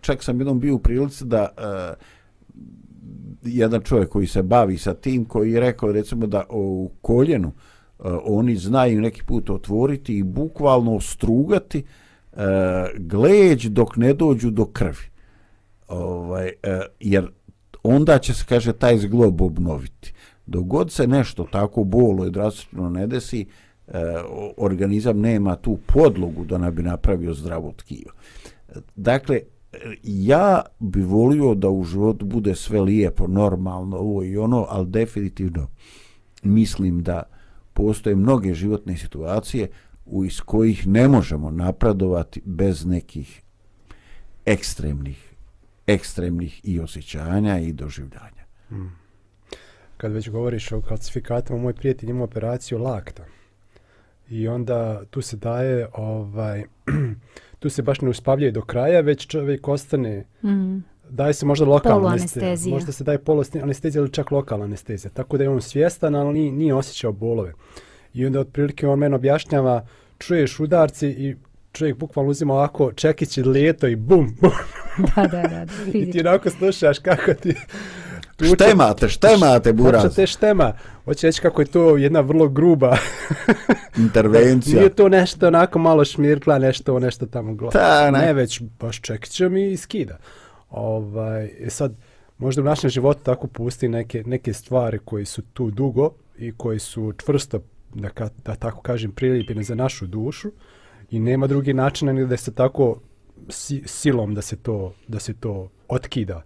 čak 0.00 0.22
sam 0.22 0.40
jednom 0.40 0.60
bio 0.60 0.74
u 0.74 0.78
prilici 0.78 1.24
da 1.24 1.48
e, 1.58 1.94
jedan 3.42 3.80
čovjek 3.80 4.08
koji 4.08 4.26
se 4.26 4.42
bavi 4.42 4.78
sa 4.78 4.94
tim 4.94 5.24
koji 5.24 5.52
je 5.52 5.60
rekao 5.60 5.92
recimo 5.92 6.26
da 6.26 6.44
u 6.50 6.90
koljenu 7.00 7.52
oni 8.24 8.56
znaju 8.56 9.00
neki 9.00 9.22
put 9.24 9.50
otvoriti 9.50 10.18
i 10.18 10.22
bukvalno 10.22 11.00
strugati 11.00 11.78
uh, 11.78 12.09
E, 12.32 12.42
gleđ 12.98 13.66
dok 13.66 13.96
ne 13.96 14.14
dođu 14.14 14.50
do 14.50 14.64
krvi. 14.64 15.10
Ovaj, 15.88 16.48
e, 16.62 16.80
jer 17.00 17.28
onda 17.82 18.18
će 18.18 18.34
se, 18.34 18.44
kaže, 18.48 18.72
taj 18.72 18.98
zglob 18.98 19.40
obnoviti. 19.40 20.12
Dogod 20.46 20.92
se 20.92 21.06
nešto 21.06 21.46
tako 21.52 21.84
bolo 21.84 22.26
i 22.26 22.30
drastično 22.30 22.90
ne 22.90 23.06
desi, 23.06 23.46
e, 23.88 23.92
organizam 24.56 25.20
nema 25.20 25.56
tu 25.56 25.78
podlogu 25.86 26.44
da 26.44 26.58
ne 26.58 26.70
bi 26.70 26.82
napravio 26.82 27.34
zdravo 27.34 27.72
tkivo. 27.76 28.10
Dakle, 28.96 29.40
ja 30.02 30.62
bi 30.78 31.02
volio 31.02 31.54
da 31.54 31.68
u 31.68 31.84
životu 31.84 32.26
bude 32.26 32.54
sve 32.54 32.80
lijepo, 32.80 33.26
normalno, 33.26 33.96
ovo 33.96 34.24
i 34.24 34.36
ono, 34.36 34.66
ali 34.68 34.86
definitivno 34.86 35.68
mislim 36.42 37.02
da 37.02 37.22
postoje 37.72 38.16
mnoge 38.16 38.54
životne 38.54 38.96
situacije 38.96 39.68
iz 40.26 40.40
kojih 40.40 40.86
ne 40.86 41.08
možemo 41.08 41.50
napredovati 41.50 42.42
bez 42.44 42.86
nekih 42.86 43.42
ekstremnih 44.44 45.30
ekstremnih 45.94 46.60
i 46.64 46.80
osjećanja 46.80 47.58
i 47.58 47.72
doživljanja. 47.72 48.44
Hmm. 48.68 48.92
Kad 49.96 50.12
već 50.12 50.30
govoriš 50.30 50.72
o 50.72 50.80
kalcifikatama, 50.80 51.62
moj 51.62 51.74
prijatelj 51.74 52.10
ima 52.10 52.24
operaciju 52.24 52.78
lakta. 52.78 53.24
I 54.28 54.48
onda 54.48 55.04
tu 55.04 55.22
se 55.22 55.36
daje 55.36 55.88
ovaj 55.92 56.64
tu 57.60 57.70
se 57.70 57.82
baš 57.82 58.00
ne 58.00 58.08
uspavljaju 58.08 58.52
do 58.52 58.62
kraja, 58.62 59.00
već 59.00 59.26
čovjek 59.26 59.68
ostane, 59.68 60.24
mm. 60.42 60.78
daje 61.08 61.34
se 61.34 61.46
možda 61.46 61.66
lokalna 61.66 62.08
anestezija. 62.08 62.74
Možda 62.74 62.92
se 62.92 63.04
daje 63.04 63.18
polo 63.18 63.44
anestezija 63.62 64.00
ili 64.00 64.12
čak 64.12 64.30
lokalna 64.30 64.64
anestezija. 64.64 65.10
Tako 65.10 65.38
da 65.38 65.44
je 65.44 65.50
on 65.50 65.62
svjestan, 65.62 66.14
ali 66.14 66.32
nije, 66.32 66.52
nije 66.52 66.74
osjećao 66.74 67.12
bolove. 67.12 67.52
I 68.14 68.26
onda 68.26 68.40
otprilike 68.40 68.86
on 68.86 68.98
meni 68.98 69.14
objašnjava, 69.14 69.86
čuješ 70.18 70.60
udarci 70.60 71.08
i 71.08 71.36
čovjek 71.72 71.96
bukvalno 71.96 72.30
uzima 72.30 72.54
ovako 72.54 72.92
čekić 72.92 73.38
i 73.38 73.42
lijeto 73.42 73.86
i 73.86 73.96
bum, 73.96 74.36
bum. 74.40 74.50
da, 75.16 75.26
da, 75.26 75.42
da. 75.48 75.66
I 75.92 76.10
ti 76.10 76.20
onako 76.20 76.50
slušaš 76.50 76.98
kako 76.98 77.34
ti... 77.34 77.54
Štemate, 78.54 79.08
štemate, 79.08 79.72
buraz. 79.72 80.02
Hoće 80.02 80.14
te 80.14 80.26
štema. 80.26 80.72
Hoće 81.04 81.26
reći 81.26 81.40
kako 81.40 81.62
je 81.62 81.66
to 81.66 81.96
jedna 81.96 82.20
vrlo 82.20 82.48
gruba 82.48 82.96
intervencija. 84.06 84.78
Nije 84.78 84.88
to 84.88 85.08
nešto 85.08 85.46
onako 85.46 85.78
malo 85.78 86.04
šmirkla, 86.04 86.58
nešto, 86.58 86.98
nešto 86.98 87.26
tamo 87.26 87.54
gleda. 87.54 87.72
Ta, 87.72 88.10
ne. 88.10 88.18
ne, 88.18 88.32
već 88.32 88.62
baš 88.80 89.00
čekića 89.00 89.48
mi 89.48 89.76
skida. 89.76 90.18
Ovaj, 90.70 91.44
e 91.44 91.70
sad, 91.70 91.94
možda 92.38 92.62
u 92.62 92.64
našem 92.64 92.90
životu 92.90 93.20
tako 93.22 93.46
pusti 93.46 93.88
neke, 93.88 94.22
neke 94.26 94.52
stvari 94.52 94.98
koji 95.04 95.24
su 95.24 95.42
tu 95.42 95.70
dugo 95.70 96.10
i 96.38 96.52
koji 96.56 96.78
su 96.78 97.12
čvrsto, 97.16 97.60
da, 97.94 98.10
ka, 98.10 98.28
da 98.44 98.54
tako 98.54 98.82
kažem, 98.82 99.12
prilijepine 99.12 99.62
za 99.62 99.74
našu 99.74 100.06
dušu 100.06 100.50
i 101.10 101.20
nema 101.20 101.46
drugi 101.46 101.74
način 101.74 102.08
nego 102.08 102.28
da 102.28 102.36
se 102.36 102.54
tako 102.54 103.00
si, 103.48 103.82
silom 103.86 104.34
da 104.34 104.42
se 104.42 104.56
to 104.56 104.94
da 105.08 105.18
se 105.18 105.34
to 105.34 105.70
otkida 105.88 106.42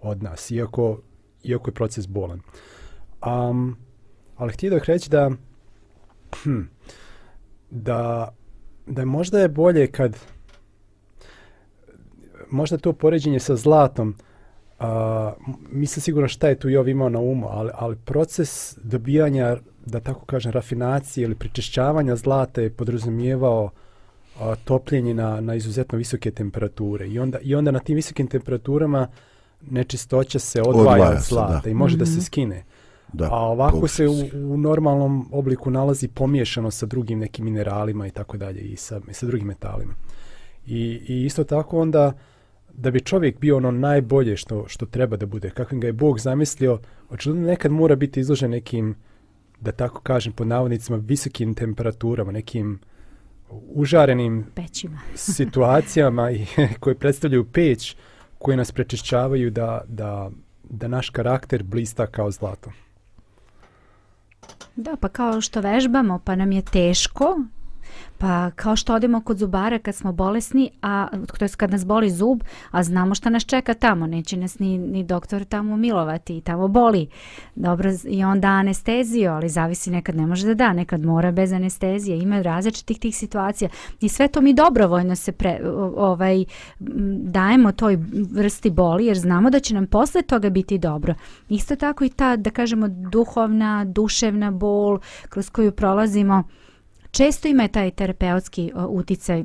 od 0.00 0.22
nas, 0.22 0.50
iako 0.50 1.00
iako 1.42 1.70
je 1.70 1.74
proces 1.74 2.06
bolan. 2.06 2.40
Um, 3.26 3.76
ali 4.36 4.52
htio 4.52 4.70
da 4.70 4.78
reći 4.86 5.10
da 5.10 5.30
hm, 6.42 6.60
da 7.70 8.28
da 8.86 9.04
možda 9.04 9.40
je 9.40 9.48
bolje 9.48 9.86
kad 9.86 10.16
možda 12.50 12.78
to 12.78 12.92
poređenje 12.92 13.40
sa 13.40 13.56
zlatom 13.56 14.14
uh, 14.80 14.86
mislim 15.70 16.02
sigurno 16.02 16.28
šta 16.28 16.48
je 16.48 16.58
tu 16.58 16.68
Jov 16.68 16.88
imao 16.88 17.08
na 17.08 17.18
umu, 17.18 17.46
ali, 17.50 17.70
ali 17.74 17.96
proces 17.96 18.78
dobijanja, 18.82 19.56
da 19.90 20.00
tako 20.00 20.26
kažem, 20.26 20.52
rafinacije 20.52 21.24
ili 21.24 21.34
pričešćavanja 21.34 22.16
zlata 22.16 22.60
je 22.60 22.70
podrazumijevao 22.70 23.70
a, 24.40 24.54
topljenje 24.64 25.14
na, 25.14 25.40
na 25.40 25.54
izuzetno 25.54 25.98
visoke 25.98 26.30
temperature. 26.30 27.08
I 27.08 27.18
onda, 27.18 27.38
I 27.42 27.54
onda 27.54 27.70
na 27.70 27.78
tim 27.78 27.96
visokim 27.96 28.26
temperaturama 28.26 29.00
uh, 29.00 29.14
nečistoća 29.70 30.38
se 30.38 30.62
odvaja, 30.62 30.80
odvaja 30.80 31.10
od 31.10 31.22
zlata 31.22 31.60
se, 31.62 31.70
i 31.70 31.74
može 31.74 31.96
mm 31.96 31.98
-hmm. 31.98 32.00
da 32.00 32.06
se 32.06 32.12
mhm. 32.12 32.20
skine. 32.20 32.64
Da, 33.12 33.28
A 33.32 33.36
ovako 33.36 33.88
se 33.88 34.08
u, 34.08 34.14
u 34.52 34.56
normalnom 34.56 35.28
obliku 35.32 35.70
nalazi 35.70 36.08
pomiješano 36.08 36.70
sa 36.70 36.86
drugim 36.86 37.18
nekim 37.18 37.44
mineralima 37.44 38.06
i 38.06 38.10
tako 38.10 38.36
dalje 38.36 38.60
i 38.60 38.76
sa, 38.76 39.00
i 39.10 39.14
sa 39.14 39.26
drugim 39.26 39.46
metalima. 39.46 39.94
I, 40.66 41.00
I 41.08 41.24
isto 41.24 41.44
tako 41.44 41.80
onda 41.80 42.12
da 42.72 42.90
bi 42.90 43.00
čovjek 43.00 43.40
bio 43.40 43.56
ono 43.56 43.70
najbolje 43.70 44.36
što, 44.36 44.64
što 44.68 44.86
treba 44.86 45.16
da 45.16 45.26
bude, 45.26 45.50
kakvim 45.50 45.80
ga 45.80 45.86
je 45.86 45.92
Bog 45.92 46.20
zamislio, 46.20 46.78
očigledno 47.10 47.46
nekad 47.46 47.72
mora 47.72 47.96
biti 47.96 48.20
izložen 48.20 48.50
nekim, 48.50 48.94
da 49.60 49.72
tako 49.72 50.00
kažem, 50.00 50.32
pod 50.32 50.46
navodnicima, 50.46 50.96
visokim 50.96 51.54
temperaturama, 51.54 52.32
nekim 52.32 52.80
užarenim 53.50 54.46
Pećima. 54.54 55.00
situacijama 55.14 56.30
i, 56.30 56.46
koje 56.80 56.94
predstavljaju 56.94 57.44
peć, 57.44 57.96
koje 58.38 58.56
nas 58.56 58.72
prečišćavaju 58.72 59.50
da, 59.50 59.80
da, 59.88 60.30
da 60.64 60.88
naš 60.88 61.10
karakter 61.10 61.62
blista 61.62 62.06
kao 62.06 62.30
zlato. 62.30 62.70
Da, 64.76 64.96
pa 65.00 65.08
kao 65.08 65.40
što 65.40 65.60
vežbamo, 65.60 66.20
pa 66.24 66.36
nam 66.36 66.52
je 66.52 66.62
teško, 66.62 67.42
Pa 68.18 68.50
kao 68.50 68.76
što 68.76 68.94
odemo 68.94 69.20
kod 69.20 69.38
zubara 69.38 69.78
kad 69.78 69.94
smo 69.94 70.12
bolesni, 70.12 70.70
a 70.82 71.08
to 71.38 71.44
je 71.44 71.48
kad 71.56 71.70
nas 71.70 71.86
boli 71.86 72.10
zub, 72.10 72.42
a 72.70 72.82
znamo 72.82 73.14
šta 73.14 73.30
nas 73.30 73.44
čeka 73.44 73.74
tamo, 73.74 74.06
neće 74.06 74.36
nas 74.36 74.58
ni, 74.58 74.78
ni 74.78 75.04
doktor 75.04 75.44
tamo 75.44 75.76
milovati 75.76 76.36
i 76.36 76.40
tamo 76.40 76.68
boli. 76.68 77.08
Dobro, 77.54 77.90
i 78.04 78.24
onda 78.24 78.48
anesteziju, 78.48 79.32
ali 79.32 79.48
zavisi 79.48 79.90
nekad 79.90 80.16
ne 80.16 80.26
može 80.26 80.46
da 80.46 80.54
da, 80.54 80.72
nekad 80.72 81.04
mora 81.04 81.32
bez 81.32 81.52
anestezije. 81.52 82.18
Ima 82.18 82.42
različitih 82.42 82.98
tih 82.98 83.16
situacija 83.16 83.70
i 84.00 84.08
sve 84.08 84.28
to 84.28 84.40
mi 84.40 84.54
dobrovoljno 84.54 85.16
se 85.16 85.32
pre, 85.32 85.60
ovaj, 85.96 86.44
dajemo 87.18 87.72
toj 87.72 87.98
vrsti 88.32 88.70
boli 88.70 89.06
jer 89.06 89.18
znamo 89.18 89.50
da 89.50 89.60
će 89.60 89.74
nam 89.74 89.86
posle 89.86 90.22
toga 90.22 90.50
biti 90.50 90.78
dobro. 90.78 91.14
Isto 91.48 91.76
tako 91.76 92.04
i 92.04 92.08
ta, 92.08 92.36
da 92.36 92.50
kažemo, 92.50 92.88
duhovna, 92.88 93.84
duševna 93.84 94.50
bol 94.50 94.98
kroz 95.28 95.50
koju 95.50 95.72
prolazimo, 95.72 96.44
često 97.10 97.48
ima 97.48 97.68
taj 97.68 97.90
terapeutski 97.90 98.72
uticaj. 98.88 99.44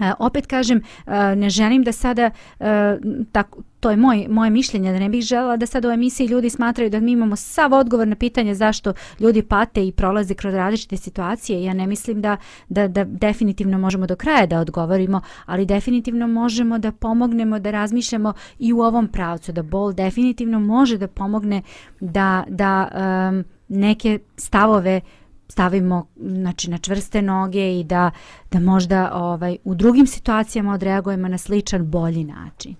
E, 0.00 0.12
opet 0.18 0.46
kažem, 0.46 0.82
e, 1.06 1.36
ne 1.36 1.50
želim 1.50 1.82
da 1.82 1.92
sada, 1.92 2.30
e, 2.60 2.98
tako, 3.32 3.62
to 3.80 3.90
je 3.90 3.96
moj, 3.96 4.26
moje 4.28 4.50
mišljenje, 4.50 4.92
da 4.92 4.98
ne 4.98 5.08
bih 5.08 5.22
žela 5.22 5.56
da 5.56 5.66
sad 5.66 5.84
u 5.84 5.90
emisiji 5.90 6.26
ljudi 6.26 6.50
smatraju 6.50 6.90
da 6.90 7.00
mi 7.00 7.12
imamo 7.12 7.36
sav 7.36 7.74
odgovor 7.74 8.08
na 8.08 8.16
pitanje 8.16 8.54
zašto 8.54 8.92
ljudi 9.20 9.42
pate 9.42 9.86
i 9.86 9.92
prolaze 9.92 10.34
kroz 10.34 10.54
različite 10.54 10.96
situacije. 10.96 11.64
Ja 11.64 11.74
ne 11.74 11.86
mislim 11.86 12.22
da, 12.22 12.36
da, 12.68 12.88
da 12.88 13.04
definitivno 13.04 13.78
možemo 13.78 14.06
do 14.06 14.16
kraja 14.16 14.46
da 14.46 14.60
odgovorimo, 14.60 15.20
ali 15.46 15.66
definitivno 15.66 16.26
možemo 16.26 16.78
da 16.78 16.92
pomognemo, 16.92 17.58
da 17.58 17.70
razmišljamo 17.70 18.32
i 18.58 18.72
u 18.72 18.80
ovom 18.80 19.08
pravcu, 19.08 19.52
da 19.52 19.62
bol 19.62 19.92
definitivno 19.92 20.60
može 20.60 20.98
da 20.98 21.08
pomogne 21.08 21.62
da, 22.00 22.44
da 22.48 22.88
um, 23.30 23.44
neke 23.68 24.18
stavove 24.36 25.00
uh, 25.04 25.25
stavimo 25.48 26.06
znači 26.16 26.70
na 26.70 26.78
čvrste 26.78 27.22
noge 27.22 27.80
i 27.80 27.84
da 27.84 28.10
da 28.52 28.60
možda 28.60 29.10
ovaj 29.14 29.56
u 29.64 29.74
drugim 29.74 30.06
situacijama 30.06 30.72
odreagujemo 30.72 31.28
na 31.28 31.38
sličan 31.38 31.86
bolji 31.86 32.24
način. 32.24 32.74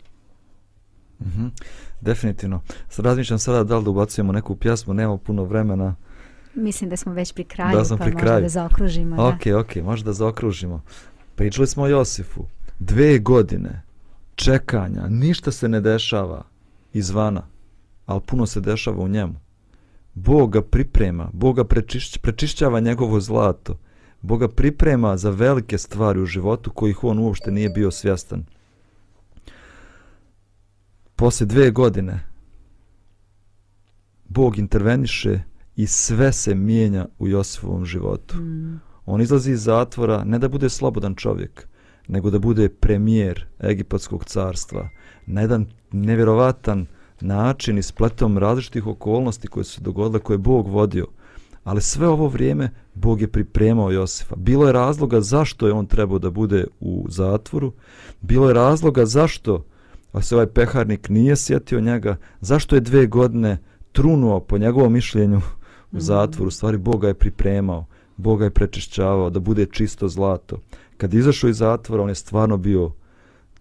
Mhm. 1.21 1.43
Mm 1.43 1.53
Definitivno. 2.01 2.61
Sad 2.89 3.05
razmišljam 3.05 3.39
sada 3.39 3.65
da 3.65 3.79
li 3.79 3.85
da 3.85 3.91
ubacujemo 3.91 4.33
neku 4.33 4.57
pjesmu, 4.57 4.95
nemamo 4.95 5.17
puno 5.17 5.45
vremena. 5.45 5.95
Mislim 6.55 6.91
da 6.91 6.97
smo 6.97 7.13
već 7.13 7.33
pri 7.33 7.45
kraju, 7.45 7.83
da 7.89 7.97
pa 7.97 8.05
pri 8.05 8.13
možda 8.13 8.41
da 8.41 8.49
zaokružimo. 8.49 9.17
Ok, 9.23 9.45
da. 9.45 9.59
ok, 9.59 9.77
možda 9.77 10.07
da 10.07 10.13
zaokružimo. 10.13 10.83
Pričali 11.35 11.67
smo 11.67 11.83
o 11.83 11.87
Josifu. 11.87 12.45
Dve 12.79 13.19
godine 13.19 13.83
čekanja, 14.35 15.07
ništa 15.09 15.53
se 15.53 15.69
ne 15.69 15.81
dešava 15.81 16.43
izvana, 16.93 17.43
ali 18.07 18.21
puno 18.21 18.47
se 18.47 18.61
dešava 18.61 19.03
u 19.03 19.09
njemu. 19.09 19.35
Bog 20.17 20.53
ga 20.53 20.63
priprema, 20.63 21.31
Bog 21.33 21.57
ga 21.57 21.65
prečišć, 21.65 22.19
prečišćava 22.19 22.81
njegovo 22.81 23.21
zlato, 23.21 23.79
Bog 24.21 24.41
ga 24.41 24.49
priprema 24.49 25.17
za 25.17 25.31
velike 25.31 25.79
stvari 25.79 26.21
u 26.21 26.27
životu 26.27 26.71
kojih 26.71 27.05
on 27.05 27.19
uopšte 27.19 27.51
nije 27.51 27.69
bio 27.69 27.91
svjestan. 27.91 28.45
Posle 31.17 31.47
dve 31.47 31.71
godine 31.71 32.21
Bog 34.29 34.59
interveniše 34.59 35.41
i 35.77 35.87
sve 35.87 36.33
se 36.33 36.55
mijenja 36.55 37.07
u 37.19 37.29
Josifovom 37.29 37.85
životu. 37.85 38.37
Mm. 38.37 38.81
On 39.07 39.21
izlazi 39.21 39.53
iz 39.53 39.63
zatvora 39.63 40.25
ne 40.25 40.39
da 40.39 40.49
bude 40.49 40.69
slobodan 40.69 41.15
čovjek, 41.15 41.69
nego 42.09 42.31
da 42.31 42.39
bude 42.39 42.69
premijer 42.69 43.47
Egipatskog 43.61 44.25
carstva. 44.25 44.89
Na 45.27 45.41
jedan 45.41 45.67
nevjerovatan 45.93 46.87
način 47.21 47.79
i 47.79 47.83
spletom 47.83 48.39
različitih 48.39 48.87
okolnosti 48.87 49.49
koje 49.49 49.65
su 49.65 49.73
se 49.73 49.81
dogodile, 49.81 50.21
koje 50.21 50.35
je 50.35 50.39
Bog 50.39 50.69
vodio. 50.69 51.07
Ali 51.65 51.83
sve 51.83 52.09
ovo 52.09 52.29
vrijeme 52.29 52.71
Bog 52.95 53.21
je 53.21 53.29
pripremao 53.29 53.91
Josifa. 53.91 54.37
Bilo 54.37 54.67
je 54.67 54.73
razloga 54.73 55.21
zašto 55.21 55.67
je 55.67 55.73
on 55.73 55.87
trebao 55.87 56.19
da 56.19 56.31
bude 56.31 56.67
u 56.81 57.07
zatvoru. 57.09 57.73
Bilo 58.21 58.49
je 58.49 58.55
razloga 58.55 59.07
zašto 59.07 59.65
a 60.17 60.23
se 60.23 60.35
ovaj 60.35 60.47
peharnik 60.47 61.09
nije 61.09 61.37
sjetio 61.37 61.81
njega. 61.81 62.17
Zašto 62.41 62.75
je 62.75 62.81
dve 62.81 63.07
godine 63.07 63.59
trunuo 63.93 64.41
po 64.41 64.59
njegovom 64.59 64.93
mišljenju 64.93 65.41
u 65.93 66.01
zatvoru, 66.01 66.49
u 66.49 66.51
stvari 66.51 66.79
Bog 66.79 67.01
ga 67.01 67.09
je 67.09 67.15
pripremao, 67.15 67.87
Bog 68.17 68.39
ga 68.39 68.45
je 68.45 68.51
prečišćavao 68.51 69.31
da 69.31 69.41
bude 69.41 69.67
čisto 69.67 70.09
zlato. 70.09 70.61
Kad 70.97 71.15
je 71.15 71.21
izašao 71.21 71.51
iz 71.51 71.57
zatvora, 71.57 72.03
on 72.03 72.09
je 72.09 72.15
stvarno 72.15 72.57
bio 72.57 72.93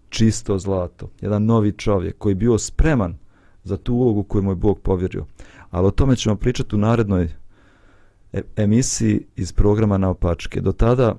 čisto 0.08 0.58
zlato. 0.58 1.10
Jedan 1.20 1.44
novi 1.44 1.72
čovjek 1.72 2.18
koji 2.18 2.30
je 2.30 2.34
bio 2.34 2.58
spreman 2.58 3.18
za 3.66 3.76
tu 3.76 3.94
ulogu 3.94 4.22
koju 4.22 4.42
mu 4.42 4.50
je 4.50 4.54
Bog 4.54 4.80
povjerio. 4.80 5.24
Ali 5.70 5.86
o 5.86 5.90
tome 5.90 6.16
ćemo 6.16 6.36
pričati 6.36 6.74
u 6.74 6.78
narednoj 6.78 7.28
e- 8.32 8.42
emisiji 8.56 9.26
iz 9.36 9.52
programa 9.52 9.98
Naopačke. 9.98 10.60
Do 10.60 10.72
tada 10.72 11.14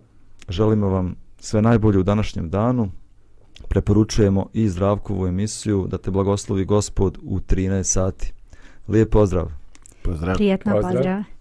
želimo 0.49 0.87
vam 0.87 1.15
sve 1.39 1.61
najbolje 1.61 1.99
u 1.99 2.03
današnjem 2.03 2.49
danu. 2.49 2.91
Preporučujemo 3.67 4.49
i 4.53 4.69
Zdravkovu 4.69 5.27
emisiju 5.27 5.87
da 5.87 5.97
te 5.97 6.11
blagoslovi 6.11 6.65
gospod 6.65 7.17
u 7.23 7.39
13 7.39 7.83
sati. 7.83 8.33
Lijep 8.87 9.09
pozdrav! 9.09 9.51
Pozdrav. 10.03 10.35
Prijetno 10.35 10.73
Pozdrav. 10.73 10.93
pozdrav. 10.93 11.36